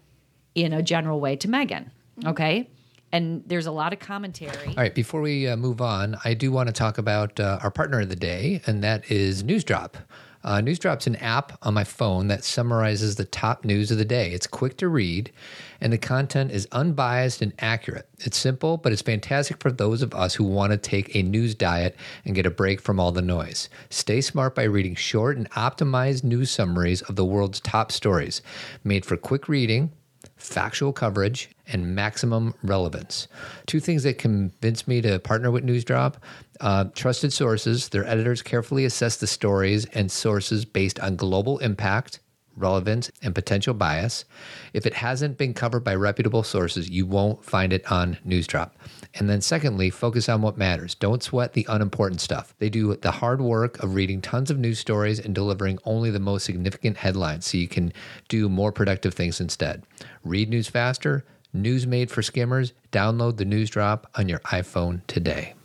in 0.56 0.74
a 0.74 0.82
general 0.82 1.20
way 1.20 1.36
to 1.38 1.48
Meghan. 1.48 1.90
Mm-hmm. 2.20 2.28
Okay. 2.30 2.70
And 3.12 3.44
there's 3.46 3.66
a 3.66 3.72
lot 3.72 3.94
of 3.94 4.00
commentary. 4.00 4.68
All 4.68 4.76
right, 4.76 4.96
before 4.96 5.22
we 5.22 5.48
uh, 5.48 5.58
move 5.58 5.82
on, 5.82 6.18
I 6.24 6.34
do 6.34 6.52
want 6.52 6.68
to 6.68 6.74
talk 6.74 6.98
about 6.98 7.40
uh, 7.40 7.60
our 7.62 7.72
partner 7.72 8.02
of 8.02 8.10
the 8.10 8.16
day, 8.16 8.62
and 8.66 8.84
that 8.84 9.12
is 9.12 9.44
Newsdrop. 9.44 9.98
Uh, 10.44 10.60
Newsdrop's 10.60 11.06
an 11.06 11.16
app 11.18 11.58
on 11.62 11.74
my 11.74 11.84
phone 11.84 12.28
that 12.28 12.44
summarizes 12.44 13.16
the 13.16 13.26
top 13.26 13.64
news 13.64 13.92
of 13.92 13.98
the 13.98 14.06
day. 14.06 14.32
It's 14.32 14.48
quick 14.48 14.78
to 14.78 14.88
read, 14.88 15.32
and 15.80 15.94
the 15.94 15.98
content 15.98 16.52
is 16.52 16.68
unbiased 16.72 17.42
and 17.42 17.54
accurate. 17.60 18.10
It's 18.20 18.38
simple, 18.38 18.78
but 18.78 18.92
it's 18.92 19.04
fantastic 19.04 19.62
for 19.62 19.72
those 19.72 20.02
of 20.02 20.16
us 20.16 20.34
who 20.36 20.44
want 20.44 20.72
to 20.72 20.78
take 20.78 21.16
a 21.16 21.22
news 21.22 21.54
diet 21.54 21.96
and 22.26 22.34
get 22.34 22.46
a 22.46 22.52
break 22.52 22.82
from 22.82 23.00
all 23.00 23.12
the 23.12 23.22
noise. 23.22 23.70
Stay 23.90 24.22
smart 24.22 24.56
by 24.56 24.64
reading 24.64 24.96
short 24.96 25.38
and 25.38 25.50
optimized 25.52 26.24
news 26.24 26.50
summaries 26.50 27.02
of 27.04 27.16
the 27.16 27.26
world's 27.26 27.60
top 27.60 27.92
stories, 27.92 28.42
made 28.84 29.06
for 29.06 29.18
quick 29.18 29.48
reading 29.48 29.92
factual 30.38 30.94
coverage, 30.94 31.50
and 31.68 31.96
maximum 31.96 32.54
relevance. 32.64 33.28
Two 33.66 33.80
things 33.80 34.04
that 34.04 34.18
convinced 34.18 34.88
me 34.88 35.02
to 35.02 35.20
partner 35.20 35.52
with 35.52 35.64
Newsdrop 35.64 36.18
uh, 36.60 36.86
trusted 36.96 37.34
sources. 37.34 37.90
Their 37.90 38.06
editors 38.06 38.42
carefully 38.42 38.86
assess 38.86 39.18
the 39.18 39.28
stories 39.28 39.86
and 39.94 40.12
sources 40.12 40.66
based 40.66 41.00
on 41.00 41.16
global 41.16 41.58
impact. 41.60 42.20
Relevance 42.62 43.12
and 43.22 43.34
potential 43.34 43.74
bias. 43.74 44.26
If 44.74 44.86
it 44.86 44.94
hasn't 44.94 45.38
been 45.38 45.54
covered 45.54 45.84
by 45.84 45.96
reputable 45.96 46.44
sources, 46.44 46.90
you 46.90 47.06
won't 47.06 47.44
find 47.44 47.74
it 47.74 47.92
on 47.92 48.18
Newsdrop. 48.24 48.76
And 49.16 49.30
then, 49.30 49.42
secondly, 49.42 49.90
focus 49.90 50.30
on 50.30 50.42
what 50.42 50.58
matters. 50.58 50.96
Don't 50.96 51.24
sweat 51.24 51.54
the 51.54 51.66
unimportant 51.68 52.22
stuff. 52.22 52.54
They 52.60 52.70
do 52.70 52.96
the 52.96 53.12
hard 53.12 53.42
work 53.42 53.82
of 53.84 53.96
reading 53.96 54.22
tons 54.22 54.50
of 54.50 54.60
news 54.60 54.80
stories 54.80 55.20
and 55.20 55.36
delivering 55.36 55.80
only 55.84 56.12
the 56.12 56.20
most 56.20 56.46
significant 56.46 56.98
headlines 56.98 57.46
so 57.46 57.58
you 57.58 57.68
can 57.68 57.92
do 58.30 58.48
more 58.48 58.72
productive 58.72 59.14
things 59.14 59.42
instead. 59.42 59.84
Read 60.24 60.50
news 60.50 60.68
faster, 60.68 61.26
news 61.54 61.86
made 61.86 62.10
for 62.10 62.22
skimmers. 62.22 62.74
Download 62.92 63.38
the 63.38 63.46
Newsdrop 63.46 64.08
on 64.16 64.30
your 64.30 64.40
iPhone 64.40 65.06
today. 65.08 65.56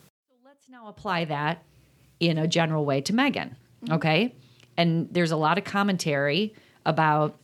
let's 0.45 0.69
now 0.69 0.89
apply 0.89 1.27
that 1.27 1.63
in 2.21 2.39
a 2.39 2.47
general 2.47 2.85
way 2.85 3.01
to 3.03 3.13
Meghan. 3.13 3.55
Okay. 3.91 4.35
And 4.77 5.09
there's 5.11 5.31
a 5.31 5.37
lot 5.37 5.59
of 5.59 5.65
commentary 5.65 6.55
about 6.87 7.37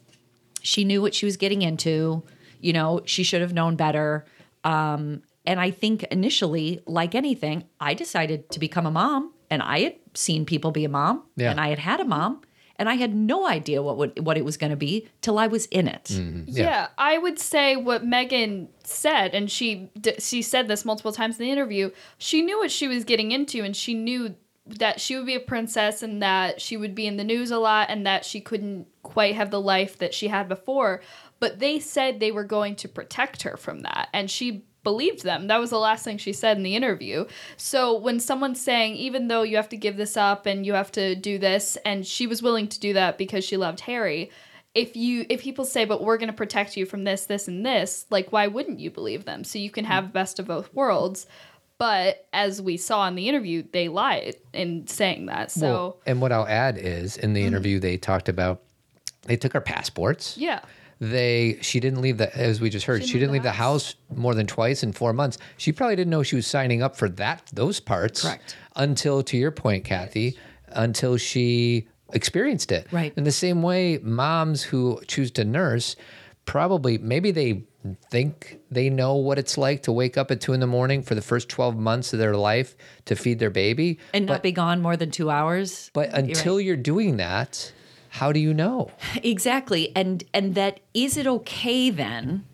she 0.62 0.84
knew 0.84 1.02
what 1.02 1.14
she 1.14 1.26
was 1.26 1.36
getting 1.36 1.60
into. 1.60 2.22
You 2.60 2.72
know, 2.72 3.02
she 3.04 3.22
should 3.24 3.40
have 3.42 3.52
known 3.52 3.76
better. 3.76 4.24
Um, 4.64 5.22
and 5.44 5.58
I 5.60 5.70
think 5.72 6.04
initially, 6.04 6.80
like 6.86 7.14
anything, 7.14 7.64
I 7.80 7.94
decided 7.94 8.48
to 8.50 8.60
become 8.60 8.86
a 8.86 8.90
mom 8.90 9.32
and 9.50 9.60
I 9.60 9.80
had 9.80 9.94
seen 10.14 10.46
people 10.46 10.70
be 10.70 10.84
a 10.84 10.88
mom 10.88 11.24
Yeah. 11.36 11.50
and 11.50 11.60
I 11.60 11.68
had 11.68 11.80
had 11.80 12.00
a 12.00 12.04
mom 12.04 12.42
and 12.76 12.88
I 12.88 12.94
had 12.94 13.14
no 13.14 13.46
idea 13.48 13.82
what 13.82 13.96
would, 13.98 14.24
what 14.24 14.38
it 14.38 14.44
was 14.44 14.56
going 14.56 14.70
to 14.70 14.76
be 14.76 15.08
till 15.20 15.38
I 15.38 15.48
was 15.48 15.66
in 15.66 15.88
it. 15.88 16.10
Yeah. 16.46 16.88
I 16.96 17.18
would 17.18 17.38
say 17.40 17.74
what 17.76 18.04
Meghan 18.04 18.68
said, 18.84 19.34
and 19.34 19.50
she 19.50 19.90
d- 20.00 20.14
she 20.20 20.42
said 20.42 20.68
this 20.68 20.84
multiple 20.84 21.12
times 21.12 21.38
in 21.38 21.44
the 21.46 21.50
interview. 21.52 21.90
She 22.18 22.40
knew 22.42 22.58
what 22.58 22.70
she 22.70 22.86
was 22.88 23.04
getting 23.04 23.30
into, 23.32 23.62
and 23.62 23.74
she 23.76 23.94
knew 23.94 24.36
that 24.78 25.00
she 25.00 25.16
would 25.16 25.26
be 25.26 25.34
a 25.34 25.40
princess, 25.40 26.02
and 26.02 26.22
that 26.22 26.60
she 26.60 26.76
would 26.76 26.94
be 26.94 27.06
in 27.06 27.16
the 27.16 27.24
news 27.24 27.50
a 27.50 27.58
lot, 27.58 27.90
and 27.90 28.06
that 28.06 28.24
she 28.24 28.40
couldn't 28.40 28.86
quite 29.02 29.34
have 29.34 29.50
the 29.50 29.60
life 29.60 29.98
that 29.98 30.14
she 30.14 30.28
had 30.28 30.48
before. 30.48 31.00
But 31.40 31.58
they 31.58 31.80
said 31.80 32.20
they 32.20 32.30
were 32.30 32.44
going 32.44 32.76
to 32.76 32.88
protect 32.88 33.42
her 33.42 33.56
from 33.56 33.80
that, 33.80 34.08
and 34.12 34.30
she 34.30 34.64
believed 34.84 35.22
them. 35.22 35.46
That 35.46 35.60
was 35.60 35.70
the 35.70 35.78
last 35.78 36.04
thing 36.04 36.18
she 36.18 36.32
said 36.32 36.56
in 36.56 36.62
the 36.62 36.76
interview. 36.76 37.26
So 37.56 37.96
when 37.96 38.20
someone's 38.20 38.60
saying, 38.60 38.96
even 38.96 39.28
though 39.28 39.42
you 39.42 39.56
have 39.56 39.68
to 39.70 39.76
give 39.76 39.96
this 39.96 40.16
up 40.16 40.46
and 40.46 40.66
you 40.66 40.74
have 40.74 40.92
to 40.92 41.14
do 41.14 41.38
this, 41.38 41.76
and 41.84 42.06
she 42.06 42.26
was 42.26 42.42
willing 42.42 42.68
to 42.68 42.80
do 42.80 42.92
that 42.94 43.18
because 43.18 43.44
she 43.44 43.56
loved 43.56 43.80
Harry, 43.80 44.30
if 44.74 44.96
you 44.96 45.26
if 45.28 45.42
people 45.42 45.64
say 45.64 45.84
but 45.84 46.02
we're 46.02 46.16
going 46.16 46.30
to 46.30 46.32
protect 46.32 46.76
you 46.76 46.86
from 46.86 47.04
this 47.04 47.26
this 47.26 47.46
and 47.46 47.64
this 47.64 48.06
like 48.10 48.32
why 48.32 48.46
wouldn't 48.46 48.80
you 48.80 48.90
believe 48.90 49.24
them 49.24 49.44
so 49.44 49.58
you 49.58 49.70
can 49.70 49.84
hmm. 49.84 49.90
have 49.90 50.12
best 50.12 50.38
of 50.38 50.46
both 50.46 50.72
worlds 50.72 51.26
but 51.82 52.28
as 52.32 52.62
we 52.62 52.76
saw 52.76 53.08
in 53.08 53.16
the 53.16 53.28
interview 53.28 53.64
they 53.72 53.88
lied 53.88 54.36
in 54.52 54.86
saying 54.86 55.26
that 55.26 55.50
so 55.50 55.66
Well, 55.66 56.00
and 56.06 56.20
what 56.20 56.30
I'll 56.30 56.46
add 56.46 56.78
is 56.78 57.16
in 57.16 57.32
the 57.32 57.40
mm-hmm. 57.40 57.48
interview, 57.48 57.80
they 57.80 57.96
talked 57.96 58.28
about 58.28 58.62
they 59.22 59.36
took 59.36 59.56
our 59.56 59.60
passports. 59.60 60.38
yeah 60.38 60.60
They 61.00 61.58
she 61.60 61.80
didn't 61.80 62.00
leave 62.00 62.18
the 62.18 62.32
as 62.36 62.60
we 62.60 62.70
just 62.70 62.86
heard 62.86 63.04
she, 63.04 63.14
didn't 63.14 63.32
leave 63.32 63.42
the 63.42 63.50
house 63.50 63.96
more 64.14 64.32
than 64.32 64.46
twice 64.46 64.84
in 64.84 64.92
four 64.92 65.12
months. 65.12 65.38
She 65.56 65.72
probably 65.72 65.96
didn't 65.96 66.10
know 66.10 66.22
she 66.22 66.36
was 66.36 66.46
signing 66.46 66.84
up 66.84 66.94
for 66.94 67.08
that 67.08 67.50
those 67.52 67.80
parts 67.80 68.22
Correct. 68.22 68.56
until 68.76 69.24
to 69.24 69.36
your 69.36 69.50
point, 69.50 69.84
Cathy, 69.84 70.38
until 70.68 71.16
she 71.16 71.88
experienced 72.12 72.70
it. 72.70 72.86
Right. 72.92 73.12
In 73.16 73.24
the 73.24 73.32
same 73.32 73.60
way, 73.60 73.98
moms 73.98 74.62
who 74.62 75.00
choose 75.08 75.32
to 75.32 75.44
nurse 75.44 75.96
probably 76.44 76.98
maybe 76.98 77.32
they 77.32 77.64
think 78.10 78.58
they 78.70 78.88
know 78.90 79.14
what 79.16 79.38
it's 79.38 79.56
like 79.58 79.82
to 79.84 79.92
wake 79.92 80.16
up 80.16 80.30
at 80.30 80.40
two 80.40 80.52
in 80.52 80.60
the 80.60 80.66
morning 80.66 81.02
for 81.02 81.14
the 81.14 81.22
first 81.22 81.48
12 81.48 81.76
months 81.76 82.12
of 82.12 82.18
their 82.18 82.36
life 82.36 82.76
to 83.06 83.16
feed 83.16 83.38
their 83.38 83.50
baby 83.50 83.98
And 84.14 84.26
not 84.26 84.42
be 84.42 84.52
gone 84.52 84.80
more 84.80 84.96
than 84.96 85.10
two 85.10 85.30
hours. 85.30 85.90
but 85.92 86.08
You're 86.10 86.12
right. 86.20 86.28
until 86.28 86.60
you're 86.60 86.76
doing 86.76 87.16
that 87.18 87.72
how 88.08 88.30
do 88.30 88.38
you 88.40 88.52
know? 88.52 88.90
Exactly. 89.22 89.90
And 89.96 90.22
and 90.34 90.54
that 90.54 90.80
is 90.92 91.16
it 91.16 91.26
okay 91.26 91.88
then 91.88 92.44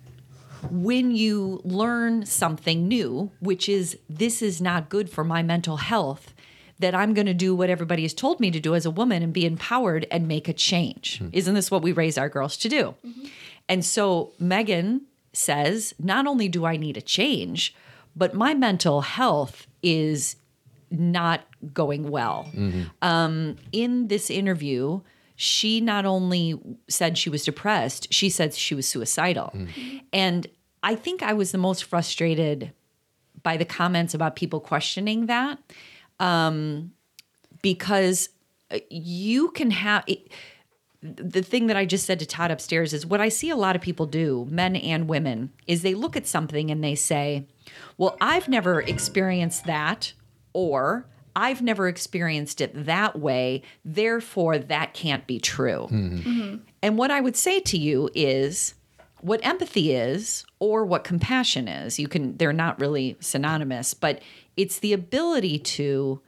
when 0.71 1.11
you 1.15 1.61
learn 1.65 2.25
something 2.27 2.87
new 2.89 3.31
which 3.41 3.69
is 3.69 3.97
this 4.09 4.41
is 4.43 4.61
not 4.61 4.89
good 4.89 5.09
for 5.11 5.25
my 5.25 5.43
mental 5.43 5.77
health 5.79 6.33
that 6.81 6.95
i'm 6.95 7.13
going 7.15 7.27
to 7.27 7.35
do 7.35 7.55
what 7.57 7.71
everybody 7.71 8.03
has 8.03 8.15
told 8.15 8.39
me 8.41 8.51
to 8.51 8.61
do 8.61 8.75
as 8.75 8.85
a 8.87 8.91
woman 8.91 9.23
and 9.23 9.33
be 9.33 9.45
empowered 9.47 10.07
and 10.11 10.27
make 10.29 10.49
a 10.49 10.53
change? 10.53 11.19
Hmm. 11.19 11.29
Isn't 11.33 11.55
this 11.55 11.71
what 11.73 11.83
we 11.83 11.93
raise 11.93 12.17
our 12.19 12.29
girls 12.29 12.57
to 12.59 12.69
do? 12.69 12.95
Mm-hmm. 13.05 13.27
And 13.69 13.85
so 13.85 14.33
meghan 14.41 15.03
says 15.39 15.95
not 15.99 16.27
only 16.27 16.49
do 16.49 16.65
i 16.67 16.77
need 16.77 16.97
a 16.97 17.03
change 17.03 17.75
but 18.17 18.35
my 18.35 18.53
mental 18.55 19.01
health 19.03 19.67
is 19.83 20.37
not 20.91 21.43
going 21.73 22.11
well 22.11 22.51
um, 23.03 23.57
in 23.73 24.09
this 24.09 24.31
interview, 24.31 25.01
she 25.37 25.81
not 25.81 26.05
only 26.07 26.59
said 26.89 27.17
she 27.17 27.31
was 27.31 27.45
depressed, 27.45 28.13
she 28.13 28.29
said 28.31 28.55
she 28.55 28.75
was 28.75 28.89
suicidal. 28.89 29.53
And 30.13 30.47
I 30.83 30.95
think 30.95 31.23
I 31.23 31.33
was 31.33 31.53
the 31.53 31.59
most 31.59 31.85
frustrated 31.85 32.73
by 33.43 33.57
the 33.57 33.65
comments 33.65 34.15
about 34.15 34.35
people 34.35 34.61
questioning 34.61 35.27
that 35.27 35.59
um, 36.19 36.93
because 37.63 38.31
uh, 38.71 38.79
you 38.91 39.51
can 39.51 39.71
have. 39.71 40.05
It, 40.07 40.33
the 41.01 41.43
thing 41.43 41.69
that 41.69 41.77
I 41.77 41.85
just 41.85 42.07
said 42.07 42.19
to 42.19 42.27
Todd 42.27 42.51
upstairs 42.51 42.93
is 42.93 43.07
what 43.07 43.21
I 43.21 43.29
see 43.29 43.51
a 43.51 43.57
lot 43.57 43.77
of 43.77 43.83
people 43.83 44.07
do, 44.07 44.47
men 44.51 44.75
and 44.75 45.09
women, 45.09 45.53
is 45.67 45.83
they 45.83 45.95
look 45.95 46.17
at 46.17 46.27
something 46.27 46.71
and 46.71 46.83
they 46.83 46.95
say, 46.95 47.47
Well, 47.97 48.17
I've 48.21 48.49
never 48.49 48.81
experienced 48.81 49.65
that, 49.67 50.13
or 50.53 51.07
I've 51.37 51.63
never 51.63 51.87
experienced 51.87 52.61
it 52.61 52.87
that 52.87 53.19
way, 53.19 53.63
therefore 53.85 54.59
that 54.59 54.93
can't 54.93 55.25
be 55.27 55.39
true. 55.39 55.87
Mm-hmm. 55.91 56.17
Mm-hmm. 56.17 56.57
And 56.83 56.99
what 56.99 57.13
I 57.13 57.21
would 57.21 57.37
say 57.37 57.61
to 57.61 57.79
you 57.79 58.11
is 58.13 58.75
what 59.21 59.45
empathy 59.45 59.95
is 59.95 60.45
or 60.59 60.85
what 60.85 61.05
compassion 61.05 61.69
is. 61.69 62.01
You 62.01 62.09
can 62.09 62.37
they're 62.37 62.53
not 62.53 62.81
really 62.81 63.17
synonymous, 63.21 63.95
but 63.95 64.21
it's 64.57 64.81
the 64.81 64.93
ability 64.93 65.61
to 65.61 66.21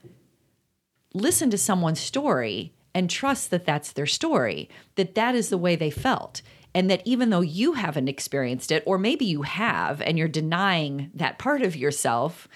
listen 1.12 1.50
to 1.50 1.58
someone's 1.58 1.98
story 1.98 2.72
and 2.94 3.08
trust 3.08 3.50
that 3.50 3.64
that's 3.64 3.92
their 3.92 4.06
story, 4.06 4.68
that 4.96 5.14
that 5.14 5.34
is 5.34 5.48
the 5.48 5.58
way 5.58 5.76
they 5.76 5.90
felt. 5.90 6.42
And 6.74 6.88
that 6.88 7.02
even 7.04 7.30
though 7.30 7.40
you 7.40 7.72
haven't 7.72 8.08
experienced 8.08 8.70
it, 8.70 8.82
or 8.86 8.98
maybe 8.98 9.24
you 9.24 9.42
have 9.42 10.00
and 10.00 10.16
you're 10.16 10.28
denying 10.28 11.10
that 11.14 11.38
part 11.38 11.62
of 11.62 11.74
yourself, 11.74 12.46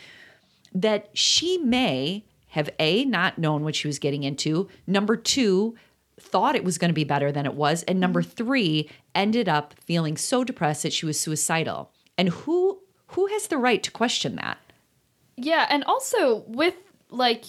that 0.72 1.08
she 1.12 1.58
may 1.58 2.24
have 2.48 2.70
A, 2.78 3.04
not 3.04 3.38
known 3.38 3.64
what 3.64 3.74
she 3.74 3.88
was 3.88 3.98
getting 3.98 4.22
into, 4.22 4.68
number 4.86 5.16
two, 5.16 5.74
thought 6.18 6.54
it 6.54 6.64
was 6.64 6.78
going 6.78 6.90
to 6.90 6.94
be 6.94 7.04
better 7.04 7.32
than 7.32 7.46
it 7.46 7.54
was, 7.54 7.82
and 7.84 7.98
number 7.98 8.22
mm-hmm. 8.22 8.30
three, 8.30 8.90
ended 9.14 9.48
up 9.48 9.74
feeling 9.80 10.16
so 10.16 10.44
depressed 10.44 10.84
that 10.84 10.92
she 10.92 11.06
was 11.06 11.18
suicidal. 11.18 11.90
And 12.16 12.28
who 12.28 12.80
who 13.08 13.26
has 13.26 13.48
the 13.48 13.58
right 13.58 13.82
to 13.82 13.90
question 13.90 14.36
that? 14.36 14.58
Yeah, 15.36 15.66
and 15.68 15.84
also 15.84 16.44
with 16.46 16.74
like 17.10 17.44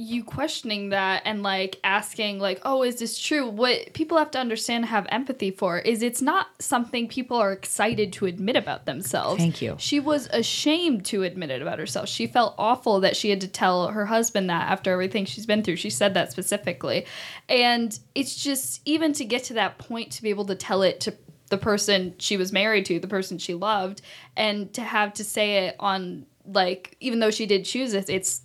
you 0.00 0.22
questioning 0.22 0.90
that 0.90 1.22
and 1.24 1.42
like 1.42 1.80
asking 1.82 2.38
like, 2.38 2.60
"Oh, 2.64 2.84
is 2.84 3.00
this 3.00 3.18
true?" 3.18 3.48
What 3.48 3.92
people 3.94 4.16
have 4.16 4.30
to 4.30 4.38
understand 4.38 4.86
have 4.86 5.08
empathy 5.10 5.50
for 5.50 5.80
is 5.80 6.02
it's 6.02 6.22
not 6.22 6.46
something 6.60 7.08
people 7.08 7.36
are 7.36 7.52
excited 7.52 8.12
to 8.14 8.26
admit 8.26 8.54
about 8.54 8.86
themselves. 8.86 9.40
Thank 9.40 9.60
you. 9.60 9.74
She 9.78 9.98
was 9.98 10.28
ashamed 10.28 11.04
to 11.06 11.24
admit 11.24 11.50
it 11.50 11.60
about 11.60 11.80
herself. 11.80 12.08
She 12.08 12.28
felt 12.28 12.54
awful 12.56 13.00
that 13.00 13.16
she 13.16 13.30
had 13.30 13.40
to 13.40 13.48
tell 13.48 13.88
her 13.88 14.06
husband 14.06 14.48
that 14.50 14.70
after 14.70 14.92
everything 14.92 15.24
she's 15.24 15.46
been 15.46 15.64
through. 15.64 15.76
She 15.76 15.90
said 15.90 16.14
that 16.14 16.30
specifically. 16.30 17.04
And 17.48 17.98
it's 18.14 18.36
just 18.36 18.80
even 18.84 19.12
to 19.14 19.24
get 19.24 19.42
to 19.44 19.54
that 19.54 19.78
point 19.78 20.12
to 20.12 20.22
be 20.22 20.30
able 20.30 20.46
to 20.46 20.54
tell 20.54 20.82
it 20.82 21.00
to 21.00 21.14
the 21.50 21.58
person 21.58 22.14
she 22.18 22.36
was 22.36 22.52
married 22.52 22.84
to, 22.86 23.00
the 23.00 23.08
person 23.08 23.38
she 23.38 23.54
loved, 23.54 24.00
and 24.36 24.72
to 24.74 24.82
have 24.82 25.12
to 25.14 25.24
say 25.24 25.66
it 25.66 25.76
on 25.80 26.26
like 26.44 26.96
even 27.00 27.18
though 27.18 27.30
she 27.30 27.46
did 27.46 27.64
choose 27.64 27.94
it, 27.94 28.08
it's 28.08 28.42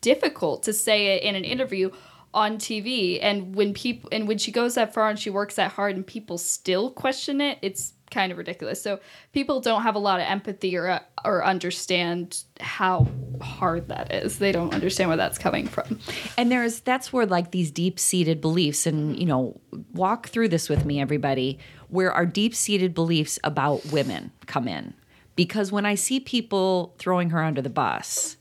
difficult 0.00 0.62
to 0.64 0.72
say 0.72 1.16
it 1.16 1.22
in 1.22 1.34
an 1.34 1.44
interview 1.44 1.90
on 2.34 2.58
TV. 2.58 3.18
And 3.22 3.54
when 3.54 3.72
people 3.72 4.08
and 4.12 4.28
when 4.28 4.38
she 4.38 4.52
goes 4.52 4.74
that 4.74 4.92
far 4.92 5.08
and 5.08 5.18
she 5.18 5.30
works 5.30 5.56
that 5.56 5.72
hard 5.72 5.96
and 5.96 6.06
people 6.06 6.38
still 6.38 6.90
question 6.90 7.40
it, 7.40 7.58
it's 7.62 7.94
kind 8.10 8.30
of 8.30 8.38
ridiculous. 8.38 8.80
So 8.80 9.00
people 9.32 9.60
don't 9.60 9.82
have 9.82 9.94
a 9.94 9.98
lot 9.98 10.20
of 10.20 10.26
empathy 10.26 10.76
or 10.76 10.88
uh, 10.88 11.00
or 11.24 11.44
understand 11.44 12.44
how 12.60 13.08
hard 13.40 13.88
that 13.88 14.12
is. 14.12 14.38
They 14.38 14.52
don't 14.52 14.72
understand 14.74 15.08
where 15.08 15.16
that's 15.16 15.38
coming 15.38 15.66
from. 15.66 15.98
And 16.36 16.52
there's 16.52 16.80
that's 16.80 17.12
where 17.12 17.26
like 17.26 17.50
these 17.50 17.70
deep 17.70 17.98
seated 17.98 18.40
beliefs, 18.40 18.86
and 18.86 19.18
you 19.18 19.26
know, 19.26 19.60
walk 19.92 20.28
through 20.28 20.48
this 20.48 20.68
with 20.68 20.84
me, 20.84 21.00
everybody, 21.00 21.58
where 21.88 22.12
our 22.12 22.26
deep 22.26 22.54
seated 22.54 22.94
beliefs 22.94 23.38
about 23.44 23.84
women 23.86 24.32
come 24.46 24.68
in. 24.68 24.94
Because 25.34 25.70
when 25.70 25.84
I 25.84 25.96
see 25.96 26.20
people 26.20 26.94
throwing 26.98 27.30
her 27.30 27.42
under 27.42 27.60
the 27.60 27.70
bus, 27.70 28.36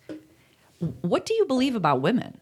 what 1.01 1.25
do 1.25 1.33
you 1.33 1.45
believe 1.45 1.75
about 1.75 2.01
women? 2.01 2.39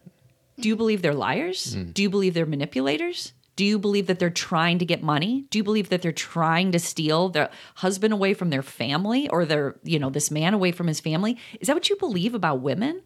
Do 0.58 0.68
you 0.68 0.76
believe 0.76 1.02
they're 1.02 1.14
liars? 1.14 1.74
Mm. 1.76 1.94
Do 1.94 2.02
you 2.02 2.10
believe 2.10 2.34
they're 2.34 2.46
manipulators? 2.46 3.32
Do 3.56 3.64
you 3.64 3.78
believe 3.78 4.08
that 4.08 4.18
they're 4.18 4.30
trying 4.30 4.78
to 4.80 4.84
get 4.84 5.02
money? 5.02 5.46
Do 5.50 5.58
you 5.58 5.64
believe 5.64 5.88
that 5.90 6.02
they're 6.02 6.12
trying 6.12 6.72
to 6.72 6.78
steal 6.80 7.28
their 7.28 7.50
husband 7.76 8.12
away 8.12 8.34
from 8.34 8.50
their 8.50 8.62
family 8.62 9.28
or 9.28 9.44
their, 9.44 9.76
you 9.84 9.98
know, 9.98 10.10
this 10.10 10.30
man 10.30 10.54
away 10.54 10.72
from 10.72 10.88
his 10.88 10.98
family? 10.98 11.38
Is 11.60 11.68
that 11.68 11.74
what 11.74 11.88
you 11.88 11.96
believe 11.96 12.34
about 12.34 12.60
women? 12.60 13.02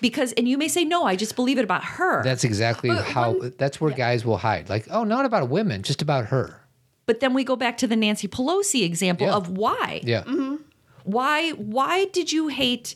Because 0.00 0.32
and 0.32 0.48
you 0.48 0.58
may 0.58 0.66
say 0.68 0.84
no, 0.84 1.04
I 1.04 1.14
just 1.14 1.36
believe 1.36 1.58
it 1.58 1.64
about 1.64 1.84
her. 1.84 2.22
That's 2.24 2.42
exactly 2.42 2.90
how. 2.90 3.38
that's 3.58 3.80
where 3.80 3.92
guys 3.92 4.24
will 4.24 4.38
hide. 4.38 4.68
Like, 4.68 4.86
oh, 4.90 5.04
not 5.04 5.26
about 5.26 5.48
women, 5.48 5.82
just 5.82 6.02
about 6.02 6.26
her. 6.26 6.60
But 7.06 7.20
then 7.20 7.34
we 7.34 7.44
go 7.44 7.54
back 7.54 7.76
to 7.78 7.86
the 7.86 7.96
Nancy 7.96 8.26
Pelosi 8.26 8.82
example 8.82 9.26
Yeah. 9.26 9.34
of 9.34 9.50
why. 9.50 10.00
Yeah. 10.02 10.22
Mm-hmm. 10.22 10.56
Why 11.04 11.50
why 11.50 12.06
did 12.06 12.32
you 12.32 12.48
hate 12.48 12.94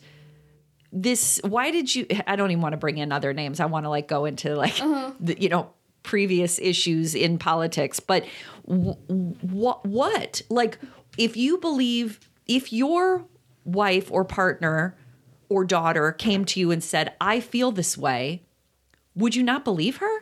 this 0.93 1.41
why 1.45 1.71
did 1.71 1.95
you 1.95 2.07
I 2.27 2.37
don't 2.37 2.51
even 2.51 2.63
want 2.63 2.73
to 2.73 2.79
bring 2.79 2.99
in 2.99 3.13
other 3.13 3.33
names. 3.33 3.61
I 3.61 3.67
want 3.67 3.85
to 3.85 3.91
like 3.91 4.09
go 4.09 4.25
into 4.25 4.55
like 4.55 4.81
uh-huh. 4.81 5.13
the, 5.21 5.41
you 5.41 5.49
know 5.49 5.71
previous 6.03 6.59
issues 6.59 7.15
in 7.15 7.39
politics, 7.39 8.01
but 8.01 8.25
what 8.65 9.85
what? 9.85 10.43
Like 10.49 10.79
if 11.19 11.37
you 11.37 11.59
believe 11.59 12.21
if 12.47 12.73
your 12.73 13.27
wife 13.65 14.11
or 14.11 14.25
partner 14.25 14.97
or 15.51 15.65
daughter 15.65 16.13
came 16.13 16.45
to 16.47 16.61
you 16.61 16.71
and 16.71 16.83
said, 16.83 17.15
"I 17.21 17.41
feel 17.41 17.73
this 17.73 17.99
way," 17.99 18.43
would 19.15 19.37
you 19.37 19.43
not 19.43 19.65
believe 19.65 19.99
her? 19.99 20.21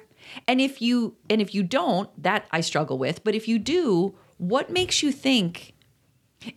And 0.48 0.60
if 0.60 0.82
you 0.82 1.16
and 1.30 1.40
if 1.40 1.54
you 1.54 1.62
don't, 1.62 2.10
that 2.20 2.46
I 2.50 2.60
struggle 2.60 2.98
with, 2.98 3.22
but 3.22 3.36
if 3.36 3.46
you 3.46 3.60
do, 3.60 4.16
what 4.38 4.70
makes 4.70 5.02
you 5.02 5.12
think 5.12 5.74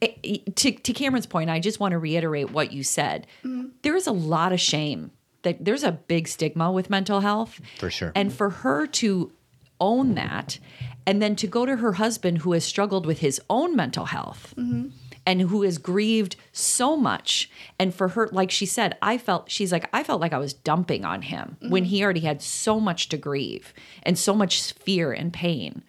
Eh, 0.01 0.07
eh, 0.23 0.37
to, 0.55 0.71
to 0.71 0.93
Cameron's 0.93 1.25
point, 1.25 1.49
I 1.49 1.59
just 1.59 1.79
want 1.79 1.93
to 1.93 1.99
reiterate 1.99 2.51
what 2.51 2.71
you 2.71 2.83
said. 2.83 3.27
There 3.81 3.95
is 3.95 4.07
a 4.07 4.11
lot 4.11 4.51
of 4.53 4.59
shame 4.59 5.11
that 5.43 5.63
there's 5.63 5.83
a 5.83 5.91
big 5.93 6.27
stigma 6.27 6.71
with 6.71 6.89
mental 6.89 7.21
health. 7.21 7.59
For 7.77 7.89
sure. 7.89 8.11
And 8.15 8.31
for 8.33 8.49
her 8.49 8.85
to 8.87 9.31
own 9.79 10.15
that 10.15 10.59
and 11.07 11.21
then 11.21 11.35
to 11.37 11.47
go 11.47 11.65
to 11.65 11.77
her 11.77 11.93
husband 11.93 12.39
who 12.39 12.51
has 12.51 12.65
struggled 12.65 13.05
with 13.05 13.19
his 13.19 13.41
own 13.49 13.75
mental 13.75 14.05
health 14.05 14.53
and 15.25 15.41
who 15.41 15.61
has 15.61 15.77
grieved 15.77 16.35
so 16.51 16.97
much 16.97 17.49
and 17.79 17.95
for 17.95 18.09
her 18.09 18.27
like 18.33 18.51
she 18.51 18.65
said 18.65 18.97
I 19.01 19.17
felt 19.17 19.49
she's 19.49 19.71
like 19.71 19.87
I 19.93 20.03
felt 20.03 20.19
like 20.19 20.33
I 20.33 20.37
was 20.37 20.53
dumping 20.53 21.05
on 21.05 21.21
him 21.21 21.55
when 21.69 21.85
he 21.85 22.03
already 22.03 22.19
had 22.19 22.41
so 22.41 22.77
much 22.79 23.07
to 23.09 23.17
grieve 23.17 23.73
and 24.03 24.19
so 24.19 24.35
much 24.35 24.73
fear 24.73 25.13
and 25.13 25.31
pain. 25.31 25.83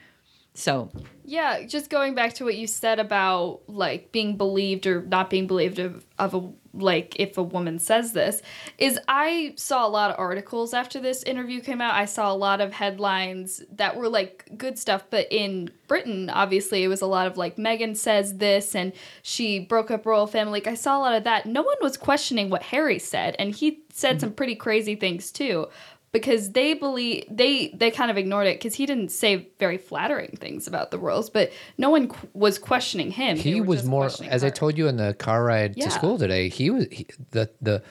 So, 0.55 0.91
Yeah, 1.30 1.62
just 1.62 1.90
going 1.90 2.16
back 2.16 2.34
to 2.34 2.44
what 2.44 2.56
you 2.56 2.66
said 2.66 2.98
about 2.98 3.60
like 3.68 4.10
being 4.10 4.36
believed 4.36 4.84
or 4.88 5.02
not 5.02 5.30
being 5.30 5.46
believed 5.46 5.78
of, 5.78 6.04
of 6.18 6.34
a 6.34 6.50
like 6.72 7.14
if 7.20 7.38
a 7.38 7.42
woman 7.42 7.78
says 7.78 8.12
this 8.12 8.42
is 8.78 8.98
I 9.06 9.54
saw 9.56 9.86
a 9.86 9.88
lot 9.88 10.10
of 10.10 10.18
articles 10.18 10.74
after 10.74 10.98
this 10.98 11.22
interview 11.22 11.60
came 11.60 11.80
out. 11.80 11.94
I 11.94 12.06
saw 12.06 12.32
a 12.32 12.34
lot 12.34 12.60
of 12.60 12.72
headlines 12.72 13.62
that 13.70 13.94
were 13.96 14.08
like 14.08 14.48
good 14.56 14.76
stuff, 14.76 15.04
but 15.08 15.28
in 15.30 15.70
Britain, 15.86 16.30
obviously, 16.30 16.82
it 16.82 16.88
was 16.88 17.00
a 17.00 17.06
lot 17.06 17.28
of 17.28 17.36
like 17.36 17.54
Meghan 17.54 17.96
says 17.96 18.38
this 18.38 18.74
and 18.74 18.92
she 19.22 19.60
broke 19.60 19.92
up 19.92 20.06
royal 20.06 20.26
family. 20.26 20.54
Like 20.54 20.66
I 20.66 20.74
saw 20.74 20.98
a 20.98 21.00
lot 21.00 21.14
of 21.14 21.22
that. 21.24 21.46
No 21.46 21.62
one 21.62 21.76
was 21.80 21.96
questioning 21.96 22.50
what 22.50 22.64
Harry 22.64 22.98
said, 22.98 23.36
and 23.38 23.54
he 23.54 23.84
said 23.92 24.16
mm-hmm. 24.16 24.20
some 24.20 24.32
pretty 24.32 24.56
crazy 24.56 24.96
things 24.96 25.30
too 25.30 25.68
because 26.12 26.50
they 26.52 26.74
believe 26.74 27.24
they 27.30 27.68
they 27.68 27.90
kind 27.90 28.11
of 28.11 28.18
ignored 28.18 28.46
it 28.46 28.58
because 28.58 28.74
he 28.74 28.86
didn't 28.86 29.11
say 29.11 29.48
very 29.58 29.78
flattering 29.78 30.36
things 30.40 30.66
about 30.66 30.90
the 30.90 30.98
royals, 30.98 31.30
but 31.30 31.52
no 31.78 31.90
one 31.90 32.08
qu- 32.08 32.28
was 32.34 32.58
questioning 32.58 33.11
him. 33.11 33.36
He 33.36 33.61
was 33.61 33.84
more, 33.84 34.11
as 34.26 34.42
I 34.42 34.50
told 34.50 34.76
you 34.76 34.88
in 34.88 34.96
the 34.96 35.14
car 35.14 35.44
ride 35.44 35.74
Yeah. 35.76 35.84
to 35.84 35.90
school 35.90 36.18
today. 36.18 36.48
He 36.48 36.70
was 36.70 36.86
he, 36.90 37.06
the 37.30 37.50
the 37.61 37.82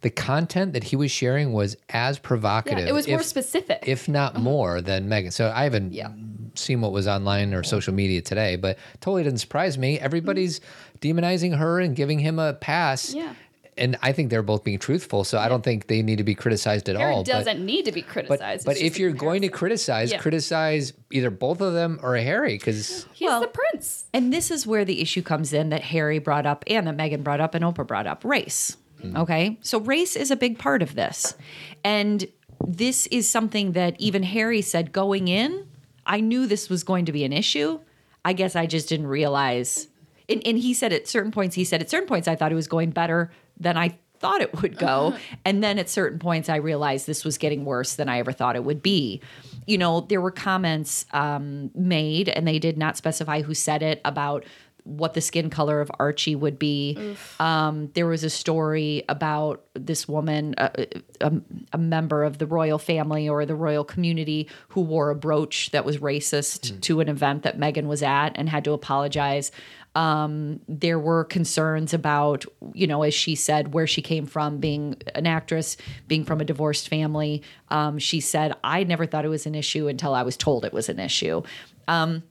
the 0.00 0.10
content 0.10 0.72
that 0.72 0.82
he 0.82 0.96
was 0.96 1.10
sharing 1.12 1.52
was 1.52 1.76
as 1.90 2.18
provocative. 2.18 2.80
Yeah, 2.80 2.90
it 2.90 2.92
was 2.92 3.06
more 3.06 3.22
specific. 3.22 3.84
if 3.86 4.08
not 4.08 4.34
uh-huh. 4.34 4.42
more 4.42 4.80
than 4.82 5.08
Meghan. 5.08 5.32
So 5.32 5.52
I 5.54 5.62
haven't 5.62 5.92
Yeah. 5.92 6.08
seen 6.54 6.80
what 6.80 6.90
was 6.90 7.06
online 7.06 7.54
or 7.54 7.62
social 7.62 7.94
media 7.94 8.20
today, 8.20 8.56
but 8.56 8.78
totally 9.00 9.22
didn't 9.22 9.38
surprise 9.38 9.78
me. 9.78 10.00
Everybody's 10.00 10.58
mm. 10.58 10.64
demonizing 11.00 11.56
her 11.56 11.78
and 11.78 11.94
giving 11.94 12.18
him 12.18 12.40
a 12.40 12.52
pass. 12.54 13.14
Yeah. 13.14 13.34
And 13.78 13.96
I 14.02 14.12
think 14.12 14.28
they're 14.28 14.42
both 14.42 14.64
being 14.64 14.78
truthful, 14.78 15.24
so 15.24 15.38
I 15.38 15.48
don't 15.48 15.62
think 15.64 15.86
they 15.86 16.02
need 16.02 16.16
to 16.18 16.24
be 16.24 16.34
criticized 16.34 16.90
at 16.90 16.96
Harry 16.96 17.12
all. 17.14 17.24
but- 17.24 17.30
doesn't 17.32 17.64
need 17.64 17.86
to 17.86 17.92
be 17.92 18.02
but 18.02 18.10
criticized. 18.10 18.66
but 18.66 18.72
It's 18.72 18.82
if 18.82 18.98
you're 18.98 19.12
going 19.12 19.40
to 19.42 19.48
criticize, 19.48 20.12
Yeah. 20.12 20.18
criticize 20.18 20.92
either 21.10 21.30
both 21.30 21.62
of 21.62 21.72
them 21.72 21.98
or 22.02 22.14
Harry, 22.16 22.58
because 22.58 23.06
he's 23.14 23.30
the 23.40 23.50
prince. 23.50 24.04
And 24.12 24.30
this 24.30 24.50
is 24.50 24.66
where 24.66 24.84
the 24.84 25.00
issue 25.00 25.22
comes 25.22 25.54
in 25.54 25.70
that 25.70 25.80
Harry 25.84 26.18
brought 26.18 26.44
up 26.44 26.64
and 26.66 26.86
that 26.86 26.96
Meghan 26.98 27.22
brought 27.24 27.40
up 27.40 27.54
and 27.54 27.64
Oprah 27.64 27.86
brought 27.86 28.06
up 28.06 28.24
race. 28.26 28.76
Hmm. 29.00 29.16
Okay. 29.16 29.58
So 29.62 29.80
race 29.80 30.16
is 30.16 30.30
a 30.30 30.36
big 30.36 30.58
part 30.58 30.82
of 30.82 30.94
this. 30.94 31.34
And 31.82 32.26
this 32.66 33.06
is 33.06 33.28
something 33.28 33.72
that 33.72 33.98
even 33.98 34.22
Harry 34.22 34.60
said 34.60 34.92
going 34.92 35.28
in, 35.28 35.66
I 36.04 36.20
knew 36.20 36.46
this 36.46 36.68
was 36.68 36.84
going 36.84 37.06
to 37.06 37.12
be 37.12 37.24
an 37.24 37.32
issue. 37.32 37.80
I 38.24 38.34
guess 38.34 38.54
I 38.54 38.66
just 38.66 38.88
didn't 38.90 39.06
realize. 39.06 39.88
And, 40.28 40.46
and 40.46 40.58
he 40.58 40.74
said 40.74 40.92
at 40.92 41.08
certain 41.08 41.32
points, 41.32 41.56
he 41.56 41.64
said 41.64 41.80
at 41.80 41.90
certain 41.90 42.06
points, 42.06 42.28
I 42.28 42.36
thought 42.36 42.52
it 42.52 42.56
was 42.56 42.68
going 42.68 42.90
better 42.90 43.32
than 43.58 43.76
I 43.76 43.96
thought 44.22 44.40
it 44.40 44.62
would 44.62 44.78
go. 44.78 45.08
Uh-huh. 45.08 45.18
and 45.44 45.62
then 45.62 45.78
at 45.78 45.90
certain 45.90 46.18
points, 46.18 46.48
I 46.48 46.56
realized 46.56 47.06
this 47.06 47.24
was 47.24 47.36
getting 47.36 47.64
worse 47.64 47.96
than 47.96 48.08
I 48.08 48.18
ever 48.18 48.32
thought 48.32 48.56
it 48.56 48.64
would 48.64 48.82
be. 48.82 49.20
You 49.66 49.78
know, 49.78 50.00
there 50.02 50.20
were 50.20 50.30
comments 50.30 51.04
um, 51.12 51.70
made, 51.74 52.28
and 52.28 52.46
they 52.46 52.58
did 52.58 52.78
not 52.78 52.96
specify 52.96 53.42
who 53.42 53.52
said 53.52 53.82
it 53.82 54.00
about 54.04 54.44
what 54.84 55.14
the 55.14 55.20
skin 55.20 55.48
color 55.48 55.80
of 55.80 55.90
Archie 55.98 56.34
would 56.34 56.58
be. 56.58 56.96
Um, 57.38 57.90
there 57.94 58.06
was 58.06 58.24
a 58.24 58.30
story 58.30 59.04
about 59.08 59.64
this 59.74 60.08
woman, 60.08 60.54
a, 60.58 60.86
a, 61.20 61.32
a 61.72 61.78
member 61.78 62.24
of 62.24 62.38
the 62.38 62.46
royal 62.46 62.78
family 62.78 63.28
or 63.28 63.46
the 63.46 63.54
royal 63.54 63.84
community, 63.84 64.48
who 64.70 64.80
wore 64.80 65.10
a 65.10 65.14
brooch 65.14 65.70
that 65.70 65.84
was 65.84 65.98
racist 65.98 66.70
hmm. 66.70 66.80
to 66.80 67.00
an 67.00 67.08
event 67.08 67.42
that 67.44 67.58
Meghan 67.58 67.86
was 67.86 68.02
at 68.02 68.30
and 68.34 68.48
had 68.48 68.64
to 68.64 68.72
apologize. 68.72 69.52
Um, 69.94 70.60
there 70.68 70.98
were 70.98 71.24
concerns 71.24 71.92
about, 71.92 72.44
you 72.72 72.86
know, 72.86 73.02
as 73.02 73.12
she 73.12 73.34
said, 73.34 73.74
where 73.74 73.86
she 73.86 74.00
came 74.00 74.26
from, 74.26 74.58
being 74.58 74.96
an 75.14 75.26
actress, 75.26 75.76
being 76.08 76.24
from 76.24 76.40
a 76.40 76.44
divorced 76.44 76.88
family. 76.88 77.42
Um, 77.68 77.98
she 77.98 78.20
said, 78.20 78.54
I 78.64 78.84
never 78.84 79.04
thought 79.06 79.24
it 79.24 79.28
was 79.28 79.46
an 79.46 79.54
issue 79.54 79.88
until 79.88 80.14
I 80.14 80.22
was 80.22 80.36
told 80.36 80.64
it 80.64 80.72
was 80.72 80.88
an 80.88 80.98
issue. 80.98 81.42
Um, 81.88 82.22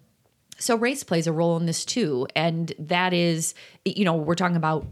so 0.62 0.76
race 0.76 1.04
plays 1.04 1.26
a 1.26 1.32
role 1.34 1.58
in 1.58 1.66
this 1.66 1.84
too. 1.84 2.28
And 2.36 2.72
that 2.78 3.14
is, 3.14 3.56
you 3.84 4.06
know, 4.06 4.14
we're 4.14 4.36
talking 4.36 4.56
about 4.56 4.86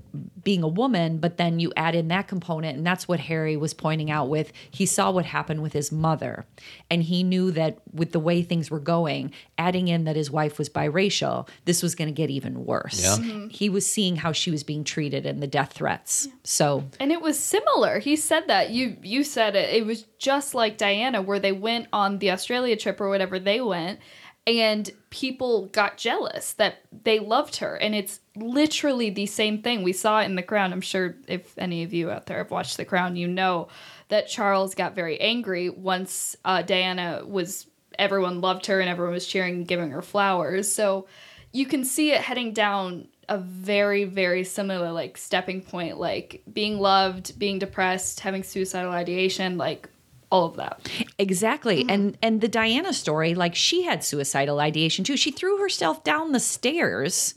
being 0.44 0.64
a 0.64 0.68
woman, 0.68 1.20
but 1.20 1.38
then 1.38 1.60
you 1.60 1.72
add 1.78 1.94
in 1.94 2.08
that 2.08 2.28
component. 2.28 2.76
And 2.76 2.86
that's 2.86 3.08
what 3.08 3.20
Harry 3.20 3.56
was 3.56 3.74
pointing 3.76 4.10
out 4.10 4.30
with 4.30 4.52
he 4.72 4.86
saw 4.88 5.12
what 5.12 5.26
happened 5.26 5.62
with 5.62 5.74
his 5.74 5.92
mother. 5.92 6.46
And 6.90 7.04
he 7.04 7.22
knew 7.22 7.52
that 7.52 7.78
with 7.94 8.14
the 8.14 8.20
way 8.20 8.42
things 8.42 8.72
were 8.72 8.80
going, 8.80 9.32
adding 9.60 9.88
in 9.88 10.06
that 10.06 10.16
his 10.16 10.32
wife 10.32 10.58
was 10.58 10.70
biracial, 10.70 11.48
this 11.66 11.84
was 11.84 11.94
going 11.94 12.08
to 12.08 12.14
get 12.14 12.32
even 12.32 12.66
worse. 12.66 13.04
Yeah. 13.04 13.18
Mhm. 13.24 13.52
He 13.52 13.70
was 13.70 13.86
seeing 13.86 14.16
how 14.16 14.32
she 14.32 14.50
was 14.50 14.64
being 14.64 14.84
treated 14.84 15.28
and 15.28 15.42
the 15.42 15.48
death 15.48 15.74
threats. 15.74 16.28
So 16.44 16.86
And 17.00 17.12
it 17.12 17.22
was 17.22 17.38
similar. 17.38 18.00
He 18.00 18.16
said 18.16 18.48
that. 18.48 18.72
You 18.72 18.98
you 19.04 19.24
said 19.24 19.56
it. 19.56 19.74
It 19.74 19.86
was 19.86 20.06
just 20.18 20.56
like 20.56 20.78
Diana 20.78 21.22
where 21.22 21.40
they 21.40 21.52
went 21.52 21.88
on 21.94 22.18
the 22.18 22.32
Australia 22.32 22.76
trip 22.76 23.00
or 23.00 23.10
whatever 23.10 23.38
they 23.38 23.62
went 23.62 24.00
and 24.48 24.90
people 25.10 25.68
got 25.68 25.98
jealous 25.98 26.54
that 26.54 26.82
they 27.04 27.20
loved 27.20 27.58
her 27.58 27.76
and 27.76 27.94
it's 27.94 28.20
literally 28.36 29.10
the 29.10 29.26
same 29.26 29.62
thing. 29.62 29.84
We 29.84 29.94
saw 29.94 30.22
in 30.22 30.36
The 30.36 30.44
Crown. 30.44 30.74
I'm 30.74 30.82
sure 30.82 31.16
if 31.28 31.58
any 31.58 31.84
of 31.84 31.94
you 31.94 32.10
out 32.10 32.26
there 32.26 32.40
have 32.40 32.52
watched 32.52 32.78
The 32.78 32.86
Crown, 32.86 33.16
you 33.16 33.28
know 33.28 33.68
that 34.08 34.28
Charles 34.28 34.76
got 34.76 34.96
very 34.96 35.20
angry 35.20 35.70
once 35.70 36.36
uh, 36.46 36.62
Diana 36.62 37.22
was 37.26 37.68
everyone 37.98 38.42
loved 38.42 38.66
her 38.68 38.80
and 38.80 38.90
everyone 38.90 39.14
was 39.14 39.28
cheering 39.28 39.56
and 39.56 39.68
giving 39.68 39.92
her 39.92 40.02
flowers. 40.02 40.72
So 40.72 41.08
you 41.52 41.66
can 41.66 41.84
see 41.84 42.12
it 42.12 42.22
heading 42.22 42.54
down 42.54 43.08
a 43.28 43.38
very 43.38 44.06
very 44.06 44.44
similar 44.44 44.92
like 44.92 45.16
stepping 45.16 45.62
point 45.62 46.00
like 46.00 46.42
being 46.52 46.80
loved 46.80 47.38
being 47.38 47.60
depressed 47.60 48.20
having 48.22 48.42
suicidal 48.42 48.92
ideation 48.92 49.56
like 49.56 49.88
all 50.32 50.46
of 50.46 50.56
that 50.58 50.90
Exactly. 51.20 51.82
Mm-hmm. 51.82 51.90
And 51.90 52.18
and 52.22 52.42
the 52.42 52.48
Diana 52.48 52.94
story, 52.94 53.36
like 53.36 53.54
she 53.54 53.84
had 53.84 54.04
suicidal 54.04 54.60
ideation 54.60 55.04
too. 55.04 55.18
She 55.18 55.32
threw 55.32 55.58
herself 55.58 56.04
down 56.04 56.32
the 56.32 56.40
stairs 56.40 57.36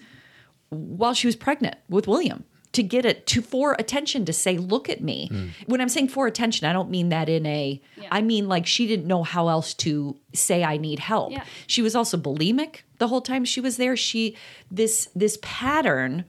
while 0.71 1.13
she 1.13 1.27
was 1.27 1.37
pregnant 1.37 1.77
with 1.89 2.07
William 2.07 2.45
to 2.73 2.83
get 2.83 3.05
it 3.05 3.27
to 3.27 3.43
for 3.43 3.75
attention 3.79 4.25
to 4.25 4.33
say, 4.33 4.57
look 4.57 4.89
at 4.89 5.03
me. 5.03 5.29
Mm. 5.31 5.51
When 5.67 5.81
I'm 5.81 5.91
saying 5.91 6.09
for 6.09 6.27
attention, 6.27 6.67
I 6.67 6.73
don't 6.73 6.89
mean 6.89 7.11
that 7.11 7.29
in 7.29 7.45
a 7.45 7.83
I 8.11 8.23
mean 8.23 8.49
like 8.49 8.67
she 8.67 8.87
didn't 8.87 9.07
know 9.07 9.25
how 9.25 9.49
else 9.49 9.75
to 9.75 10.17
say 10.33 10.63
I 10.63 10.77
need 10.77 11.01
help. 11.01 11.33
Yeah. 11.33 11.45
She 11.67 11.83
was 11.83 11.97
also 11.97 12.17
bulimic 12.17 12.83
the 12.99 13.09
whole 13.09 13.21
time 13.21 13.45
she 13.45 13.61
was 13.61 13.79
there. 13.79 13.97
She 13.97 14.37
this 14.71 15.09
this 15.15 15.39
pattern 15.43 16.25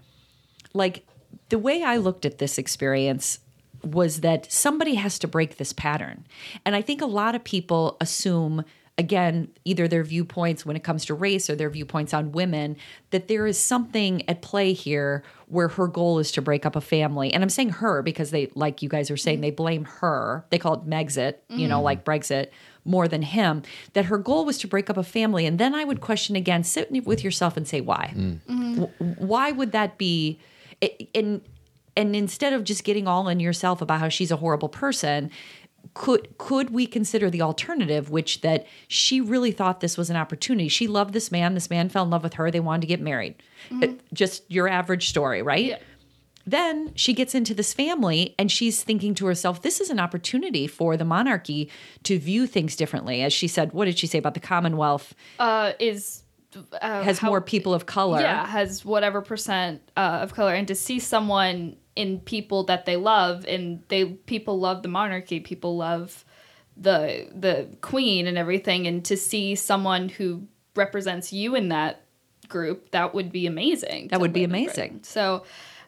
like 0.73 1.05
the 1.49 1.59
way 1.59 1.83
I 1.83 1.97
looked 1.97 2.25
at 2.25 2.39
this 2.39 2.57
experience 2.57 3.39
was 3.83 4.21
that 4.21 4.51
somebody 4.51 4.95
has 4.95 5.19
to 5.19 5.27
break 5.27 5.57
this 5.57 5.73
pattern. 5.73 6.25
And 6.65 6.75
I 6.75 6.81
think 6.81 7.01
a 7.01 7.05
lot 7.05 7.35
of 7.35 7.43
people 7.43 7.97
assume, 7.99 8.63
again, 8.97 9.49
either 9.65 9.87
their 9.87 10.03
viewpoints 10.03 10.65
when 10.65 10.75
it 10.75 10.83
comes 10.83 11.05
to 11.05 11.13
race 11.13 11.49
or 11.49 11.55
their 11.55 11.69
viewpoints 11.69 12.13
on 12.13 12.31
women, 12.31 12.77
that 13.11 13.27
there 13.27 13.45
is 13.47 13.57
something 13.57 14.27
at 14.29 14.41
play 14.41 14.71
here 14.73 15.23
where 15.47 15.67
her 15.67 15.87
goal 15.87 16.19
is 16.19 16.31
to 16.31 16.41
break 16.41 16.65
up 16.65 16.75
a 16.75 16.81
family. 16.81 17.33
And 17.33 17.43
I'm 17.43 17.49
saying 17.49 17.69
her 17.69 18.01
because 18.01 18.31
they, 18.31 18.49
like 18.55 18.81
you 18.81 18.89
guys 18.89 19.11
are 19.11 19.17
saying, 19.17 19.41
they 19.41 19.51
blame 19.51 19.85
her. 19.85 20.45
They 20.49 20.57
call 20.59 20.73
it 20.75 20.85
Megxit, 20.87 21.35
you 21.49 21.67
know, 21.67 21.79
Mhm. 21.79 21.83
like 21.83 22.05
Brexit, 22.05 22.47
more 22.85 23.07
than 23.07 23.21
him. 23.21 23.63
That 23.93 24.05
her 24.05 24.17
goal 24.17 24.45
was 24.45 24.57
to 24.59 24.67
break 24.67 24.89
up 24.89 24.97
a 24.97 25.03
family. 25.03 25.45
And 25.45 25.59
then 25.59 25.75
I 25.75 25.83
would 25.83 26.01
question 26.01 26.35
again, 26.35 26.63
sit 26.63 26.91
with 27.05 27.23
yourself 27.23 27.55
and 27.57 27.67
say, 27.67 27.81
why? 27.81 28.13
W- 28.47 28.89
why 29.17 29.51
would 29.51 29.71
that 29.73 29.97
be 29.97 30.39
and 31.15 31.39
and 31.95 32.15
instead 32.15 32.53
of 32.53 32.63
just 32.63 32.83
getting 32.83 33.07
all 33.07 33.27
in 33.27 33.39
yourself 33.39 33.81
about 33.81 33.99
how 33.99 34.09
she's 34.09 34.31
a 34.31 34.37
horrible 34.37 34.69
person 34.69 35.29
could 35.93 36.37
could 36.37 36.69
we 36.69 36.87
consider 36.87 37.29
the 37.29 37.41
alternative 37.41 38.09
which 38.09 38.41
that 38.41 38.65
she 38.87 39.19
really 39.19 39.51
thought 39.51 39.79
this 39.81 39.97
was 39.97 40.09
an 40.09 40.15
opportunity. 40.15 40.69
She 40.69 40.87
loved 40.87 41.13
this 41.13 41.29
man. 41.31 41.53
This 41.55 41.69
man 41.69 41.89
fell 41.89 42.03
in 42.05 42.09
love 42.09 42.23
with 42.23 42.35
her. 42.35 42.49
They 42.49 42.61
wanted 42.61 42.81
to 42.81 42.87
get 42.87 43.01
married. 43.01 43.35
Mhm. 43.69 43.83
Uh, 43.83 44.01
just 44.13 44.49
your 44.49 44.67
average 44.69 45.09
story 45.09 45.41
right? 45.41 45.79
Then 46.45 46.91
she 46.95 47.13
gets 47.13 47.35
into 47.35 47.53
this 47.53 47.73
family 47.73 48.35
and 48.39 48.51
she's 48.51 48.81
thinking 48.83 49.13
to 49.15 49.25
herself 49.25 49.61
this 49.61 49.79
is 49.81 49.89
an 49.89 49.99
opportunity 49.99 50.67
for 50.67 50.97
the 50.97 51.05
monarchy 51.05 51.69
to 52.03 52.17
view 52.17 52.47
things 52.47 52.75
differently. 52.75 53.21
As 53.21 53.33
she 53.33 53.47
said 53.49 53.73
what 53.73 53.85
did 53.85 53.99
she 53.99 54.07
say 54.07 54.17
about 54.17 54.33
the 54.35 54.39
commonwealth? 54.39 55.13
Uh 55.37 55.73
is 55.79 56.23
uh, 56.81 57.03
has 57.03 57.19
how- 57.19 57.27
more 57.29 57.41
people 57.41 57.73
of 57.73 57.85
color. 57.85 58.21
Yeah 58.21 58.47
has 58.47 58.85
whatever 58.85 59.21
percent 59.21 59.81
uh, 59.97 60.19
of 60.23 60.33
color. 60.33 60.53
And 60.53 60.67
to 60.69 60.75
see 60.75 60.99
someone 60.99 61.75
in 61.95 62.19
people 62.19 62.63
that 62.65 62.85
they 62.85 62.95
love 62.95 63.45
and 63.45 63.83
they 63.89 64.05
people 64.05 64.59
love 64.59 64.81
the 64.81 64.87
monarchy 64.87 65.39
people 65.39 65.77
love 65.77 66.25
the 66.75 67.27
the 67.35 67.67
queen 67.81 68.25
and 68.27 68.37
everything 68.37 68.87
and 68.87 69.05
to 69.05 69.15
see 69.15 69.55
someone 69.55 70.09
who 70.09 70.47
represents 70.75 71.31
you 71.31 71.55
in 71.55 71.69
that 71.69 72.01
group 72.47 72.91
that 72.91 73.13
would 73.13 73.31
be 73.31 73.45
amazing 73.45 74.07
That 74.09 74.19
would 74.19 74.33
be 74.33 74.43
amazing. 74.43 75.01
So 75.03 75.43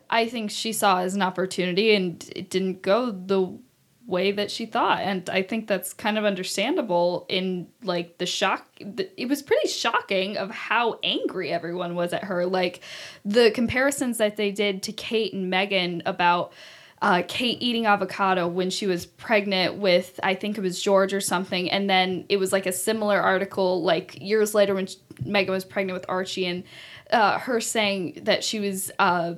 i 0.10 0.28
think 0.28 0.52
she 0.52 0.72
saw 0.72 1.00
as 1.00 1.16
an 1.16 1.24
opportunity 1.24 1.96
and 1.96 2.24
it 2.36 2.50
didn't 2.50 2.82
go 2.84 3.12
the 3.12 3.58
way 4.06 4.32
that 4.32 4.52
she 4.52 4.66
thought 4.66 5.00
and 5.00 5.30
i 5.30 5.42
think 5.42 5.68
that's 5.68 5.94
kind 5.94 6.18
of 6.18 6.26
understandable 6.26 7.26
in 7.28 7.68
like 7.84 8.18
the 8.20 8.26
shock 8.26 8.68
it 8.80 9.28
was 9.28 9.42
pretty 9.42 9.68
shocking 9.68 10.38
of 10.38 10.52
how 10.52 11.00
angry 11.02 11.52
everyone 11.52 11.96
was 11.96 12.14
at 12.14 12.26
her 12.26 12.46
like 12.46 12.82
the 13.24 13.50
comparisons 13.52 14.18
that 14.20 14.38
they 14.38 14.52
did 14.52 14.84
to 14.84 14.92
kate 14.92 15.34
and 15.34 15.52
meghan 15.52 16.02
about 16.06 16.54
uh, 17.02 17.22
Kate 17.28 17.62
eating 17.62 17.86
avocado 17.86 18.48
when 18.48 18.70
she 18.70 18.88
was 18.88 19.06
pregnant 19.06 19.76
with, 19.76 20.20
I 20.24 20.34
think 20.34 20.58
it 20.58 20.62
was 20.62 20.82
George 20.82 21.14
or 21.14 21.22
something. 21.22 21.70
And 21.70 21.90
then 21.90 22.26
it 22.30 22.38
was 22.38 22.52
like 22.52 22.66
a 22.66 22.72
similar 22.72 23.20
article, 23.20 23.84
like 23.84 24.20
years 24.22 24.56
later 24.56 24.74
when 24.74 24.88
Meghan 25.22 25.50
was 25.50 25.66
pregnant 25.66 26.00
with 26.00 26.10
Archie, 26.10 26.46
and 26.46 26.64
uh, 27.12 27.38
her 27.40 27.60
saying 27.62 28.22
that 28.24 28.44
she 28.44 28.60
was 28.60 28.92
uh, 28.98 29.36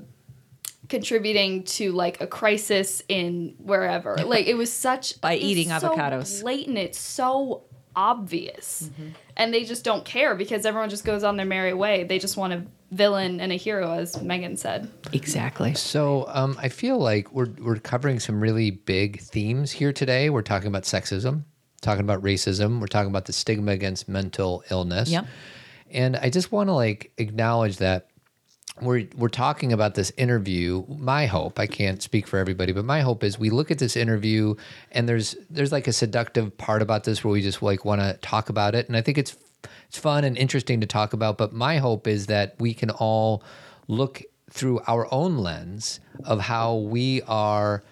contributing 0.90 1.64
to 1.64 1.92
like 1.92 2.22
a 2.22 2.28
crisis 2.28 3.02
in 3.08 3.56
wherever. 3.60 4.16
Like 4.18 4.48
it 4.48 4.56
was 4.56 4.72
such 4.72 5.20
By 5.22 5.34
it's 5.34 5.44
eating 5.44 5.70
so 5.70 5.90
avocados. 5.90 6.42
blatant. 6.42 6.78
It's 6.78 7.00
so 7.00 7.64
obvious, 7.96 8.90
and 9.36 9.54
they 9.54 9.64
just 9.64 9.84
don't 9.84 10.06
care 10.06 10.36
because 10.36 10.66
everyone 10.66 10.90
just 10.90 11.04
goes 11.04 11.24
on 11.24 11.36
their 11.38 11.46
merry 11.46 11.74
way. 11.74 12.04
They 12.04 12.20
just 12.20 12.38
want 12.38 12.54
a 12.54 12.64
villain 12.92 13.40
and 13.42 13.52
a 13.52 13.56
hero, 13.56 13.92
as 13.92 14.16
Meghan 14.18 14.58
said. 14.58 14.90
Exactly. 15.14 15.74
So 15.74 16.26
um, 16.30 16.58
I 16.62 16.70
feel 16.70 16.98
like 17.00 17.32
we're 17.34 17.50
we're 17.60 17.80
covering 17.80 18.20
some 18.20 18.40
really 18.40 18.72
big 18.72 19.20
themes 19.22 19.72
here 19.72 19.92
today. 19.92 20.30
We're 20.30 20.42
talking 20.42 20.68
about 20.68 20.84
sexism, 20.84 21.44
talking 21.82 22.02
about 22.02 22.22
racism, 22.22 22.80
we're 22.80 22.88
talking 22.88 23.10
about 23.10 23.26
the 23.26 23.34
stigma 23.34 23.72
against 23.72 24.08
mental 24.08 24.64
illness. 24.70 25.10
Yep. 25.10 25.26
And 25.90 26.18
I 26.18 26.30
just 26.30 26.52
want 26.52 26.70
to 26.70 26.74
like 26.74 27.12
acknowledge 27.18 27.78
that 27.78 28.10
we're 28.82 29.08
we're 29.16 29.30
talking 29.30 29.74
about 29.74 29.96
this 29.96 30.12
interview. 30.18 30.86
My 30.88 31.26
hope, 31.26 31.60
I 31.60 31.68
can't 31.68 32.02
speak 32.02 32.28
for 32.28 32.38
everybody, 32.38 32.72
but 32.72 32.86
my 32.86 33.02
hope 33.02 33.24
is 33.24 33.40
we 33.40 33.50
look 33.50 33.72
at 33.72 33.80
this 33.80 33.96
interview 33.96 34.56
and 34.92 35.08
there's 35.08 35.36
there's 35.50 35.72
like 35.72 35.88
a 35.88 35.94
seductive 35.94 36.58
part 36.58 36.82
about 36.82 37.04
this 37.04 37.24
where 37.24 37.32
we 37.32 37.42
just 37.42 37.62
like 37.62 37.86
want 37.86 38.02
to 38.02 38.14
talk 38.22 38.50
about 38.50 38.76
it. 38.76 38.88
And 38.88 38.96
I 38.96 39.02
think 39.02 39.18
it's 39.18 39.36
it's 39.88 39.98
fun 39.98 40.24
and 40.24 40.38
interesting 40.38 40.82
to 40.82 40.88
talk 40.88 41.14
about, 41.14 41.38
but 41.38 41.54
my 41.54 41.78
hope 41.78 42.08
is 42.08 42.28
that 42.28 42.56
we 42.60 42.74
can 42.74 42.90
all 42.90 43.44
look 43.88 44.24
through 44.50 44.82
our 44.88 45.12
own 45.14 45.38
lens 45.38 46.00
of 46.26 46.40
how 46.40 46.76
we 46.76 47.22
are 47.24 47.84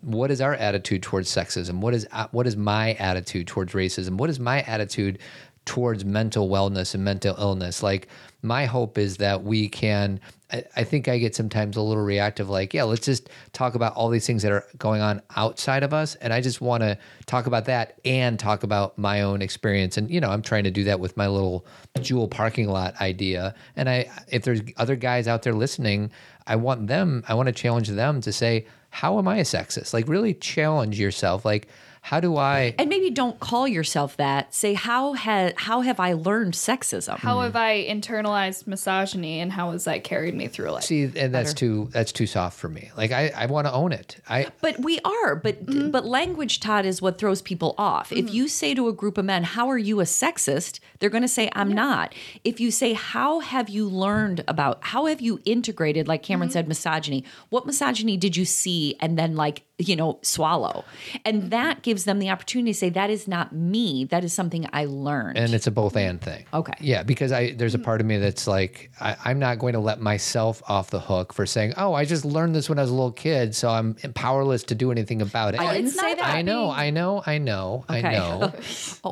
what 0.00 0.30
is 0.30 0.40
our 0.40 0.54
attitude 0.54 1.02
towards 1.02 1.30
sexism 1.30 1.80
what 1.80 1.94
is 1.94 2.06
uh, 2.12 2.26
what 2.30 2.46
is 2.46 2.56
my 2.56 2.92
attitude 2.94 3.46
towards 3.46 3.72
racism 3.72 4.18
what 4.18 4.28
is 4.28 4.38
my 4.38 4.60
attitude 4.62 5.18
towards 5.64 6.04
mental 6.04 6.48
wellness 6.48 6.94
and 6.94 7.04
mental 7.04 7.34
illness 7.38 7.82
like 7.82 8.08
my 8.44 8.66
hope 8.66 8.98
is 8.98 9.16
that 9.16 9.42
we 9.42 9.68
can 9.68 10.20
I, 10.52 10.64
I 10.76 10.84
think 10.84 11.08
i 11.08 11.18
get 11.18 11.34
sometimes 11.34 11.76
a 11.76 11.80
little 11.80 12.02
reactive 12.02 12.50
like 12.50 12.74
yeah 12.74 12.84
let's 12.84 13.04
just 13.04 13.30
talk 13.52 13.74
about 13.74 13.94
all 13.94 14.10
these 14.10 14.26
things 14.26 14.42
that 14.42 14.52
are 14.52 14.64
going 14.78 15.00
on 15.00 15.22
outside 15.36 15.82
of 15.82 15.94
us 15.94 16.14
and 16.16 16.32
i 16.32 16.40
just 16.40 16.60
want 16.60 16.82
to 16.82 16.98
talk 17.26 17.46
about 17.46 17.64
that 17.64 17.98
and 18.04 18.38
talk 18.38 18.62
about 18.62 18.98
my 18.98 19.22
own 19.22 19.42
experience 19.42 19.96
and 19.96 20.10
you 20.10 20.20
know 20.20 20.30
i'm 20.30 20.42
trying 20.42 20.64
to 20.64 20.70
do 20.70 20.84
that 20.84 21.00
with 21.00 21.16
my 21.16 21.26
little 21.26 21.66
jewel 22.00 22.28
parking 22.28 22.68
lot 22.68 22.94
idea 23.00 23.54
and 23.76 23.88
i 23.88 24.08
if 24.28 24.42
there's 24.42 24.60
other 24.76 24.94
guys 24.94 25.26
out 25.26 25.42
there 25.42 25.54
listening 25.54 26.10
i 26.46 26.54
want 26.54 26.86
them 26.86 27.24
i 27.26 27.34
want 27.34 27.46
to 27.46 27.52
challenge 27.52 27.88
them 27.88 28.20
to 28.20 28.32
say 28.32 28.66
how 28.94 29.18
am 29.18 29.26
I 29.26 29.38
a 29.38 29.42
sexist? 29.42 29.92
Like, 29.92 30.06
really 30.06 30.34
challenge 30.34 31.00
yourself. 31.00 31.44
Like, 31.44 31.66
how 32.08 32.20
do 32.20 32.36
I 32.36 32.74
And 32.78 32.90
maybe 32.90 33.08
don't 33.10 33.40
call 33.40 33.66
yourself 33.66 34.18
that. 34.18 34.52
Say 34.54 34.74
how 34.74 35.14
ha- 35.14 35.52
how 35.56 35.80
have 35.80 35.98
I 35.98 36.12
learned 36.12 36.52
sexism? 36.52 37.16
How 37.18 37.40
have 37.40 37.56
I 37.56 37.82
internalized 37.88 38.66
misogyny 38.66 39.40
and 39.40 39.50
how 39.50 39.70
has 39.72 39.84
that 39.84 40.04
carried 40.04 40.34
me 40.34 40.46
through 40.48 40.70
life? 40.70 40.84
see 40.84 41.04
and 41.16 41.34
that's 41.34 41.54
too 41.54 41.88
that's 41.92 42.12
too 42.12 42.26
soft 42.26 42.58
for 42.58 42.68
me. 42.68 42.90
Like 42.94 43.10
I 43.10 43.32
I 43.34 43.46
want 43.46 43.66
to 43.66 43.72
own 43.72 43.92
it. 43.92 44.18
I 44.28 44.48
But 44.60 44.80
we 44.80 44.98
are, 45.04 45.34
but 45.34 45.54
Mm-hmm. 45.64 45.90
but 45.92 46.04
language, 46.04 46.60
Todd, 46.60 46.84
is 46.84 47.00
what 47.00 47.16
throws 47.16 47.40
people 47.40 47.74
off. 47.78 48.12
If 48.12 48.34
you 48.34 48.48
say 48.48 48.74
to 48.74 48.88
a 48.88 48.92
group 48.92 49.16
of 49.16 49.24
men, 49.24 49.42
"How 49.44 49.70
are 49.70 49.78
you 49.78 50.00
a 50.00 50.04
sexist?" 50.04 50.80
they're 50.98 51.10
going 51.16 51.22
to 51.22 51.28
say, 51.28 51.48
"I'm 51.54 51.72
not." 51.72 52.14
If 52.44 52.60
you 52.60 52.70
say, 52.70 52.92
"How 52.92 53.40
have 53.40 53.68
you 53.70 53.88
learned 53.88 54.44
about? 54.46 54.78
How 54.92 55.06
have 55.06 55.20
you 55.22 55.40
integrated?" 55.46 56.06
Like 56.08 56.22
Cameron 56.22 56.48
Mm-hmm. 56.50 56.52
said, 56.52 56.68
misogyny. 56.68 57.24
What 57.48 57.64
misogyny 57.66 58.16
did 58.18 58.36
you 58.36 58.44
see, 58.44 58.96
and 59.00 59.18
then 59.18 59.36
like 59.36 59.62
you 59.78 59.96
know 59.96 60.18
swallow? 60.22 60.84
And 61.24 61.42
mm-hmm. 61.42 61.48
that 61.50 61.82
gives 61.82 62.04
them 62.04 62.18
the 62.18 62.30
opportunity 62.30 62.72
to 62.72 62.78
say, 62.78 62.90
"That 62.90 63.10
is 63.10 63.28
not 63.28 63.52
me. 63.52 64.04
That 64.06 64.24
is 64.24 64.32
something 64.32 64.68
I 64.72 64.86
learned." 64.86 65.38
and 65.44 65.54
it's 65.54 65.66
a 65.66 65.70
both 65.70 65.96
and 65.96 66.20
thing. 66.20 66.44
Okay. 66.52 66.72
Yeah, 66.80 67.02
because 67.02 67.32
I 67.32 67.52
there's 67.52 67.74
a 67.74 67.78
part 67.78 68.00
of 68.00 68.06
me 68.06 68.18
that's 68.18 68.46
like 68.46 68.90
I, 69.00 69.16
I'm 69.24 69.38
not 69.38 69.58
going 69.58 69.74
to 69.74 69.78
let 69.78 70.00
myself 70.00 70.62
off 70.66 70.90
the 70.90 71.00
hook 71.00 71.32
for 71.32 71.46
saying, 71.46 71.74
oh, 71.76 71.92
I 71.92 72.04
just 72.04 72.24
learned 72.24 72.54
this 72.54 72.68
when 72.68 72.78
I 72.78 72.82
was 72.82 72.90
a 72.90 72.94
little 72.94 73.12
kid, 73.12 73.54
so 73.54 73.68
I'm 73.68 73.94
powerless 74.14 74.64
to 74.64 74.74
do 74.74 74.90
anything 74.90 75.22
about 75.22 75.54
it. 75.54 75.60
Oh, 75.60 75.66
I 75.66 75.76
didn't 75.76 75.90
say 75.90 76.14
that. 76.14 76.26
I 76.26 76.42
know, 76.42 76.70
I 76.70 76.90
know, 76.90 77.22
I 77.26 77.38
know, 77.38 77.84
Okay. 77.90 78.04
I 78.06 78.12
know. 78.12 78.52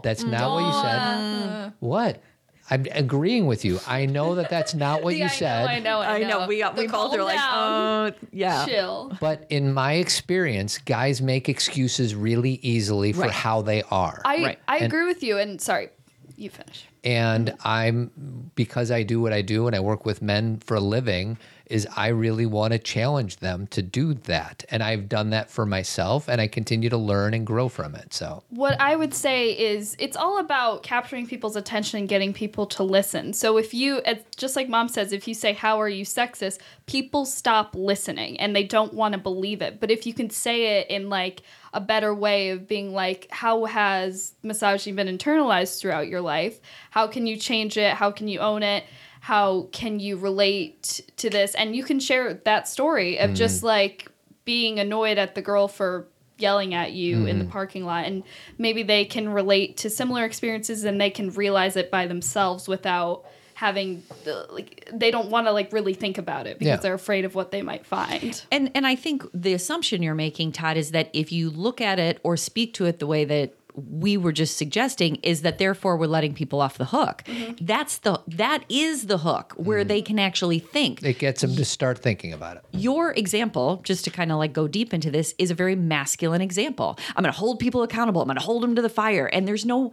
That's 0.02 0.24
not 0.24 0.52
what 0.52 0.66
you 0.66 0.82
said. 0.82 1.72
What? 1.80 2.22
I'm 2.70 2.86
agreeing 2.92 3.46
with 3.46 3.64
you. 3.64 3.80
I 3.86 4.06
know 4.06 4.34
that 4.36 4.48
that's 4.48 4.74
not 4.74 5.02
what 5.02 5.14
Yeah, 5.16 5.24
you 5.24 5.24
I 5.24 5.28
said. 5.28 5.62
know, 5.64 5.68
I 5.68 5.78
know, 5.80 6.00
I 6.00 6.18
know. 6.24 6.46
We 6.46 6.58
got. 6.58 6.76
We 6.76 6.86
both 6.86 7.10
calm 7.12 7.20
are 7.20 7.24
like, 7.24 7.38
"Oh, 7.40 8.12
yeah." 8.32 8.64
chill. 8.66 9.16
But 9.20 9.46
in 9.50 9.72
my 9.74 9.94
experience, 9.94 10.78
guys 10.78 11.20
make 11.20 11.48
excuses 11.48 12.14
really 12.14 12.60
easily 12.62 13.12
for 13.12 13.22
Right. 13.22 13.30
how 13.30 13.62
they 13.62 13.82
are. 13.90 14.22
I 14.24 14.42
Right. 14.42 14.58
I 14.68 14.76
And- 14.78 14.86
agree 14.86 15.06
with 15.06 15.22
you. 15.22 15.38
And 15.38 15.60
sorry, 15.60 15.88
you 16.36 16.50
finish. 16.50 16.86
and 17.04 17.54
I'm 17.64 18.50
because 18.54 18.90
I 18.90 19.02
do 19.02 19.20
what 19.20 19.32
I 19.32 19.42
do 19.42 19.66
and 19.66 19.74
I 19.76 19.80
work 19.80 20.06
with 20.06 20.22
men 20.22 20.58
for 20.64 20.76
a 20.76 20.80
living 20.80 21.36
is 21.66 21.86
I 21.96 22.08
really 22.08 22.46
want 22.46 22.72
to 22.72 22.78
challenge 22.78 23.38
them 23.38 23.66
to 23.68 23.82
do 23.82 24.14
that. 24.14 24.64
And 24.70 24.82
I've 24.82 25.08
done 25.08 25.30
that 25.30 25.50
for 25.50 25.64
myself 25.66 26.28
and 26.28 26.40
I 26.40 26.48
continue 26.48 26.88
to 26.90 26.96
learn 26.96 27.34
and 27.34 27.46
grow 27.46 27.68
from 27.68 27.94
it. 27.94 28.12
So 28.12 28.42
What 28.50 28.80
I 28.80 28.96
would 28.96 29.14
say 29.14 29.52
is 29.52 29.96
it's 29.98 30.16
all 30.16 30.38
about 30.38 30.82
capturing 30.82 31.26
people's 31.26 31.56
attention 31.56 32.00
and 32.00 32.08
getting 32.08 32.32
people 32.32 32.66
to 32.66 32.82
listen. 32.82 33.32
So 33.32 33.58
if 33.58 33.72
you, 33.74 34.02
just 34.36 34.56
like 34.56 34.68
mom 34.68 34.88
says, 34.88 35.12
if 35.12 35.26
you 35.26 35.34
say, 35.34 35.52
How 35.52 35.80
are 35.80 35.88
you 35.88 36.04
sexist? 36.04 36.58
people 36.86 37.24
stop 37.24 37.74
listening 37.74 38.38
and 38.40 38.54
they 38.54 38.64
don't 38.64 38.92
want 38.92 39.12
to 39.12 39.18
believe 39.18 39.62
it. 39.62 39.80
But 39.80 39.90
if 39.90 40.06
you 40.06 40.12
can 40.12 40.30
say 40.30 40.78
it 40.78 40.90
in 40.90 41.08
like 41.08 41.42
a 41.72 41.80
better 41.80 42.14
way 42.14 42.50
of 42.50 42.68
being 42.68 42.92
like, 42.92 43.28
How 43.30 43.64
has 43.64 44.34
misogyny 44.42 44.94
been 44.94 45.06
internalized 45.18 45.80
throughout 45.80 46.08
your 46.08 46.20
life? 46.20 46.60
How 46.90 47.06
can 47.06 47.26
you 47.26 47.36
change 47.36 47.76
it? 47.78 47.94
How 47.94 48.10
can 48.10 48.28
you 48.28 48.40
own 48.40 48.62
it? 48.62 48.84
How 49.22 49.68
can 49.70 50.00
you 50.00 50.16
relate 50.16 51.02
to 51.18 51.30
this? 51.30 51.54
And 51.54 51.76
you 51.76 51.84
can 51.84 52.00
share 52.00 52.34
that 52.34 52.66
story 52.66 53.18
of 53.18 53.28
mm-hmm. 53.28 53.34
just 53.34 53.62
like 53.62 54.08
being 54.44 54.80
annoyed 54.80 55.16
at 55.16 55.36
the 55.36 55.42
girl 55.42 55.68
for 55.68 56.08
yelling 56.38 56.74
at 56.74 56.90
you 56.90 57.26
in 57.26 57.38
the 57.38 57.44
mm-hmm. 57.44 57.52
parking 57.52 57.84
lot 57.84 58.04
and 58.04 58.24
maybe 58.58 58.82
they 58.82 59.04
can 59.04 59.28
relate 59.28 59.76
to 59.76 59.88
similar 59.88 60.24
experiences 60.24 60.82
and 60.82 61.00
they 61.00 61.10
can 61.10 61.30
realize 61.30 61.76
it 61.76 61.88
by 61.88 62.08
themselves 62.08 62.66
without 62.66 63.24
having 63.54 64.02
the, 64.24 64.44
like 64.50 64.88
they 64.92 65.12
don't 65.12 65.30
want 65.30 65.46
to 65.46 65.52
like 65.52 65.72
really 65.72 65.94
think 65.94 66.18
about 66.18 66.48
it 66.48 66.58
because 66.58 66.78
Yeah. 66.78 66.82
they're 66.82 66.94
afraid 66.94 67.24
of 67.24 67.36
what 67.36 67.52
they 67.52 67.62
might 67.62 67.86
find 67.86 68.42
And 68.50 68.72
and 68.74 68.84
I 68.88 68.96
think 68.96 69.24
the 69.32 69.54
assumption 69.54 70.02
you're 70.02 70.16
making, 70.16 70.50
Todd, 70.50 70.76
is 70.76 70.90
that 70.90 71.10
if 71.12 71.30
you 71.30 71.48
look 71.48 71.80
at 71.80 72.00
it 72.00 72.18
or 72.24 72.36
speak 72.36 72.74
to 72.74 72.86
it 72.86 72.98
the 72.98 73.06
way 73.06 73.24
that 73.24 73.54
we 73.74 74.16
were 74.16 74.32
just 74.32 74.56
suggesting 74.56 75.16
is 75.16 75.42
that 75.42 75.58
therefore 75.58 75.96
we're 75.96 76.06
letting 76.06 76.34
people 76.34 76.60
off 76.60 76.78
the 76.78 76.86
hook. 76.86 77.22
Mm-hmm. 77.26 77.64
That's 77.64 77.98
the 77.98 78.20
that 78.28 78.64
is 78.68 79.06
the 79.06 79.18
hook 79.18 79.54
where 79.56 79.84
mm. 79.84 79.88
they 79.88 80.02
can 80.02 80.18
actually 80.18 80.58
think. 80.58 81.02
it 81.02 81.18
gets 81.18 81.40
them 81.40 81.56
to 81.56 81.64
start 81.64 81.98
thinking 81.98 82.32
about 82.32 82.56
it. 82.56 82.64
Your 82.72 83.12
example, 83.12 83.80
just 83.84 84.04
to 84.04 84.10
kind 84.10 84.30
of 84.30 84.38
like 84.38 84.52
go 84.52 84.68
deep 84.68 84.92
into 84.92 85.10
this, 85.10 85.34
is 85.38 85.50
a 85.50 85.54
very 85.54 85.76
masculine 85.76 86.40
example. 86.42 86.98
I'm 87.16 87.22
going 87.22 87.32
to 87.32 87.38
hold 87.38 87.58
people 87.58 87.82
accountable. 87.82 88.20
I'm 88.22 88.28
going 88.28 88.36
to 88.36 88.44
hold 88.44 88.62
them 88.62 88.74
to 88.76 88.82
the 88.82 88.88
fire, 88.88 89.26
and 89.26 89.48
there's 89.48 89.64
no 89.64 89.92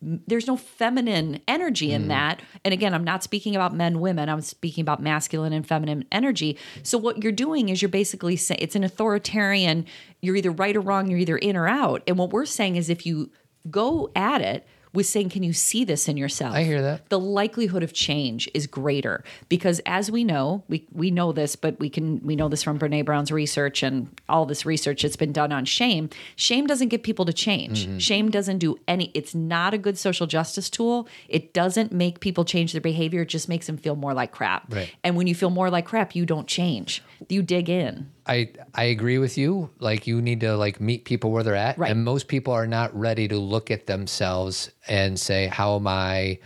there's 0.00 0.46
no 0.46 0.56
feminine 0.56 1.40
energy 1.48 1.92
in 1.92 2.04
mm. 2.04 2.08
that. 2.08 2.40
And 2.64 2.72
again, 2.72 2.94
I'm 2.94 3.04
not 3.04 3.22
speaking 3.22 3.56
about 3.56 3.74
men, 3.74 4.00
women. 4.00 4.28
I'm 4.28 4.40
speaking 4.40 4.82
about 4.82 5.02
masculine 5.02 5.52
and 5.52 5.66
feminine 5.66 6.04
energy. 6.12 6.56
So 6.82 6.98
what 6.98 7.22
you're 7.22 7.32
doing 7.32 7.68
is 7.68 7.82
you're 7.82 7.88
basically 7.88 8.36
saying 8.36 8.60
it's 8.62 8.76
an 8.76 8.84
authoritarian. 8.84 9.86
You're 10.20 10.36
either 10.36 10.52
right 10.52 10.76
or 10.76 10.80
wrong. 10.80 11.10
You're 11.10 11.20
either 11.20 11.36
in 11.36 11.56
or 11.56 11.66
out. 11.66 12.02
And 12.06 12.16
what 12.16 12.30
we're 12.30 12.46
saying 12.46 12.76
is 12.76 12.88
if 12.88 13.06
you 13.06 13.30
go 13.70 14.10
at 14.14 14.40
it 14.40 14.66
with 14.94 15.06
saying, 15.06 15.28
"Can 15.30 15.42
you 15.42 15.52
see 15.52 15.84
this 15.84 16.08
in 16.08 16.16
yourself?" 16.16 16.54
I 16.54 16.64
hear 16.64 16.80
that. 16.82 17.08
the 17.08 17.18
likelihood 17.18 17.82
of 17.82 17.92
change 17.92 18.48
is 18.54 18.66
greater 18.66 19.22
because 19.48 19.80
as 19.86 20.10
we 20.10 20.24
know 20.24 20.62
we 20.68 20.86
we 20.92 21.10
know 21.10 21.32
this 21.32 21.56
but 21.56 21.78
we 21.80 21.88
can 21.90 22.20
we 22.24 22.36
know 22.36 22.48
this 22.48 22.62
from 22.62 22.78
Brene 22.78 23.04
Brown's 23.04 23.30
research 23.30 23.82
and 23.82 24.08
all 24.28 24.46
this 24.46 24.64
research 24.66 25.02
that's 25.02 25.16
been 25.16 25.32
done 25.32 25.52
on 25.52 25.64
shame 25.64 26.08
shame 26.36 26.66
doesn't 26.66 26.88
get 26.88 27.02
people 27.02 27.24
to 27.24 27.32
change 27.32 27.86
Mm-hmm. 27.86 27.98
shame 27.98 28.30
doesn't 28.30 28.58
do 28.58 28.76
any 28.88 29.10
it's 29.14 29.34
not 29.34 29.74
a 29.74 29.78
good 29.78 29.98
social 29.98 30.26
justice 30.26 30.70
tool 30.70 31.06
it 31.28 31.52
doesn't 31.52 31.92
make 31.92 32.20
people 32.20 32.44
change 32.44 32.72
their 32.72 32.80
behavior 32.80 33.22
it 33.22 33.28
just 33.28 33.48
makes 33.48 33.66
them 33.66 33.76
feel 33.76 33.96
more 33.96 34.14
like 34.14 34.32
crap 34.32 34.72
Right. 34.72 34.90
and 35.04 35.16
when 35.16 35.26
you 35.26 35.34
feel 35.34 35.50
more 35.50 35.70
like 35.70 35.86
crap 35.86 36.14
you 36.14 36.24
don't 36.26 36.46
change 36.46 37.02
you 37.30 37.42
dig 37.42 37.68
in 37.68 38.10
I 38.26 38.50
I 38.74 38.84
agree 38.84 39.16
with 39.18 39.38
you. 39.38 39.70
Like 39.78 40.06
you 40.06 40.20
need 40.20 40.40
to 40.40 40.54
like 40.56 40.80
meet 40.80 41.04
people 41.06 41.30
where 41.32 41.42
they're 41.42 41.54
at, 41.56 41.78
Right. 41.78 41.90
and 41.90 42.04
most 42.04 42.28
people 42.28 42.52
are 42.52 42.66
not 42.66 42.94
ready 42.98 43.26
to 43.28 43.38
look 43.38 43.70
at 43.70 43.86
themselves 43.86 44.70
and 44.86 45.18
say, 45.18 45.46
"How 45.46 45.76
am 45.76 45.86
I? 45.86 46.38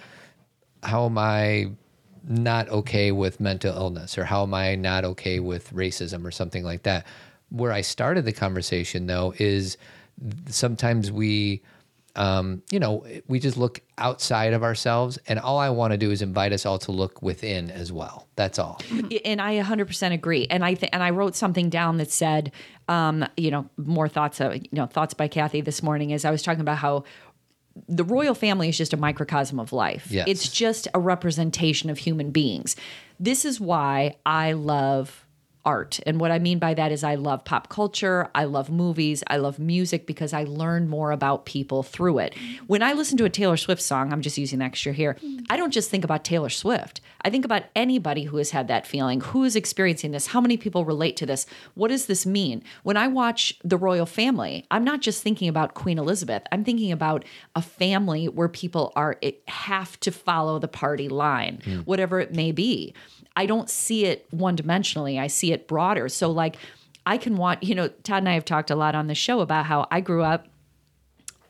How 0.85 1.07
am 1.07 1.18
I 1.18 1.72
not 2.24 2.68
okay 2.68 3.11
with 3.11 3.41
mental 3.41 3.74
illness, 3.76 4.16
or 4.16 4.24
how 4.24 4.45
am 4.45 4.55
I 4.55 4.76
not 4.76 5.05
okay 5.05 5.41
with 5.41 5.72
racism, 5.72 6.24
or 6.24 6.30
something 6.30 6.62
like 6.62 6.85
that?" 6.85 7.05
Where 7.51 7.72
I 7.72 7.80
started 7.80 8.24
the 8.24 8.33
conversation 8.33 9.07
though 9.09 9.35
is 9.39 9.76
sometimes 10.47 11.11
we 11.11 11.62
um, 12.17 12.63
you 12.71 12.79
know, 12.79 13.07
we 13.27 13.41
just 13.41 13.57
look 13.57 13.81
outside 13.97 14.53
of 14.53 14.63
ourselves, 14.63 15.19
and 15.27 15.39
all 15.39 15.59
I 15.59 15.71
want 15.71 15.93
to 15.93 15.97
do 15.97 16.11
is 16.11 16.21
invite 16.23 16.53
us 16.53 16.67
all 16.67 16.79
to 16.81 16.93
look 16.93 17.23
within 17.23 17.71
as 17.71 17.91
well. 17.91 18.29
That's 18.37 18.59
all. 18.59 18.81
and 19.25 19.41
I 19.41 19.63
100% 19.63 20.13
agree. 20.13 20.47
And 20.51 20.65
I 20.65 20.75
th- 20.75 20.91
and 20.93 21.03
I 21.03 21.11
wrote 21.11 21.35
something 21.35 21.71
down 21.71 21.97
that 21.99 22.11
said, 22.11 22.53
um, 22.89 23.27
you 23.37 23.51
know, 23.51 23.69
more 23.77 24.09
thoughts, 24.09 24.41
uh, 24.41 24.59
you 24.61 24.69
know, 24.73 24.87
thoughts 24.87 25.15
by 25.15 25.29
Cathy 25.29 25.61
this 25.63 25.83
morning 25.83 26.13
as 26.13 26.25
I 26.25 26.31
was 26.31 26.43
talking 26.43 26.61
about 26.61 26.79
how 26.79 27.05
the 27.89 28.05
royal 28.05 28.35
family 28.35 28.69
is 28.69 28.77
just 28.77 28.93
a 28.93 28.97
microcosm 28.97 29.59
of 29.59 29.73
life. 29.73 30.09
Yes. 30.11 30.29
It's 30.29 30.49
just 30.49 30.89
a 30.93 31.01
representation 31.01 31.89
of 31.89 31.99
human 31.99 32.31
beings. 32.31 32.77
This 33.19 33.45
is 33.45 33.61
why 33.61 34.17
I 34.27 34.53
love 34.53 35.22
art. 35.65 36.01
And 36.07 36.19
what 36.19 36.31
I 36.31 36.39
mean 36.39 36.59
by 36.59 36.75
that 36.75 36.91
is 36.91 37.05
I 37.05 37.15
love 37.15 37.45
pop 37.45 37.69
culture, 37.69 38.29
I 38.35 38.45
love 38.45 38.71
movies, 38.71 39.23
I 39.29 39.37
love 39.37 39.59
music 39.59 40.07
because 40.07 40.33
I 40.33 40.45
learn 40.45 40.89
more 40.89 41.13
about 41.13 41.47
people 41.47 41.83
through 41.83 42.19
it. 42.19 42.35
When 42.67 42.83
I 42.83 42.93
listen 42.95 43.17
to 43.19 43.25
a 43.25 43.31
Taylor 43.31 43.57
Swift 43.57 43.83
song, 43.83 44.13
I'm 44.13 44.23
just 44.23 44.39
using 44.39 44.59
that 44.59 44.73
extra 44.73 44.93
here, 44.93 45.19
I 45.51 45.57
don't 45.59 45.71
just 45.71 45.91
think 45.91 46.03
about 46.03 46.25
Taylor 46.25 46.49
Swift. 46.49 47.01
I 47.25 47.31
think 47.31 47.45
about 47.45 47.65
anybody 47.77 48.25
who 48.25 48.39
has 48.39 48.51
had 48.51 48.69
that 48.69 48.87
feeling, 48.87 49.21
who 49.21 49.45
is 49.45 49.55
experiencing 49.55 50.11
this, 50.11 50.29
how 50.29 50.41
many 50.41 50.57
people 50.57 50.85
relate 50.85 51.17
to 51.19 51.27
this, 51.27 51.47
what 51.75 51.89
does 51.89 52.07
this 52.07 52.25
mean? 52.25 52.65
When 52.83 52.97
I 52.97 53.07
watch 53.07 53.59
the 53.63 53.77
royal 53.77 54.07
family, 54.07 54.67
I'm 54.71 54.83
not 54.83 55.03
just 55.03 55.23
thinking 55.23 55.49
about 55.49 55.75
Queen 55.75 55.99
Elizabeth, 55.99 56.43
I'm 56.51 56.65
thinking 56.65 56.91
about 56.91 57.25
a 57.55 57.63
family 57.63 58.29
where 58.29 58.49
people 58.49 58.93
are 58.97 59.17
have 59.47 60.01
to 60.01 60.11
follow 60.11 60.59
the 60.59 60.69
party 60.69 61.09
line, 61.09 61.61
hmm. 61.63 61.81
whatever 61.81 62.19
it 62.19 62.35
may 62.35 62.51
be. 62.51 62.95
I 63.37 63.47
don't 63.47 63.70
see 63.70 64.05
it 64.05 64.26
one 64.30 64.57
dimensionally. 64.57 65.18
I 65.18 65.26
see 65.26 65.53
it 65.53 65.66
broader. 65.66 66.09
So 66.09 66.30
like 66.30 66.57
I 67.07 67.16
can 67.16 67.37
watch, 67.37 67.59
you 67.62 67.74
know, 67.74 67.89
Todd 67.89 68.18
and 68.18 68.28
I 68.28 68.35
have 68.35 68.45
talked 68.45 68.70
a 68.70 68.76
lot 68.76 68.95
on 68.95 69.07
the 69.07 69.14
show 69.14 69.41
about 69.41 69.66
how 69.66 69.87
I 69.91 70.01
grew 70.01 70.22
up 70.22 70.47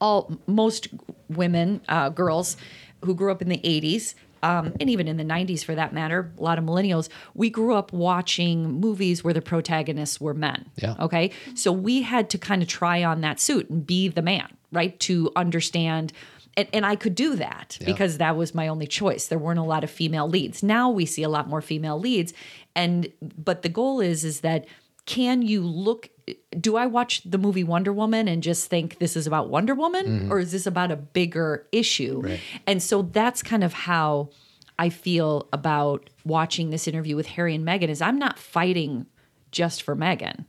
all 0.01 0.39
most 0.47 0.89
women, 1.28 1.80
uh, 1.89 2.09
girls 2.09 2.57
who 3.05 3.14
grew 3.14 3.30
up 3.30 3.43
in 3.43 3.49
the 3.49 3.59
80s, 3.59 4.14
um, 4.43 4.74
and 4.80 4.91
even 4.91 5.07
in 5.07 5.16
the 5.16 5.24
90s 5.24 5.64
for 5.64 5.74
that 5.74 5.93
matter, 5.93 6.33
a 6.37 6.43
lot 6.43 6.59
of 6.59 6.64
millennials, 6.64 7.09
we 7.35 7.49
grew 7.49 7.74
up 7.74 7.93
watching 7.93 8.72
movies 8.80 9.22
where 9.22 9.33
the 9.33 9.41
protagonists 9.41 10.20
were 10.20 10.35
men. 10.35 10.68
Yeah. 10.76 10.97
Okay. 10.99 11.30
So 11.55 11.70
we 11.70 12.03
had 12.03 12.28
to 12.30 12.39
kind 12.39 12.61
of 12.62 12.68
try 12.68 13.05
on 13.05 13.20
that 13.20 13.39
suit 13.39 13.70
and 13.70 13.87
be 13.87 14.09
the 14.09 14.22
man, 14.22 14.49
right? 14.72 14.99
To 15.01 15.30
understand. 15.37 16.12
And, 16.57 16.68
and 16.72 16.84
I 16.84 16.96
could 16.96 17.14
do 17.14 17.36
that 17.36 17.78
because 17.84 18.18
that 18.18 18.36
was 18.36 18.55
my 18.55 18.68
only 18.68 18.86
choice. 18.86 19.28
There 19.28 19.38
weren't 19.38 19.59
a 19.59 19.64
lot 19.64 19.84
of 19.84 19.90
female 19.90 20.28
leads. 20.28 20.62
Now 20.62 20.90
we 20.90 21.07
see 21.07 21.22
a 21.22 21.28
lot 21.28 21.48
more 21.48 21.62
female 21.62 21.98
leads. 21.98 22.34
And, 22.76 23.11
but 23.22 23.62
the 23.62 23.68
goal 23.70 24.00
is, 24.00 24.24
is 24.24 24.40
that 24.40 24.66
can 25.07 25.42
you 25.42 25.62
look 25.62 26.11
do 26.59 26.76
I 26.76 26.86
watch 26.86 27.22
the 27.24 27.38
movie 27.38 27.64
Wonder 27.64 27.92
Woman 27.92 28.28
and 28.28 28.42
just 28.42 28.70
think 28.70 28.98
this 28.98 29.16
is 29.16 29.26
about 29.26 29.48
Wonder 29.48 29.74
Woman 29.74 30.07
mm-hmm. 30.07 30.32
or 30.32 30.38
is 30.38 30.53
this 30.53 30.66
about 30.66 30.92
a 30.92 30.96
bigger 30.96 31.66
issue? 31.72 32.22
And 32.66 32.82
so 32.82 33.03
that's 33.03 33.42
kind 33.42 33.64
of 33.64 33.72
how 33.72 34.30
I 34.78 34.88
feel 34.88 35.48
about 35.53 36.11
watching 36.24 36.70
this 36.70 36.86
interview 36.86 37.16
with 37.16 37.26
Harry 37.26 37.55
and 37.55 37.66
Meghan 37.66 37.88
is 37.88 38.00
I'm 38.00 38.18
not 38.18 38.38
fighting 38.38 39.07
just 39.50 39.82
for 39.82 39.96
Meghan. 39.96 40.44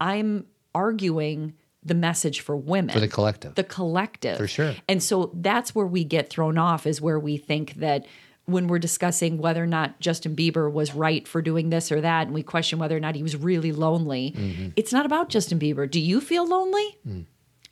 I'm 0.00 0.46
arguing 0.74 1.54
the 1.86 1.94
message 1.94 2.40
for 2.40 2.56
women 2.56 2.92
For 2.92 3.00
the 3.00 3.08
collective. 3.08 3.54
the 3.54 3.64
collective 3.64 4.36
For 4.36 4.48
sure. 4.48 4.74
and 4.88 5.02
so 5.02 5.30
that's 5.34 5.74
where 5.74 5.86
we 5.86 6.04
get 6.04 6.28
thrown 6.30 6.58
off 6.58 6.86
is 6.86 7.00
where 7.00 7.18
we 7.18 7.36
think 7.36 7.74
that 7.74 8.06
when 8.44 8.68
we're 8.68 8.78
discussing 8.78 9.38
whether 9.38 9.62
or 9.62 9.66
not 9.66 9.98
Justin 10.00 10.36
Bieber 10.36 10.70
was 10.70 10.94
right 10.94 11.26
for 11.26 11.42
doing 11.42 11.70
this 11.70 11.90
or 11.90 12.00
that 12.00 12.26
and 12.26 12.34
we 12.34 12.42
question 12.42 12.78
whether 12.78 12.96
or 12.96 13.00
not 13.00 13.14
he 13.14 13.22
was 13.22 13.36
really 13.36 13.72
lonely 13.72 14.34
Mm-hmm. 14.36 14.68
it's 14.76 14.92
not 14.92 15.06
about 15.06 15.28
Justin 15.28 15.58
Bieber 15.58 15.90
do 15.90 16.00
you 16.00 16.20
feel 16.20 16.46
lonely 16.46 16.98
Mm. 17.08 17.24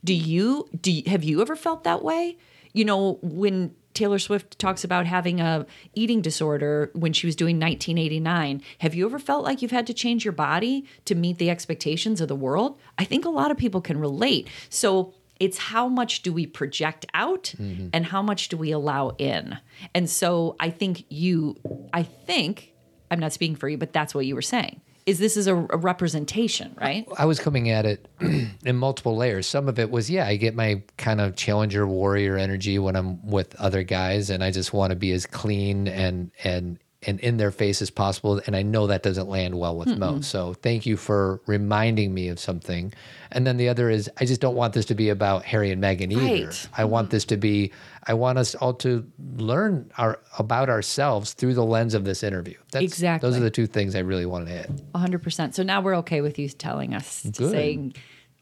do 0.04 0.14
you 0.14 0.68
do 0.80 0.90
you, 0.92 1.02
have 1.06 1.22
you 1.24 1.40
ever 1.42 1.56
felt 1.56 1.84
that 1.84 2.02
way 2.02 2.36
you 2.72 2.84
know 2.84 3.18
when 3.22 3.74
Taylor 3.94 4.18
Swift 4.18 4.58
talks 4.58 4.84
about 4.84 5.06
having 5.06 5.40
a 5.40 5.66
eating 5.94 6.20
disorder 6.20 6.90
when 6.94 7.12
she 7.12 7.26
was 7.26 7.36
doing 7.36 7.56
1989 7.56 8.62
have 8.78 8.94
you 8.94 9.06
ever 9.06 9.18
felt 9.18 9.44
like 9.44 9.62
you've 9.62 9.70
had 9.70 9.86
to 9.86 9.94
change 9.94 10.24
your 10.24 10.32
body 10.32 10.84
to 11.04 11.14
meet 11.14 11.38
the 11.38 11.50
expectations 11.50 12.20
of 12.20 12.28
the 12.28 12.36
world? 12.36 12.78
I 12.98 13.04
think 13.04 13.24
a 13.24 13.30
lot 13.30 13.50
of 13.50 13.56
people 13.56 13.80
can 13.80 13.98
relate. 13.98 14.48
So 14.68 15.14
it's 15.40 15.58
how 15.58 15.88
much 15.88 16.22
do 16.22 16.32
we 16.32 16.46
project 16.46 17.06
out 17.14 17.54
mm-hmm. 17.58 17.88
and 17.92 18.06
how 18.06 18.22
much 18.22 18.48
do 18.48 18.56
we 18.56 18.70
allow 18.70 19.10
in? 19.18 19.58
And 19.94 20.08
so 20.08 20.56
i 20.60 20.70
think 20.70 21.04
you 21.08 21.56
i 21.92 22.02
think 22.02 22.72
i'm 23.10 23.18
not 23.18 23.32
speaking 23.32 23.56
for 23.56 23.68
you 23.68 23.78
but 23.78 23.92
that's 23.92 24.14
what 24.14 24.26
you 24.26 24.34
were 24.34 24.42
saying 24.42 24.80
is 25.06 25.18
this 25.18 25.36
is 25.36 25.46
a, 25.46 25.54
a 25.54 25.76
representation 25.76 26.74
right 26.80 27.06
I 27.18 27.26
was 27.26 27.38
coming 27.38 27.70
at 27.70 27.86
it 27.86 28.08
in 28.64 28.76
multiple 28.76 29.16
layers. 29.16 29.46
Some 29.46 29.68
of 29.68 29.78
it 29.78 29.90
was, 29.90 30.10
yeah, 30.10 30.26
I 30.26 30.36
get 30.36 30.54
my 30.54 30.82
kind 30.96 31.20
of 31.20 31.36
challenger 31.36 31.86
warrior 31.86 32.36
energy 32.36 32.78
when 32.78 32.96
I'm 32.96 33.24
with 33.26 33.54
other 33.56 33.82
guys, 33.82 34.30
and 34.30 34.42
I 34.42 34.50
just 34.50 34.72
want 34.72 34.90
to 34.90 34.96
be 34.96 35.12
as 35.12 35.26
clean 35.26 35.88
and 35.88 36.30
and 36.42 36.78
and 37.06 37.20
in 37.20 37.36
their 37.36 37.50
face 37.50 37.82
as 37.82 37.90
possible. 37.90 38.40
And 38.46 38.56
I 38.56 38.62
know 38.62 38.86
that 38.86 39.02
doesn't 39.02 39.28
land 39.28 39.58
well 39.58 39.76
with 39.76 39.96
most. 39.98 40.30
So 40.30 40.54
thank 40.54 40.86
you 40.86 40.96
for 40.96 41.40
reminding 41.46 42.12
me 42.12 42.28
of 42.28 42.38
something. 42.38 42.92
And 43.30 43.46
then 43.46 43.56
the 43.56 43.68
other 43.68 43.90
is, 43.90 44.10
I 44.18 44.24
just 44.24 44.40
don't 44.40 44.54
want 44.54 44.74
this 44.74 44.86
to 44.86 44.94
be 44.94 45.08
about 45.08 45.44
Harry 45.44 45.70
and 45.70 45.82
Meghan 45.82 46.12
either. 46.12 46.46
Right. 46.46 46.68
I 46.76 46.84
want 46.84 47.10
this 47.10 47.24
to 47.26 47.36
be. 47.36 47.72
I 48.06 48.14
want 48.14 48.38
us 48.38 48.54
all 48.54 48.74
to 48.74 49.04
learn 49.36 49.90
our 49.96 50.20
about 50.38 50.68
ourselves 50.68 51.32
through 51.32 51.54
the 51.54 51.64
lens 51.64 51.94
of 51.94 52.04
this 52.04 52.22
interview. 52.22 52.56
That's, 52.70 52.84
Exactly. 52.84 53.28
Those 53.28 53.38
are 53.38 53.42
the 53.42 53.50
two 53.50 53.66
things 53.66 53.94
I 53.94 54.00
really 54.00 54.26
wanted 54.26 54.46
to 54.46 54.52
hit. 54.52 54.92
100% 54.92 55.54
so 55.54 55.62
now 55.62 55.80
we're 55.80 55.96
okay 55.96 56.20
with 56.20 56.38
you 56.38 56.48
telling 56.48 56.94
us 56.94 57.22
Good. 57.24 57.50
saying 57.50 57.94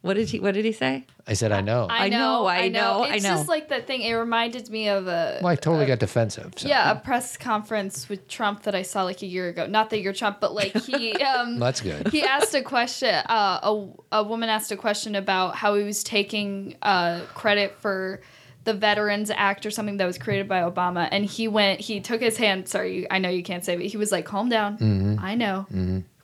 what 0.02 0.14
did 0.14 0.28
he 0.28 0.40
what 0.40 0.54
did 0.54 0.64
he 0.64 0.72
say 0.72 1.06
I 1.24 1.34
said, 1.34 1.52
I 1.52 1.60
know. 1.60 1.86
I 1.88 2.08
know, 2.08 2.46
I 2.46 2.68
know, 2.68 3.04
I 3.04 3.08
know. 3.08 3.14
It's 3.14 3.22
know. 3.22 3.30
just 3.30 3.48
like 3.48 3.68
that 3.68 3.86
thing. 3.86 4.02
It 4.02 4.12
reminded 4.12 4.68
me 4.68 4.88
of 4.88 5.06
a 5.06 5.38
well, 5.40 5.52
I 5.52 5.54
totally 5.54 5.86
got 5.86 6.00
defensive. 6.00 6.54
So. 6.56 6.68
yeah 6.68 6.90
a 6.90 6.96
press 6.96 7.36
conference 7.36 8.08
with 8.08 8.26
Trump 8.26 8.64
that 8.64 8.74
I 8.74 8.82
saw 8.82 9.04
like 9.04 9.22
a 9.22 9.26
year 9.26 9.48
ago. 9.48 9.66
Not 9.66 9.90
that 9.90 10.00
you're 10.00 10.12
Trump, 10.12 10.40
but 10.40 10.52
like 10.54 10.76
he 10.76 11.12
um 11.22 11.58
That's 11.58 11.80
good. 11.80 12.08
he 12.08 12.22
asked 12.22 12.54
a 12.54 12.62
question. 12.62 13.14
Uh, 13.14 13.60
a 13.62 14.18
a 14.20 14.22
woman 14.24 14.48
asked 14.48 14.72
a 14.72 14.76
question 14.76 15.14
about 15.14 15.54
how 15.54 15.76
he 15.76 15.84
was 15.84 16.02
taking 16.02 16.76
uh, 16.82 17.20
credit 17.34 17.76
for 17.78 18.20
the 18.64 18.74
Veterans 18.74 19.30
Act 19.30 19.66
or 19.66 19.70
something 19.70 19.96
that 19.96 20.06
was 20.06 20.18
created 20.18 20.48
by 20.48 20.60
Obama, 20.60 21.08
and 21.10 21.24
he 21.24 21.48
went. 21.48 21.80
He 21.80 22.00
took 22.00 22.20
his 22.20 22.36
hand. 22.36 22.68
Sorry, 22.68 23.10
I 23.10 23.18
know 23.18 23.28
you 23.28 23.42
can't 23.42 23.64
say, 23.64 23.76
but 23.76 23.86
he 23.86 23.96
was 23.96 24.12
like, 24.12 24.24
"Calm 24.24 24.48
down. 24.48 24.78
Mm-hmm. 24.78 25.24
I 25.24 25.34
know. 25.34 25.66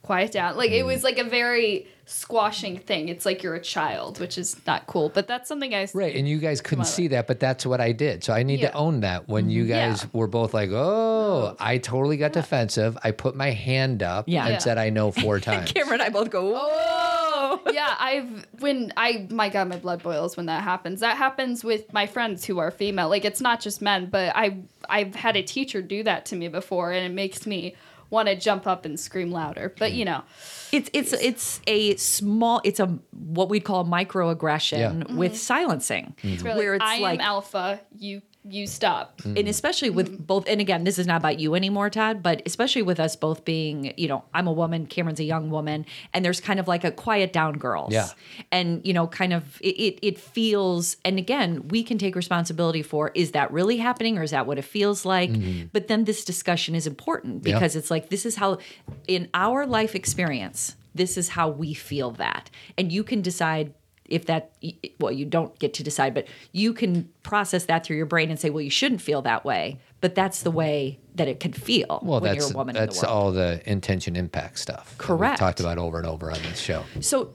Quiet 0.08 0.32
down." 0.32 0.56
Like 0.56 0.70
it 0.70 0.84
was 0.84 1.04
like 1.04 1.18
a 1.18 1.24
very 1.24 1.86
squashing 2.06 2.78
thing. 2.78 3.08
It's 3.10 3.26
like 3.26 3.42
you're 3.42 3.54
a 3.54 3.60
child, 3.60 4.18
which 4.18 4.38
is 4.38 4.56
not 4.66 4.86
cool. 4.86 5.10
But 5.10 5.26
that's 5.26 5.46
something 5.46 5.74
I 5.74 5.86
Right, 5.92 6.16
and 6.16 6.26
you 6.26 6.38
guys 6.38 6.62
couldn't 6.62 6.86
see 6.86 7.08
that, 7.08 7.26
but 7.26 7.38
that's 7.38 7.66
what 7.66 7.80
I 7.82 7.92
did. 7.92 8.24
So 8.24 8.32
I 8.32 8.42
need 8.42 8.60
Yeah. 8.60 8.68
Mm-hmm. 8.68 8.78
to 8.78 8.84
own 8.84 9.00
that. 9.00 9.28
When 9.28 9.50
you 9.50 9.66
guys 9.66 10.02
Yeah. 10.04 10.08
were 10.18 10.26
both 10.26 10.54
like, 10.54 10.70
"Oh, 10.72 11.54
I 11.60 11.76
totally 11.76 12.16
got 12.16 12.32
defensive," 12.32 12.96
I 13.04 13.10
put 13.10 13.36
my 13.36 13.50
hand 13.50 14.02
up 14.02 14.24
Yeah. 14.26 14.44
and 14.44 14.52
Yeah. 14.54 14.58
said, 14.58 14.78
"I 14.78 14.88
know" 14.88 15.10
four 15.10 15.38
times. 15.48 15.70
cameron 15.72 16.00
and 16.00 16.02
i 16.02 16.08
both 16.08 16.30
go 16.30 16.42
whoa 16.56 17.60
yeah, 17.72 17.94
I've 18.00 18.46
when 18.60 18.92
I 18.96 19.26
my 19.30 19.48
god, 19.50 19.68
my 19.68 19.76
blood 19.76 20.02
boils 20.02 20.36
when 20.36 20.46
that 20.46 20.62
happens. 20.64 21.00
That 21.00 21.16
happens 21.18 21.62
with 21.62 21.92
my 21.92 22.06
friends 22.06 22.44
who 22.46 22.58
are 22.58 22.70
female. 22.70 23.08
Like 23.10 23.24
it's 23.26 23.40
not 23.42 23.60
just 23.60 23.80
men, 23.82 24.06
but 24.06 24.32
I 24.34 24.56
I've 24.88 25.14
had 25.14 25.36
a 25.36 25.42
teacher 25.42 25.82
do 25.82 26.02
that 26.04 26.24
to 26.26 26.36
me 26.36 26.48
before, 26.48 26.92
and 26.92 27.04
it 27.06 27.14
makes 27.14 27.46
me 27.46 27.74
want 28.10 28.28
to 28.28 28.36
jump 28.36 28.66
up 28.66 28.84
and 28.84 28.98
scream 28.98 29.30
louder. 29.30 29.74
But 29.78 29.92
you 29.92 30.04
know, 30.04 30.22
it's 30.72 30.90
it's 30.92 31.12
it's 31.12 31.60
a 31.66 31.96
small 31.96 32.60
it's 32.64 32.80
a 32.80 32.98
what 33.12 33.48
we'd 33.48 33.64
call 33.64 33.84
microaggression 33.84 34.78
Yeah. 34.78 35.14
with 35.14 35.32
mm-hmm. 35.32 35.36
silencing 35.36 36.14
it's 36.22 36.42
really, 36.42 36.58
where 36.58 36.74
it's 36.74 36.84
I 36.84 36.98
like 36.98 37.20
am 37.20 37.24
alpha. 37.26 37.80
You 37.96 38.22
you 38.50 38.66
stop. 38.66 39.20
and 39.24 39.36
mm. 39.36 39.48
especially 39.48 39.90
with 39.90 40.10
mm. 40.10 40.26
both 40.26 40.48
and 40.48 40.60
again 40.60 40.84
this 40.84 40.98
is 40.98 41.06
not 41.06 41.16
about 41.18 41.38
you 41.38 41.54
anymore 41.54 41.90
todd 41.90 42.22
but 42.22 42.42
especially 42.46 42.82
with 42.82 42.98
us 43.00 43.16
both 43.16 43.44
being 43.44 43.92
you 43.96 44.08
know 44.08 44.24
i'm 44.34 44.46
a 44.46 44.52
woman 44.52 44.86
cameron's 44.86 45.20
a 45.20 45.24
young 45.24 45.50
woman 45.50 45.84
and 46.12 46.24
there's 46.24 46.40
kind 46.40 46.60
of 46.60 46.68
like 46.68 46.84
a 46.84 46.90
quiet 46.90 47.32
down 47.32 47.58
girls 47.58 47.92
Yeah. 47.92 48.08
and 48.50 48.84
you 48.86 48.92
know 48.92 49.06
kind 49.06 49.32
of 49.32 49.60
it, 49.60 49.76
it, 49.76 49.98
it 50.02 50.18
feels 50.18 50.96
and 51.04 51.18
again 51.18 51.68
we 51.68 51.82
can 51.82 51.98
take 51.98 52.14
responsibility 52.16 52.82
for 52.82 53.10
is 53.14 53.32
that 53.32 53.52
really 53.52 53.76
happening 53.76 54.18
or 54.18 54.22
is 54.22 54.30
that 54.30 54.46
what 54.46 54.58
it 54.58 54.62
feels 54.64 55.04
like 55.04 55.30
mm-hmm. 55.30 55.66
but 55.72 55.88
then 55.88 56.04
this 56.04 56.24
discussion 56.24 56.74
is 56.74 56.86
important 56.86 57.46
Yeah. 57.46 57.54
because 57.54 57.76
it's 57.76 57.90
like 57.90 58.08
this 58.08 58.24
is 58.26 58.36
how 58.36 58.58
in 59.06 59.28
our 59.34 59.66
life 59.66 59.94
experience 59.94 60.76
this 60.94 61.16
is 61.16 61.30
how 61.30 61.48
we 61.48 61.74
feel 61.74 62.10
that 62.12 62.50
and 62.76 62.90
you 62.90 63.04
can 63.04 63.20
decide 63.22 63.72
if 64.08 64.26
that 64.26 64.52
well 65.00 65.12
you 65.12 65.24
don't 65.24 65.56
get 65.58 65.74
to 65.74 65.82
decide 65.82 66.14
but 66.14 66.26
you 66.52 66.72
can 66.72 67.08
process 67.22 67.66
that 67.66 67.84
through 67.84 67.96
your 67.96 68.06
brain 68.06 68.30
and 68.30 68.40
say 68.40 68.50
well 68.50 68.62
you 68.62 68.70
shouldn't 68.70 69.00
feel 69.00 69.22
that 69.22 69.44
way 69.44 69.78
but 70.00 70.14
that's 70.14 70.42
the 70.42 70.50
way 70.50 70.98
that 71.16 71.26
it 71.28 71.40
could 71.40 71.56
feel 71.56 71.98
Well, 72.02 72.20
when 72.20 72.32
that's 72.32 72.46
you're 72.48 72.54
a 72.54 72.56
woman 72.56 72.74
that's 72.74 72.96
in 72.96 73.00
the 73.02 73.06
world 73.12 73.24
all 73.24 73.32
the 73.32 73.60
intention 73.70 74.14
impact 74.16 74.58
stuff. 74.60 74.96
that 74.96 75.08
we've 75.08 75.18
Correct. 75.18 75.38
talked 75.38 75.60
about 75.60 75.78
over 75.78 75.98
and 75.98 76.06
over 76.06 76.30
on 76.30 76.40
this 76.42 76.60
show. 76.60 76.84
so 77.00 77.30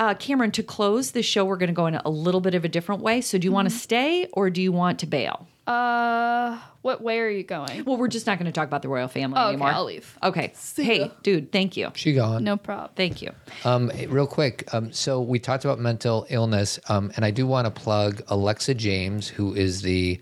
uh, 0.00 0.14
cameron 0.14 0.50
to 0.50 0.62
close 0.62 1.12
the 1.12 1.22
show 1.22 1.44
we're 1.44 1.56
going 1.56 1.68
to 1.68 1.72
go 1.74 1.86
in 1.86 1.94
a 1.94 2.10
little 2.10 2.40
bit 2.40 2.54
of 2.54 2.64
a 2.64 2.68
different 2.68 3.00
way 3.00 3.20
so 3.20 3.38
do 3.38 3.44
you 3.46 3.52
want 3.52 3.68
to 3.70 3.74
stay 3.74 4.26
or 4.32 4.50
do 4.50 4.60
you 4.60 4.72
want 4.72 4.98
to 4.98 5.06
bail 5.06 5.46
Uh, 5.68 6.58
what 6.82 7.02
way 7.02 7.20
are 7.20 7.28
you 7.28 7.42
going? 7.42 7.84
well 7.84 7.96
we're 7.98 8.08
just 8.08 8.26
not 8.26 8.38
going 8.38 8.46
to 8.46 8.52
talk 8.52 8.66
about 8.66 8.80
the 8.82 8.88
royal 8.88 9.08
family 9.08 9.36
Oh, 9.38 9.42
okay, 9.44 9.48
anymore 9.50 9.68
I'll 9.70 9.84
leave. 9.84 10.18
okay 10.22 10.52
hey 10.76 11.10
dude 11.22 11.52
thank 11.52 11.76
you 11.76 11.90
She 11.94 12.14
gone. 12.14 12.42
No 12.42 12.56
problem. 12.56 12.90
thank 12.96 13.20
you 13.20 13.32
Um, 13.64 13.90
real 14.08 14.26
quick, 14.26 14.66
um, 14.72 14.92
so 14.92 15.20
we 15.20 15.38
talked 15.38 15.64
about 15.66 15.78
mental 15.78 16.26
illness, 16.30 16.78
um, 16.88 17.12
and 17.16 17.24
I 17.24 17.30
do 17.30 17.46
want 17.46 17.66
to 17.66 17.70
plug 17.70 18.22
Alexa 18.28 18.74
James, 18.74 19.28
who 19.28 19.54
is 19.54 19.82
the 19.82 20.20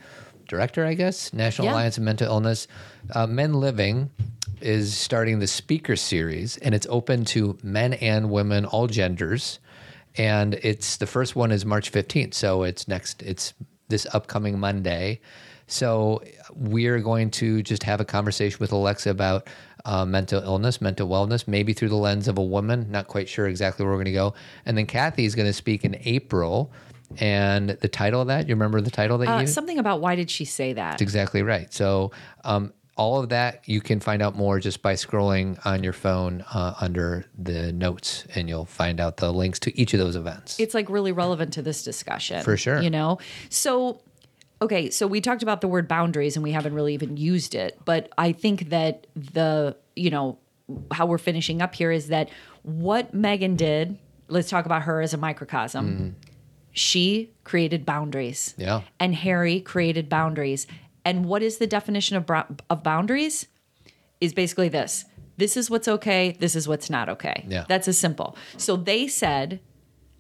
director, 0.49 0.85
I 0.85 0.95
guess, 0.95 1.33
National 1.33 1.67
Yeah. 1.67 1.75
Alliance 1.75 1.97
of 1.99 2.05
Mental 2.05 2.27
Illness. 2.29 2.67
Uh, 3.15 3.27
Men 3.27 3.55
Living 3.55 4.11
is 4.61 4.97
starting 4.97 5.39
the 5.39 5.47
speaker 5.47 5.97
series, 5.97 6.57
and 6.59 6.75
it's 6.75 6.87
open 6.89 7.25
to 7.27 7.59
men 7.63 7.93
and 7.95 8.31
women, 8.31 8.65
all 8.65 8.87
genders. 8.87 9.59
And 10.17 10.55
it's 10.63 10.97
the 10.97 11.07
first 11.07 11.37
one 11.37 11.51
is 11.53 11.65
March 11.67 11.93
15th, 11.93 12.33
so 12.35 12.63
it's 12.63 12.89
next. 12.89 13.23
It's 13.23 13.53
this 13.89 14.07
upcoming 14.13 14.59
Monday. 14.59 15.21
So 15.67 16.23
we're 16.55 17.01
going 17.01 17.31
to 17.33 17.63
just 17.63 17.83
have 17.83 18.01
a 18.01 18.05
conversation 18.05 18.59
with 18.61 18.73
Alexa 18.73 19.11
about 19.11 19.49
uh, 19.85 20.05
mental 20.05 20.43
illness, 20.43 20.81
mental 20.81 21.09
wellness, 21.09 21.49
maybe 21.49 21.73
through 21.73 21.89
the 21.89 21.97
lens 21.97 22.29
of 22.29 22.39
a 22.39 22.43
woman. 22.43 22.91
Not 22.91 23.09
quite 23.09 23.29
sure 23.29 23.47
exactly 23.47 23.85
where 23.85 23.93
we're 23.93 23.99
going 23.99 24.07
to 24.07 24.13
go. 24.13 24.35
And 24.65 24.77
then 24.79 24.87
Cathy 24.87 25.25
is 25.25 25.35
going 25.35 25.49
to 25.49 25.53
speak 25.53 25.85
in 25.85 25.97
April. 26.05 26.73
And 27.19 27.71
the 27.71 27.89
title 27.89 28.21
of 28.21 28.29
that, 28.29 28.49
you 28.49 28.55
remember 28.55 28.81
the 28.81 28.91
title 28.91 29.19
that 29.19 29.29
uh, 29.29 29.41
you? 29.41 29.47
something 29.47 29.79
about 29.79 30.01
why 30.01 30.17
did 30.17 30.31
she 30.31 30.45
say 30.45 30.73
that 30.73 30.93
That's 30.93 31.03
exactly 31.03 31.43
right. 31.43 31.73
So 31.73 32.11
um, 32.45 32.73
all 32.97 33.21
of 33.23 33.29
that 33.29 33.63
you 33.69 33.81
can 33.81 34.01
find 34.01 34.23
out 34.23 34.35
more 34.37 34.59
just 34.59 34.81
by 34.83 34.95
scrolling 34.95 35.59
on 35.67 35.85
your 35.85 35.93
phone 35.93 36.43
uh, 36.55 36.75
under 36.81 37.27
the 37.39 37.73
notes, 37.73 38.27
and 38.35 38.49
you'll 38.49 38.65
find 38.65 39.01
out 39.01 39.19
the 39.19 39.33
links 39.33 39.59
to 39.61 39.79
each 39.79 39.93
of 39.95 40.01
those 40.01 40.17
events. 40.17 40.59
it's 40.59 40.73
like 40.75 40.89
really 40.89 41.13
relevant 41.13 41.53
to 41.53 41.63
this 41.63 41.85
discussion 41.85 42.43
For 42.43 42.57
sure. 42.57 42.81
you 42.81 42.89
know 42.91 43.19
so 43.51 44.01
okay 44.63 44.89
so 44.91 45.07
we 45.07 45.21
talked 45.21 45.43
about 45.43 45.61
the 45.61 45.69
word 45.69 45.87
boundaries 45.89 46.37
and 46.37 46.43
we 46.43 46.53
haven't 46.53 46.73
really 46.73 46.95
even 46.95 47.19
used 47.19 47.55
it 47.55 47.79
but 47.85 48.09
i 48.17 48.33
think 48.33 48.71
that 48.71 49.07
the 49.15 49.77
you 49.95 50.09
know 50.09 50.39
how 50.91 51.05
we're 51.05 51.19
finishing 51.19 51.61
up 51.61 51.75
here 51.75 51.91
is 51.93 52.09
that 52.09 52.31
what 52.63 53.15
meghan 53.15 53.55
did 53.59 53.99
let's 54.29 54.49
talk 54.49 54.65
about 54.65 54.83
her 54.83 55.03
as 55.03 55.13
a 55.13 55.19
microcosm 55.19 56.17
she 56.73 57.31
created 57.45 57.85
boundaries 57.87 58.55
Yeah. 58.57 58.81
and 58.99 59.15
harry 59.15 59.61
created 59.61 60.09
boundaries 60.09 60.67
and 61.07 61.25
what 61.25 61.41
is 61.41 61.59
the 61.59 61.69
definition 61.69 62.17
of, 62.17 62.29
of 62.69 62.83
boundaries? 62.83 63.47
Is 64.21 64.35
basically 64.35 64.69
this. 64.69 65.05
This 65.37 65.57
is 65.57 65.71
what's 65.71 65.89
okay 65.89 66.37
this 66.41 66.57
is 66.57 66.67
what's 66.67 66.91
not 66.91 67.09
okay. 67.09 67.45
Yeah. 67.49 67.65
that's 67.69 67.89
as 67.89 67.97
simple. 67.97 68.37
So 68.57 68.77
they 68.77 69.07
said 69.07 69.61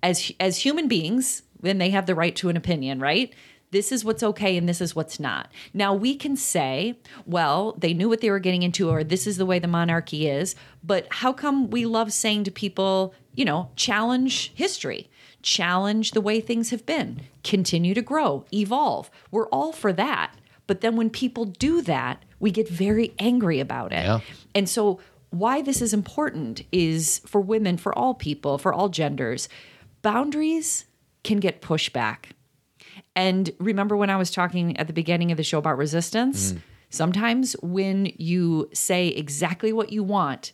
as 0.02 0.32
as 0.38 0.58
human 0.58 0.88
beings 0.88 1.42
then 1.60 1.78
they 1.78 1.90
have 1.90 2.06
the 2.06 2.14
right 2.14 2.36
to 2.36 2.48
an 2.48 2.56
opinion 2.56 3.00
right? 3.00 3.34
This 3.72 3.90
is 3.90 4.04
what's 4.04 4.22
okay 4.22 4.56
and 4.56 4.68
this 4.68 4.80
is 4.80 4.94
what's 4.94 5.18
not. 5.18 5.50
Now 5.74 5.94
we 5.94 6.14
can 6.14 6.36
say 6.36 6.98
well 7.24 7.74
they 7.78 7.94
knew 7.94 8.08
what 8.08 8.20
they 8.20 8.30
were 8.30 8.38
getting 8.38 8.62
into 8.62 8.90
or 8.90 9.02
this 9.02 9.26
is 9.26 9.38
the 9.38 9.46
way 9.46 9.58
the 9.58 9.66
monarchy 9.66 10.28
is 10.28 10.54
but 10.84 11.06
how 11.10 11.32
come 11.32 11.70
we 11.70 11.86
love 11.86 12.12
saying 12.12 12.44
to 12.44 12.50
people 12.50 13.14
you 13.34 13.44
know 13.44 13.70
challenge 13.76 14.52
history 14.54 15.08
challenge 15.42 16.10
the 16.10 16.20
way 16.20 16.40
things 16.40 16.70
have 16.70 16.84
been 16.84 17.22
continue 17.42 17.94
to 17.94 18.02
grow 18.02 18.44
evolve? 18.52 19.10
We're 19.30 19.48
all 19.48 19.72
for 19.72 19.92
that 19.94 20.34
but 20.66 20.80
then 20.80 20.96
when 20.96 21.10
people 21.10 21.44
do 21.44 21.80
that 21.82 22.22
we 22.38 22.50
get 22.50 22.68
very 22.68 23.14
angry 23.18 23.60
about 23.60 23.92
it 23.92 24.04
Yeah. 24.04 24.20
and 24.54 24.68
so, 24.68 25.00
why 25.30 25.60
this 25.60 25.82
is 25.82 25.92
important 25.92 26.62
is 26.72 27.20
for 27.26 27.40
women, 27.40 27.76
for 27.76 27.96
all 27.98 28.14
people, 28.14 28.58
for 28.58 28.72
all 28.72 28.88
genders, 28.88 29.48
boundaries 30.02 30.86
can 31.24 31.38
get 31.40 31.60
pushback. 31.60 32.26
And 33.14 33.50
remember 33.58 33.96
when 33.96 34.08
I 34.08 34.16
was 34.16 34.30
talking 34.30 34.76
at 34.76 34.86
the 34.86 34.92
beginning 34.92 35.30
of 35.32 35.36
the 35.36 35.42
show 35.42 35.58
about 35.58 35.78
resistance? 35.78 36.52
Mm. 36.52 36.60
Sometimes 36.90 37.54
when 37.60 38.12
you 38.16 38.68
say 38.72 39.08
exactly 39.08 39.72
what 39.72 39.90
you 39.92 40.02
want, 40.04 40.52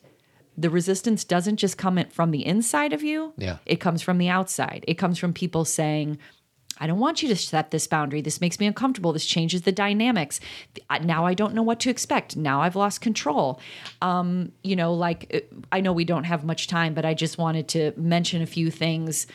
the 0.57 0.71
resistance 0.71 1.23
doesn't 1.25 1.57
just 1.57 1.77
come 1.77 2.03
from 2.11 2.31
the 2.31 2.45
inside 2.45 2.93
of 2.93 3.03
you. 3.03 3.35
Yeah. 3.37 3.59
It 3.67 3.77
comes 3.77 4.01
from 4.03 4.19
the 4.19 4.29
outside. 4.29 4.85
It 4.89 4.95
comes 4.95 5.19
from 5.19 5.33
people 5.33 5.65
saying, 5.65 6.19
I 6.79 6.87
don't 6.87 6.99
want 6.99 7.23
you 7.23 7.29
to 7.29 7.37
set 7.37 7.70
this 7.70 7.87
boundary. 7.87 8.20
This 8.23 8.41
makes 8.41 8.59
me 8.59 8.66
uncomfortable. 8.66 9.12
This 9.12 9.27
changes 9.27 9.62
the 9.62 9.73
dynamics. 9.73 10.41
Now 11.03 11.27
I 11.27 11.35
don't 11.35 11.55
know 11.55 11.62
what 11.62 11.81
to 11.81 11.91
expect. 11.91 12.37
Now 12.37 12.62
I've 12.62 12.77
lost 12.77 13.01
control. 13.01 13.61
Um, 14.01 14.53
you 14.64 14.75
know, 14.77 14.95
like 14.95 15.31
uh, 15.35 15.57
I 15.70 15.81
know 15.81 15.93
we 15.93 16.05
don't 16.05 16.25
have 16.25 16.45
much 16.45 16.66
time, 16.66 16.95
but 16.95 17.05
I 17.05 17.14
just 17.14 17.39
wanted 17.39 17.68
to 17.68 17.93
mention 17.97 18.43
a 18.43 18.47
few 18.47 18.70
things 18.70 19.27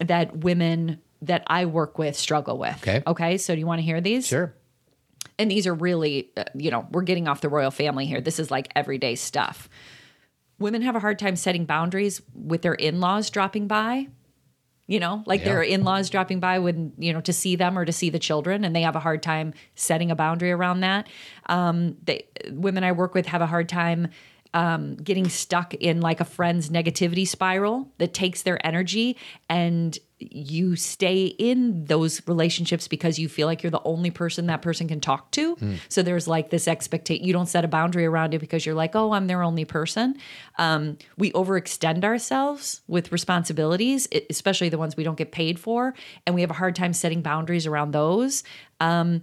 that 0.00 0.38
women 0.38 1.00
that 1.22 1.44
I 1.46 1.66
work 1.66 1.98
with 1.98 2.16
struggle 2.16 2.58
with. 2.58 2.76
Okay. 2.82 3.02
Okay. 3.06 3.38
So 3.38 3.54
do 3.54 3.60
you 3.60 3.66
want 3.66 3.78
to 3.78 3.84
hear 3.84 4.00
these? 4.00 4.26
Sure. 4.26 4.54
and 5.38 5.50
these 5.50 5.66
are 5.66 5.74
really 5.74 6.30
uh, 6.36 6.44
you 6.54 6.70
know 6.70 6.86
we're 6.90 7.02
getting 7.02 7.28
off 7.28 7.40
the 7.40 7.48
royal 7.48 7.70
family 7.70 8.06
here 8.06 8.20
this 8.20 8.38
is 8.38 8.50
like 8.50 8.68
everyday 8.74 9.14
stuff 9.14 9.68
women 10.58 10.82
have 10.82 10.94
a 10.96 11.00
hard 11.00 11.18
time 11.18 11.36
setting 11.36 11.64
boundaries 11.64 12.20
with 12.34 12.62
their 12.62 12.74
in-laws 12.74 13.30
dropping 13.30 13.66
by 13.68 14.08
you 14.86 14.98
know 14.98 15.22
like 15.26 15.40
Yeah. 15.40 15.46
their 15.46 15.62
in-laws 15.62 16.10
dropping 16.10 16.40
by 16.40 16.58
when 16.58 16.92
you 16.98 17.12
know 17.12 17.20
to 17.22 17.32
see 17.32 17.56
them 17.56 17.78
or 17.78 17.84
to 17.84 17.92
see 17.92 18.10
the 18.10 18.18
children 18.18 18.64
and 18.64 18.74
they 18.74 18.82
have 18.82 18.96
a 18.96 19.00
hard 19.00 19.22
time 19.22 19.54
setting 19.74 20.10
a 20.10 20.16
boundary 20.16 20.50
around 20.50 20.80
that 20.80 21.06
um, 21.46 21.96
they 22.04 22.26
women 22.50 22.82
i 22.84 22.92
work 22.92 23.14
with 23.14 23.26
have 23.26 23.40
a 23.42 23.46
hard 23.46 23.68
time 23.68 24.08
um, 24.54 24.96
getting 24.96 25.28
stuck 25.30 25.72
in 25.74 26.00
like 26.02 26.20
a 26.20 26.26
friend's 26.26 26.68
negativity 26.68 27.26
spiral 27.26 27.90
that 27.98 28.12
takes 28.12 28.42
their 28.42 28.64
energy 28.66 29.16
and 29.48 29.98
you 30.30 30.76
stay 30.76 31.26
in 31.26 31.84
those 31.86 32.26
relationships 32.28 32.88
because 32.88 33.18
you 33.18 33.28
feel 33.28 33.46
like 33.46 33.62
you're 33.62 33.70
the 33.70 33.82
only 33.84 34.10
person 34.10 34.46
that 34.46 34.62
person 34.62 34.88
can 34.88 35.00
talk 35.00 35.30
to. 35.32 35.56
So 35.88 36.02
there's 36.02 36.28
like 36.28 36.50
this 36.50 36.68
expectation. 36.68 37.24
You 37.24 37.32
don't 37.32 37.46
set 37.46 37.64
a 37.64 37.68
boundary 37.68 38.06
around 38.06 38.34
it 38.34 38.38
because 38.38 38.64
you're 38.64 38.74
like, 38.74 38.94
oh, 38.94 39.12
I'm 39.12 39.26
their 39.26 39.42
only 39.42 39.64
person. 39.64 40.16
Um, 40.58 40.98
we 41.16 41.32
overextend 41.32 42.04
ourselves 42.04 42.82
with 42.86 43.10
responsibilities, 43.12 44.08
especially 44.30 44.68
the 44.68 44.78
ones 44.78 44.96
we 44.96 45.04
don't 45.04 45.18
get 45.18 45.32
paid 45.32 45.58
for, 45.58 45.94
and 46.26 46.34
we 46.34 46.40
have 46.42 46.50
a 46.50 46.54
hard 46.54 46.76
time 46.76 46.92
setting 46.92 47.22
boundaries 47.22 47.66
around 47.66 47.92
those. 47.92 48.44
Um, 48.80 49.22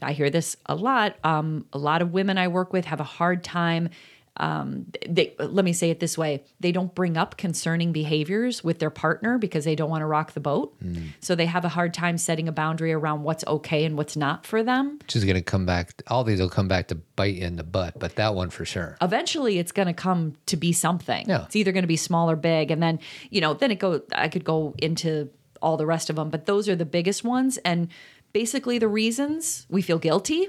I 0.00 0.12
hear 0.12 0.30
this 0.30 0.56
a 0.66 0.74
lot. 0.74 1.16
Um, 1.24 1.66
a 1.72 1.78
lot 1.78 2.02
of 2.02 2.12
women 2.12 2.38
I 2.38 2.48
work 2.48 2.72
with 2.72 2.84
have 2.84 3.00
a 3.00 3.04
hard 3.04 3.42
time. 3.42 3.90
Um, 4.38 4.86
they 5.08 5.34
let 5.38 5.64
me 5.64 5.72
say 5.72 5.90
it 5.90 6.00
this 6.00 6.16
way: 6.16 6.44
they 6.60 6.72
don't 6.72 6.94
bring 6.94 7.16
up 7.16 7.36
concerning 7.36 7.92
behaviors 7.92 8.62
with 8.62 8.78
their 8.78 8.90
partner 8.90 9.38
because 9.38 9.64
they 9.64 9.74
don't 9.74 9.90
want 9.90 10.02
to 10.02 10.06
rock 10.06 10.32
the 10.32 10.40
boat. 10.40 10.76
So 11.20 11.34
they 11.34 11.46
have 11.46 11.64
a 11.64 11.68
hard 11.68 11.92
time 11.92 12.18
setting 12.18 12.48
a 12.48 12.52
boundary 12.52 12.92
around 12.92 13.22
what's 13.22 13.44
okay 13.46 13.84
and 13.84 13.96
what's 13.96 14.16
not 14.16 14.46
for 14.46 14.62
them. 14.62 14.98
Which 15.00 15.16
is 15.16 15.24
going 15.24 15.36
to 15.36 15.42
come 15.42 15.66
back. 15.66 16.02
All 16.06 16.24
these 16.24 16.40
will 16.40 16.48
come 16.48 16.68
back 16.68 16.88
to 16.88 16.94
bite 16.94 17.34
you 17.34 17.44
in 17.44 17.56
the 17.56 17.64
butt, 17.64 17.98
but 17.98 18.14
that 18.16 18.34
one 18.34 18.50
for 18.50 18.64
sure. 18.64 18.96
Eventually, 19.02 19.58
it's 19.58 19.72
going 19.72 19.88
to 19.88 19.94
come 19.94 20.34
to 20.46 20.56
be 20.56 20.72
something. 20.72 21.28
Yeah. 21.28 21.44
It's 21.44 21.56
either 21.56 21.72
going 21.72 21.82
to 21.82 21.88
be 21.88 21.96
small 21.96 22.30
or 22.30 22.36
big, 22.36 22.70
and 22.70 22.82
then 22.82 23.00
you 23.30 23.40
know, 23.40 23.54
then 23.54 23.70
it 23.70 23.78
go. 23.78 24.02
I 24.12 24.28
could 24.28 24.44
go 24.44 24.74
into 24.78 25.30
all 25.60 25.76
the 25.76 25.86
rest 25.86 26.10
of 26.10 26.16
them, 26.16 26.30
but 26.30 26.46
those 26.46 26.68
are 26.68 26.76
the 26.76 26.84
biggest 26.86 27.24
ones. 27.24 27.58
And 27.58 27.88
basically, 28.32 28.78
the 28.78 28.88
reasons 28.88 29.66
we 29.68 29.82
feel 29.82 29.98
guilty 29.98 30.48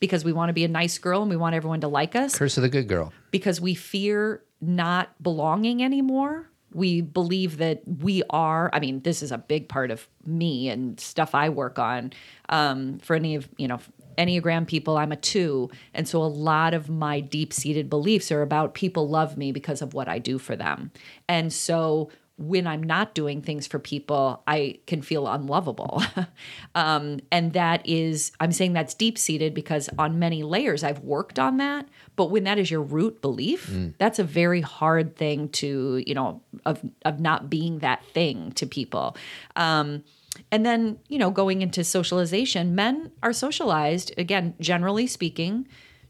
because 0.00 0.24
we 0.24 0.32
want 0.32 0.48
to 0.50 0.52
be 0.52 0.64
a 0.64 0.68
nice 0.68 0.98
girl 0.98 1.22
and 1.22 1.30
we 1.30 1.36
want 1.36 1.54
everyone 1.54 1.80
to 1.80 1.88
like 1.88 2.14
us. 2.16 2.36
Curse 2.36 2.56
of 2.56 2.62
the 2.62 2.68
good 2.68 2.88
girl. 2.88 3.12
because 3.30 3.60
we 3.60 3.74
fear 3.74 4.42
not 4.60 5.10
belonging 5.22 5.82
anymore. 5.82 6.50
We 6.72 7.02
believe 7.02 7.58
that 7.58 7.82
we 7.86 8.22
are. 8.30 8.68
I 8.72 8.80
mean, 8.80 9.00
this 9.02 9.22
is 9.22 9.30
a 9.30 9.38
big 9.38 9.68
part 9.68 9.90
of 9.92 10.08
me 10.26 10.68
and 10.68 10.98
stuff 10.98 11.34
I 11.34 11.48
work 11.48 11.78
on. 11.78 12.12
Um, 12.48 12.98
for 12.98 13.14
any 13.14 13.36
of 13.36 13.48
you 13.56 13.68
know 13.68 13.78
Enneagram 14.18 14.66
people, 14.66 14.96
I'm 14.96 15.12
a 15.12 15.16
two, 15.16 15.70
and 15.92 16.08
so 16.08 16.22
a 16.22 16.26
lot 16.26 16.74
of 16.74 16.88
my 16.88 17.20
deep 17.20 17.52
seated 17.52 17.88
beliefs 17.88 18.32
are 18.32 18.42
about 18.42 18.74
people 18.74 19.08
love 19.08 19.36
me 19.36 19.52
because 19.52 19.82
of 19.82 19.94
what 19.94 20.08
I 20.08 20.18
do 20.18 20.38
for 20.38 20.56
them, 20.56 20.90
and 21.28 21.52
so 21.52 22.10
when 22.36 22.66
I'm 22.66 22.82
not 22.82 23.14
doing 23.14 23.42
things 23.42 23.66
for 23.66 23.78
people, 23.78 24.42
I 24.46 24.80
can 24.86 25.02
feel 25.02 25.28
unlovable. 25.28 26.02
um, 26.74 27.20
and 27.30 27.52
that 27.52 27.88
is, 27.88 28.32
I'm 28.40 28.50
saying 28.50 28.72
that's 28.72 28.92
deep 28.92 29.18
seated 29.18 29.54
because 29.54 29.88
on 29.98 30.18
many 30.18 30.42
layers 30.42 30.82
I've 30.82 30.98
worked 31.00 31.38
on 31.38 31.58
that. 31.58 31.88
But 32.16 32.30
when 32.30 32.44
that 32.44 32.58
is 32.58 32.70
your 32.70 32.82
root 32.82 33.22
belief, 33.22 33.66
that's 33.98 34.18
a 34.18 34.24
very 34.24 34.60
hard 34.60 35.14
thing 35.14 35.48
to, 35.50 36.02
you 36.04 36.14
know, 36.14 36.42
of, 36.66 36.84
of 37.04 37.20
not 37.20 37.48
being 37.48 37.78
that 37.80 38.04
thing 38.06 38.50
to 38.52 38.66
people. 38.66 39.16
Um, 39.54 40.02
and 40.50 40.66
then, 40.66 40.98
you 41.08 41.18
know, 41.18 41.30
going 41.30 41.62
into 41.62 41.84
socialization, 41.84 42.74
men 42.74 43.12
are 43.22 43.32
socialized, 43.32 44.12
again, 44.18 44.54
generally 44.58 45.06
speaking, 45.06 45.68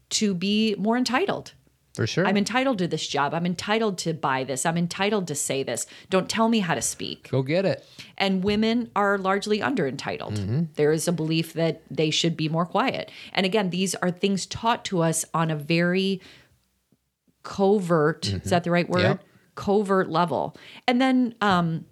to 0.09 0.33
be 0.33 0.75
more 0.79 0.97
entitled. 0.97 1.53
For 1.95 2.05
sure. 2.05 2.27
I'm 2.27 2.37
entitled 2.37 2.77
to 2.79 2.87
this 2.87 3.07
job. 3.07 3.33
I'm 3.33 3.45
entitled 3.45 3.97
to 3.99 4.13
buy 4.13 4.43
this. 4.43 4.65
I'm 4.65 4.77
entitled 4.77 5.27
to 5.27 5.35
say 5.35 5.63
this. 5.63 5.87
Don't 6.09 6.29
tell 6.29 6.49
me 6.49 6.59
how 6.59 6.75
to 6.75 6.81
speak. 6.81 7.29
Go 7.31 7.41
get 7.41 7.65
it. 7.65 7.85
And 8.17 8.43
women 8.43 8.91
are 8.95 9.17
largely 9.17 9.61
under 9.61 9.87
entitled. 9.87 10.35
There 10.75 10.91
is 10.91 11.07
a 11.07 11.13
belief 11.13 11.53
that 11.53 11.81
they 11.89 12.09
should 12.09 12.35
be 12.35 12.49
more 12.49 12.65
quiet. 12.65 13.11
And 13.31 13.45
again, 13.45 13.69
these 13.69 13.95
are 13.95 14.11
things 14.11 14.45
taught 14.45 14.83
to 14.85 15.01
us 15.01 15.23
on 15.33 15.49
a 15.49 15.55
very 15.55 16.21
covert, 17.43 18.27
is 18.27 18.49
that 18.49 18.63
the 18.63 18.71
right 18.71 18.89
word? 18.89 19.01
Yeah. 19.01 19.17
Covert 19.55 20.09
level. 20.09 20.57
And 20.87 20.99
then 20.99 21.35
um, 21.39 21.85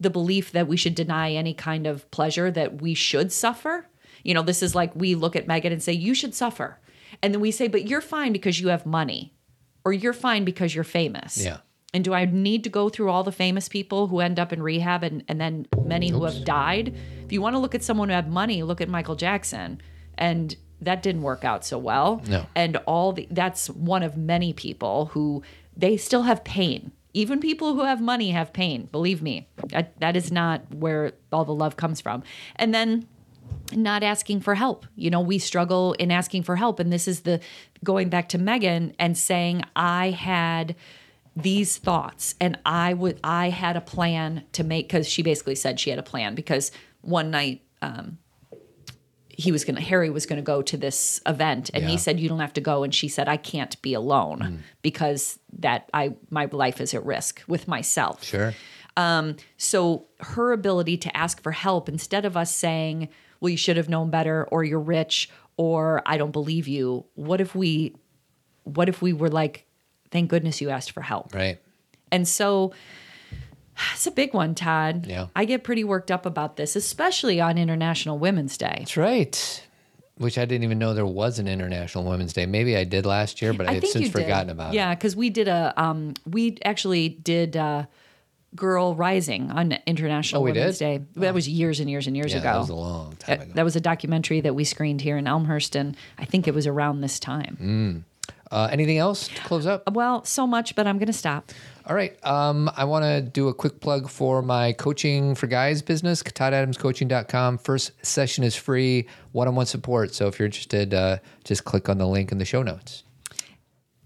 the 0.00 0.10
belief 0.10 0.50
that 0.52 0.66
we 0.66 0.76
should 0.76 0.94
deny 0.96 1.32
any 1.32 1.54
kind 1.54 1.86
of 1.86 2.10
pleasure, 2.10 2.50
that 2.50 2.82
we 2.82 2.94
should 2.94 3.30
suffer. 3.32 3.86
You 4.24 4.34
know, 4.34 4.42
this 4.42 4.62
is 4.62 4.74
like 4.74 4.96
we 4.96 5.14
look 5.14 5.36
at 5.36 5.46
Meghan 5.46 5.72
and 5.72 5.82
say, 5.82 5.92
you 5.92 6.14
should 6.14 6.34
suffer. 6.34 6.80
And 7.22 7.32
then 7.32 7.40
we 7.40 7.52
say, 7.52 7.68
but 7.68 7.86
you're 7.86 8.00
fine 8.00 8.32
because 8.32 8.58
you 8.58 8.68
have 8.68 8.84
money, 8.84 9.32
or 9.84 9.92
you're 9.92 10.12
fine 10.12 10.44
because 10.44 10.74
you're 10.74 10.84
famous. 10.84 11.42
Yeah. 11.42 11.58
And 11.92 12.02
do 12.02 12.12
I 12.12 12.24
need 12.24 12.64
to 12.64 12.70
go 12.70 12.88
through 12.88 13.10
all 13.10 13.22
the 13.22 13.32
famous 13.32 13.68
people 13.68 14.08
who 14.08 14.18
end 14.18 14.40
up 14.40 14.52
in 14.52 14.60
rehab 14.60 15.04
and, 15.04 15.22
and 15.28 15.40
then 15.40 15.66
many 15.84 16.08
who 16.08 16.24
have 16.24 16.44
died? 16.44 16.92
If 17.24 17.32
you 17.32 17.40
want 17.40 17.54
to 17.54 17.60
look 17.60 17.74
at 17.74 17.84
someone 17.84 18.08
who 18.08 18.14
had 18.16 18.28
money, 18.28 18.64
look 18.64 18.80
at 18.80 18.88
Michael 18.88 19.14
Jackson. 19.14 19.80
And 20.18 20.56
that 20.80 21.02
didn't 21.02 21.22
work 21.22 21.44
out 21.44 21.64
so 21.64 21.78
well. 21.78 22.20
No. 22.26 22.46
And 22.56 22.76
all 22.78 23.12
the 23.12 23.28
that's 23.30 23.70
one 23.70 24.02
of 24.02 24.16
many 24.16 24.52
people 24.52 25.06
who 25.06 25.42
they 25.76 25.96
still 25.96 26.22
have 26.22 26.42
pain. 26.42 26.92
Even 27.12 27.38
people 27.38 27.74
who 27.74 27.84
have 27.84 28.00
money 28.00 28.32
have 28.32 28.52
pain. 28.52 28.88
Believe 28.90 29.22
me, 29.22 29.48
that, 29.68 29.98
that 30.00 30.16
is 30.16 30.32
not 30.32 30.62
where 30.74 31.12
all 31.32 31.44
the 31.44 31.54
love 31.54 31.76
comes 31.76 32.00
from. 32.00 32.24
And 32.56 32.74
then 32.74 33.06
not 33.72 34.02
asking 34.02 34.40
for 34.40 34.54
help. 34.54 34.86
You 34.96 35.10
know, 35.10 35.20
we 35.20 35.38
struggle 35.38 35.92
in 35.94 36.10
asking 36.10 36.42
for 36.44 36.56
help. 36.56 36.78
And 36.80 36.92
this 36.92 37.08
is 37.08 37.20
the 37.20 37.40
going 37.82 38.08
back 38.08 38.28
to 38.30 38.38
Meghan 38.38 38.94
and 38.98 39.16
saying, 39.16 39.62
I 39.74 40.10
had 40.10 40.76
these 41.36 41.78
thoughts 41.78 42.34
and 42.40 42.58
I 42.64 42.94
would 42.94 43.18
I 43.24 43.48
had 43.50 43.76
a 43.76 43.80
plan 43.80 44.44
to 44.52 44.62
make 44.62 44.86
because 44.88 45.08
she 45.08 45.22
basically 45.22 45.56
said 45.56 45.80
she 45.80 45.90
had 45.90 45.98
a 45.98 46.02
plan 46.02 46.36
because 46.36 46.70
one 47.00 47.32
night 47.32 47.62
um 47.82 48.18
he 49.28 49.50
was 49.50 49.64
gonna 49.64 49.80
Harry 49.80 50.10
was 50.10 50.26
gonna 50.26 50.42
go 50.42 50.62
to 50.62 50.76
this 50.76 51.20
event 51.26 51.70
and 51.74 51.82
Yeah. 51.82 51.90
he 51.90 51.98
said 51.98 52.20
you 52.20 52.28
don't 52.28 52.38
have 52.38 52.52
to 52.52 52.60
go 52.60 52.84
and 52.84 52.94
she 52.94 53.08
said 53.08 53.28
I 53.28 53.36
can't 53.36 53.80
be 53.82 53.94
alone 53.94 54.62
because 54.82 55.40
that 55.58 55.90
I 55.92 56.14
my 56.30 56.44
life 56.46 56.80
is 56.80 56.94
at 56.94 57.04
risk 57.04 57.42
with 57.48 57.66
myself. 57.66 58.22
Sure. 58.22 58.54
Um, 58.96 59.34
so 59.56 60.06
her 60.20 60.52
ability 60.52 60.98
to 60.98 61.16
ask 61.16 61.42
for 61.42 61.50
help 61.50 61.88
instead 61.88 62.24
of 62.24 62.36
us 62.36 62.54
saying, 62.54 63.08
well, 63.40 63.50
you 63.50 63.56
should 63.56 63.76
have 63.76 63.88
known 63.88 64.10
better, 64.10 64.44
or 64.50 64.64
you're 64.64 64.80
rich, 64.80 65.28
or 65.56 66.02
I 66.06 66.16
don't 66.16 66.32
believe 66.32 66.66
you. 66.68 67.04
What 67.14 67.40
if 67.40 67.54
we, 67.54 67.94
what 68.64 68.88
if 68.88 69.02
we 69.02 69.12
were 69.12 69.28
like, 69.28 69.66
thank 70.10 70.30
goodness 70.30 70.60
you 70.60 70.70
asked 70.70 70.92
for 70.92 71.02
help. 71.02 71.34
Right. 71.34 71.60
And 72.12 72.26
so 72.26 72.72
it's 73.92 74.06
a 74.06 74.10
big 74.10 74.32
one, 74.32 74.54
Todd. 74.54 75.06
Yeah. 75.06 75.26
I 75.34 75.44
get 75.44 75.64
pretty 75.64 75.84
worked 75.84 76.10
up 76.10 76.26
about 76.26 76.56
this, 76.56 76.76
especially 76.76 77.40
on 77.40 77.58
International 77.58 78.18
Women's 78.18 78.56
Day. 78.56 78.76
That's 78.78 78.96
right. 78.96 79.66
Which 80.16 80.38
I 80.38 80.44
didn't 80.44 80.62
even 80.62 80.78
know 80.78 80.94
there 80.94 81.04
was 81.04 81.40
an 81.40 81.48
International 81.48 82.04
Women's 82.04 82.32
Day. 82.32 82.46
Maybe 82.46 82.76
I 82.76 82.84
did 82.84 83.04
last 83.04 83.42
year, 83.42 83.52
but 83.52 83.68
I, 83.68 83.74
have 83.74 83.86
since 83.86 84.10
forgotten 84.10 84.46
did. 84.46 84.52
about 84.52 84.72
Yeah, 84.72 84.86
it. 84.86 84.90
Yeah, 84.90 84.94
because 84.94 85.16
we 85.16 85.28
did 85.28 85.48
a, 85.48 85.74
um, 85.76 86.14
we 86.24 86.56
actually 86.64 87.08
did 87.08 87.56
uh 87.56 87.86
Girl 88.56 88.94
Rising 88.94 89.50
on 89.50 89.76
International 89.86 90.42
Oh, 90.42 90.44
Women's 90.44 90.78
did? 90.78 90.84
Day. 91.14 91.20
That 91.20 91.34
was 91.34 91.48
years 91.48 91.80
and 91.80 91.90
years 91.90 92.06
and 92.06 92.16
years 92.16 92.32
Yeah, 92.32 92.38
ago. 92.38 92.52
that 92.52 92.58
was 92.58 92.68
a 92.70 92.74
long 92.74 93.16
time 93.16 93.40
ago. 93.40 93.52
That 93.54 93.64
was 93.64 93.76
a 93.76 93.80
documentary 93.80 94.40
that 94.42 94.54
we 94.54 94.64
screened 94.64 95.00
here 95.00 95.16
in 95.16 95.26
Elmhurst, 95.26 95.74
and 95.76 95.96
I 96.18 96.24
think 96.24 96.46
it 96.46 96.54
was 96.54 96.66
around 96.66 97.00
this 97.00 97.18
time. 97.18 98.04
Uh, 98.50 98.68
anything 98.70 98.98
else 98.98 99.26
to 99.28 99.40
close 99.42 99.66
up? 99.66 99.90
Well, 99.92 100.24
so 100.24 100.46
much, 100.46 100.76
but 100.76 100.86
I'm 100.86 100.98
going 100.98 101.06
to 101.08 101.12
stop. 101.12 101.50
All 101.86 101.96
right. 101.96 102.16
Um, 102.24 102.70
I 102.76 102.84
want 102.84 103.04
to 103.04 103.20
do 103.20 103.48
a 103.48 103.54
quick 103.54 103.80
plug 103.80 104.08
for 104.08 104.42
my 104.42 104.72
coaching 104.74 105.34
for 105.34 105.46
guys 105.48 105.82
business, 105.82 106.22
toddadamscoaching.com. 106.22 107.58
First 107.58 107.92
session 108.04 108.44
is 108.44 108.54
free, 108.54 109.06
one 109.32 109.48
on 109.48 109.54
one 109.54 109.66
support. 109.66 110.14
So 110.14 110.28
if 110.28 110.38
you're 110.38 110.46
interested, 110.46 110.94
uh, 110.94 111.18
just 111.44 111.64
click 111.64 111.88
on 111.88 111.98
the 111.98 112.06
link 112.06 112.32
in 112.32 112.38
the 112.38 112.44
show 112.44 112.62
notes. 112.62 113.03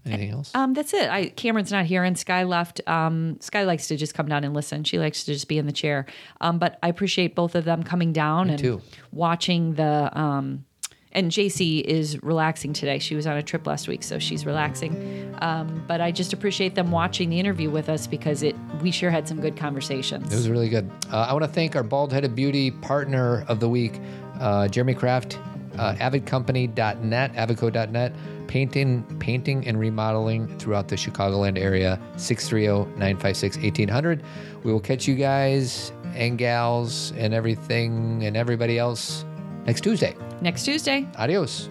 Anything 0.05 0.31
else? 0.31 0.51
Um, 0.55 0.73
that's 0.73 0.93
it. 0.93 1.09
I 1.09 1.27
Cameron's 1.29 1.71
not 1.71 1.85
here, 1.85 2.03
and 2.03 2.17
Sky 2.17 2.43
left. 2.43 2.81
Um, 2.87 3.37
Sky 3.41 3.63
likes 3.63 3.87
to 3.87 3.97
just 3.97 4.13
come 4.13 4.27
down 4.27 4.43
and 4.43 4.53
listen. 4.53 4.83
She 4.83 4.97
likes 4.97 5.23
to 5.25 5.33
just 5.33 5.47
be 5.47 5.57
in 5.57 5.65
the 5.65 5.71
chair. 5.71 6.05
Um, 6.41 6.57
but 6.57 6.79
I 6.81 6.87
appreciate 6.87 7.35
both 7.35 7.55
of 7.55 7.65
them 7.65 7.83
coming 7.83 8.13
down 8.13 8.49
and 8.49 8.59
too. 8.59 8.81
watching 9.11 9.75
the. 9.75 10.09
Um, 10.17 10.65
and 11.11 11.31
JC 11.31 11.81
is 11.81 12.21
relaxing 12.21 12.71
today. 12.71 12.99
She 12.99 13.15
was 13.15 13.25
on 13.25 13.35
a 13.35 13.41
trip 13.41 13.65
last 13.65 13.87
week, 13.87 14.03
so 14.03 14.19
she's 14.19 14.45
relaxing. 14.45 15.35
Um, 15.41 15.83
but 15.87 16.01
I 16.01 16.11
just 16.11 16.33
appreciate 16.33 16.75
them 16.75 16.91
watching 16.91 17.31
the 17.31 17.39
interview 17.39 17.71
with 17.71 17.89
us 17.89 18.05
because 18.05 18.43
it 18.43 18.55
we 18.81 18.91
sure 18.91 19.09
had 19.09 19.27
some 19.27 19.41
good 19.41 19.57
conversations. 19.57 20.31
It 20.31 20.35
was 20.35 20.49
really 20.49 20.69
good. 20.69 20.89
Uh, 21.11 21.25
I 21.27 21.33
want 21.33 21.45
to 21.45 21.51
thank 21.51 21.75
our 21.75 21.83
bald 21.83 22.13
headed 22.13 22.35
beauty 22.35 22.69
partner 22.69 23.43
of 23.47 23.59
the 23.59 23.67
week, 23.67 23.99
uh, 24.39 24.67
Jeremy 24.67 24.93
Kraft, 24.93 25.39
uh, 25.77 25.95
avidcompany.net, 25.95 27.33
avidco.net, 27.33 28.13
painting, 28.49 29.03
painting 29.19 29.65
and 29.67 29.79
remodeling 29.79 30.47
throughout 30.57 30.87
the 30.87 30.95
Chicagoland 30.95 31.57
area, 31.57 32.01
630 32.17 32.89
956 32.97 33.57
1800. 33.57 34.23
We 34.63 34.73
will 34.73 34.79
catch 34.79 35.07
you 35.07 35.13
guys 35.13 35.91
and 36.15 36.35
gals 36.35 37.13
and 37.15 37.31
everything 37.35 38.25
and 38.25 38.35
everybody 38.35 38.79
else 38.79 39.23
next 39.67 39.81
Tuesday. 39.81 40.15
Next 40.41 40.65
Tuesday. 40.65 41.07
Adios. 41.15 41.69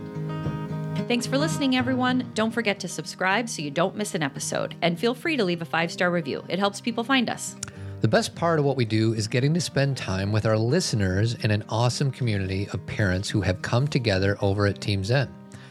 Thanks 1.09 1.27
for 1.27 1.37
listening, 1.37 1.75
everyone. 1.75 2.31
Don't 2.35 2.53
forget 2.53 2.79
to 2.81 2.89
subscribe 2.89 3.49
so 3.49 3.61
you 3.61 3.73
don't 3.73 3.97
miss 3.97 4.15
an 4.15 4.23
episode. 4.23 4.77
And 4.81 4.97
feel 4.97 5.15
free 5.15 5.37
to 5.37 5.45
leave 5.45 5.63
a 5.63 5.65
five 5.65 5.91
star 5.91 6.13
review, 6.13 6.45
it 6.49 6.61
helps 6.61 6.81
people 6.81 7.03
find 7.03 7.29
us. 7.29 7.57
The 8.03 8.09
best 8.09 8.37
part 8.37 8.61
of 8.61 8.65
what 8.65 8.77
we 8.77 8.85
do 8.85 9.15
is 9.15 9.27
getting 9.27 9.53
to 9.55 9.61
spend 9.61 9.97
time 9.97 10.31
with 10.31 10.47
our 10.47 10.57
listeners 10.57 11.35
in 11.43 11.51
an 11.51 11.65
awesome 11.69 12.13
community 12.13 12.69
of 12.73 12.87
parents 12.87 13.29
who 13.29 13.41
have 13.41 13.63
come 13.63 13.89
together 13.89 14.39
over 14.41 14.69
at 14.69 14.81
Team 14.81 15.03
Zen. 15.03 15.29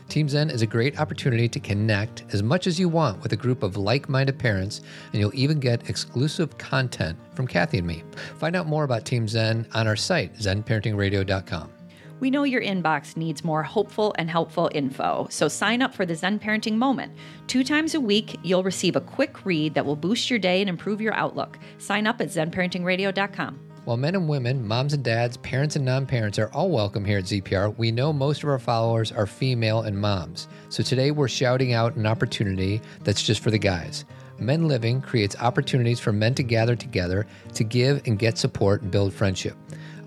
Team 0.09 0.29
Zen 0.29 0.49
is 0.49 0.61
a 0.61 0.67
great 0.67 0.99
opportunity 0.99 1.49
to 1.49 1.59
connect 1.59 2.23
as 2.31 2.41
much 2.41 2.65
as 2.65 2.79
you 2.79 2.87
want 2.87 3.21
with 3.21 3.33
a 3.33 3.37
group 3.37 3.61
of 3.61 3.75
like 3.75 4.07
minded 4.07 4.39
parents, 4.39 4.81
and 5.11 5.19
you'll 5.19 5.35
even 5.35 5.59
get 5.59 5.89
exclusive 5.89 6.57
content 6.57 7.17
from 7.35 7.45
Cathy 7.45 7.79
and 7.79 7.87
me. 7.87 8.03
Find 8.37 8.55
out 8.55 8.67
more 8.67 8.85
about 8.85 9.05
Team 9.05 9.27
Zen 9.27 9.67
on 9.73 9.85
our 9.85 9.97
site, 9.97 10.33
zenparentingradio.com. 10.35 11.71
We 12.19 12.31
know 12.31 12.43
your 12.43 12.61
inbox 12.61 13.15
needs 13.15 13.43
more 13.43 13.61
hopeful 13.61 14.15
and 14.17 14.29
helpful 14.29 14.71
info, 14.73 15.27
so 15.29 15.47
sign 15.47 15.81
up 15.83 15.93
for 15.93 16.05
the 16.05 16.15
Zen 16.15 16.39
Parenting 16.39 16.75
Moment. 16.75 17.13
Two 17.45 17.63
times 17.63 17.93
a 17.93 18.01
week, 18.01 18.39
you'll 18.43 18.63
receive 18.63 18.95
a 18.95 19.01
quick 19.01 19.45
read 19.45 19.75
that 19.75 19.85
will 19.85 19.95
boost 19.95 20.29
your 20.29 20.39
day 20.39 20.61
and 20.61 20.69
improve 20.69 20.99
your 20.99 21.13
outlook. 21.13 21.59
Sign 21.77 22.07
up 22.07 22.19
at 22.19 22.29
zenparentingradio.com. 22.29 23.66
While 23.87 23.95
men 23.95 24.15
and 24.15 24.27
women, 24.27 24.67
moms 24.67 24.91
and 24.91 25.01
dads, 25.01 25.37
parents 25.37 25.77
and 25.77 25.85
non 25.85 26.05
parents 26.05 26.37
are 26.37 26.51
all 26.51 26.69
welcome 26.69 27.05
here 27.05 27.19
at 27.19 27.23
ZPR, 27.23 27.77
we 27.77 27.89
know 27.89 28.11
most 28.11 28.43
of 28.43 28.49
our 28.49 28.59
followers 28.59 29.13
are 29.13 29.25
female 29.25 29.83
and 29.83 29.97
moms. 29.97 30.49
So 30.67 30.83
today 30.83 31.11
we're 31.11 31.29
shouting 31.29 31.71
out 31.71 31.95
an 31.95 32.05
opportunity 32.05 32.81
that's 33.05 33.23
just 33.23 33.41
for 33.41 33.49
the 33.49 33.57
guys. 33.57 34.03
Men 34.39 34.67
Living 34.67 34.99
creates 34.99 35.37
opportunities 35.37 36.01
for 36.01 36.11
men 36.11 36.35
to 36.35 36.43
gather 36.43 36.75
together 36.75 37.25
to 37.53 37.63
give 37.63 38.01
and 38.05 38.19
get 38.19 38.37
support 38.37 38.81
and 38.81 38.91
build 38.91 39.13
friendship. 39.13 39.55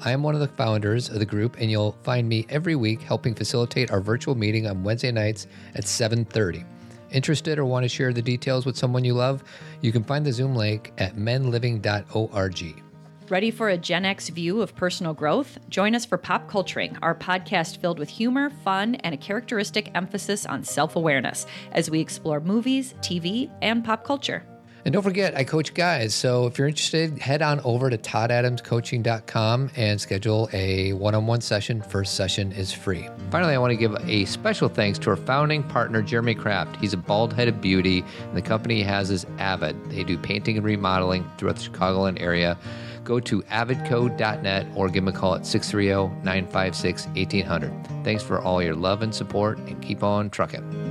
I 0.04 0.10
am 0.10 0.22
one 0.22 0.34
of 0.34 0.42
the 0.42 0.48
founders 0.48 1.08
of 1.08 1.18
the 1.18 1.24
group, 1.24 1.56
and 1.58 1.70
you'll 1.70 1.96
find 2.02 2.28
me 2.28 2.44
every 2.50 2.76
week 2.76 3.00
helping 3.00 3.34
facilitate 3.34 3.90
our 3.90 4.02
virtual 4.02 4.34
meeting 4.34 4.66
on 4.66 4.84
Wednesday 4.84 5.10
nights 5.10 5.46
at 5.74 5.84
7:30. 5.84 6.66
Interested 7.12 7.58
or 7.58 7.64
want 7.64 7.84
to 7.84 7.88
share 7.88 8.12
the 8.12 8.20
details 8.20 8.66
with 8.66 8.76
someone 8.76 9.04
you 9.06 9.14
love? 9.14 9.42
You 9.80 9.90
can 9.90 10.04
find 10.04 10.26
the 10.26 10.34
Zoom 10.34 10.54
link 10.54 10.92
at 10.98 11.16
menliving.org. 11.16 12.89
Ready 13.30 13.52
for 13.52 13.68
a 13.68 13.78
Gen 13.78 14.04
X 14.04 14.28
view 14.28 14.60
of 14.60 14.74
personal 14.74 15.14
growth? 15.14 15.56
Join 15.68 15.94
us 15.94 16.04
for 16.04 16.18
Pop 16.18 16.48
Culturing, 16.48 16.98
our 17.00 17.14
podcast 17.14 17.76
filled 17.76 18.00
with 18.00 18.08
humor, 18.08 18.50
fun, 18.50 18.96
and 18.96 19.14
a 19.14 19.16
characteristic 19.16 19.92
emphasis 19.94 20.44
on 20.46 20.64
self 20.64 20.96
awareness 20.96 21.46
as 21.70 21.88
we 21.88 22.00
explore 22.00 22.40
movies, 22.40 22.92
TV, 23.02 23.48
and 23.62 23.84
pop 23.84 24.02
culture. 24.02 24.42
And 24.84 24.92
don't 24.92 25.02
forget, 25.04 25.36
I 25.36 25.44
coach 25.44 25.74
guys. 25.74 26.12
So 26.12 26.46
if 26.46 26.58
you're 26.58 26.66
interested, 26.66 27.18
head 27.20 27.40
on 27.40 27.60
over 27.60 27.88
to 27.88 27.98
toddadamscoaching.com 27.98 29.70
and 29.76 30.00
schedule 30.00 30.48
a 30.52 30.94
one 30.94 31.14
on 31.14 31.26
one 31.26 31.40
session. 31.40 31.82
First 31.82 32.14
session 32.14 32.50
is 32.50 32.72
free. 32.72 33.08
Finally, 33.30 33.54
I 33.54 33.58
want 33.58 33.70
to 33.70 33.76
give 33.76 33.94
a 34.08 34.24
special 34.24 34.68
thanks 34.68 34.98
to 35.00 35.10
our 35.10 35.16
founding 35.16 35.62
partner, 35.62 36.02
Jeremy 36.02 36.34
Kraft. 36.34 36.76
He's 36.76 36.94
a 36.94 36.96
bald 36.96 37.34
headed 37.34 37.60
beauty, 37.60 38.02
and 38.22 38.36
the 38.36 38.42
company 38.42 38.76
he 38.76 38.82
has 38.82 39.10
is 39.10 39.24
Avid. 39.38 39.76
They 39.90 40.02
do 40.02 40.18
painting 40.18 40.56
and 40.56 40.66
remodeling 40.66 41.30
throughout 41.38 41.56
the 41.56 41.68
Chicagoland 41.68 42.20
area. 42.20 42.58
Go 43.04 43.20
to 43.20 43.42
avidco.net 43.42 44.66
or 44.74 44.88
give 44.88 45.02
him 45.02 45.08
a 45.08 45.12
call 45.12 45.34
at 45.34 45.46
630 45.46 46.14
956 46.22 47.06
1800. 47.06 48.04
Thanks 48.04 48.22
for 48.22 48.40
all 48.40 48.62
your 48.62 48.74
love 48.74 49.02
and 49.02 49.14
support, 49.14 49.58
and 49.58 49.80
keep 49.82 50.02
on 50.02 50.30
trucking. 50.30 50.89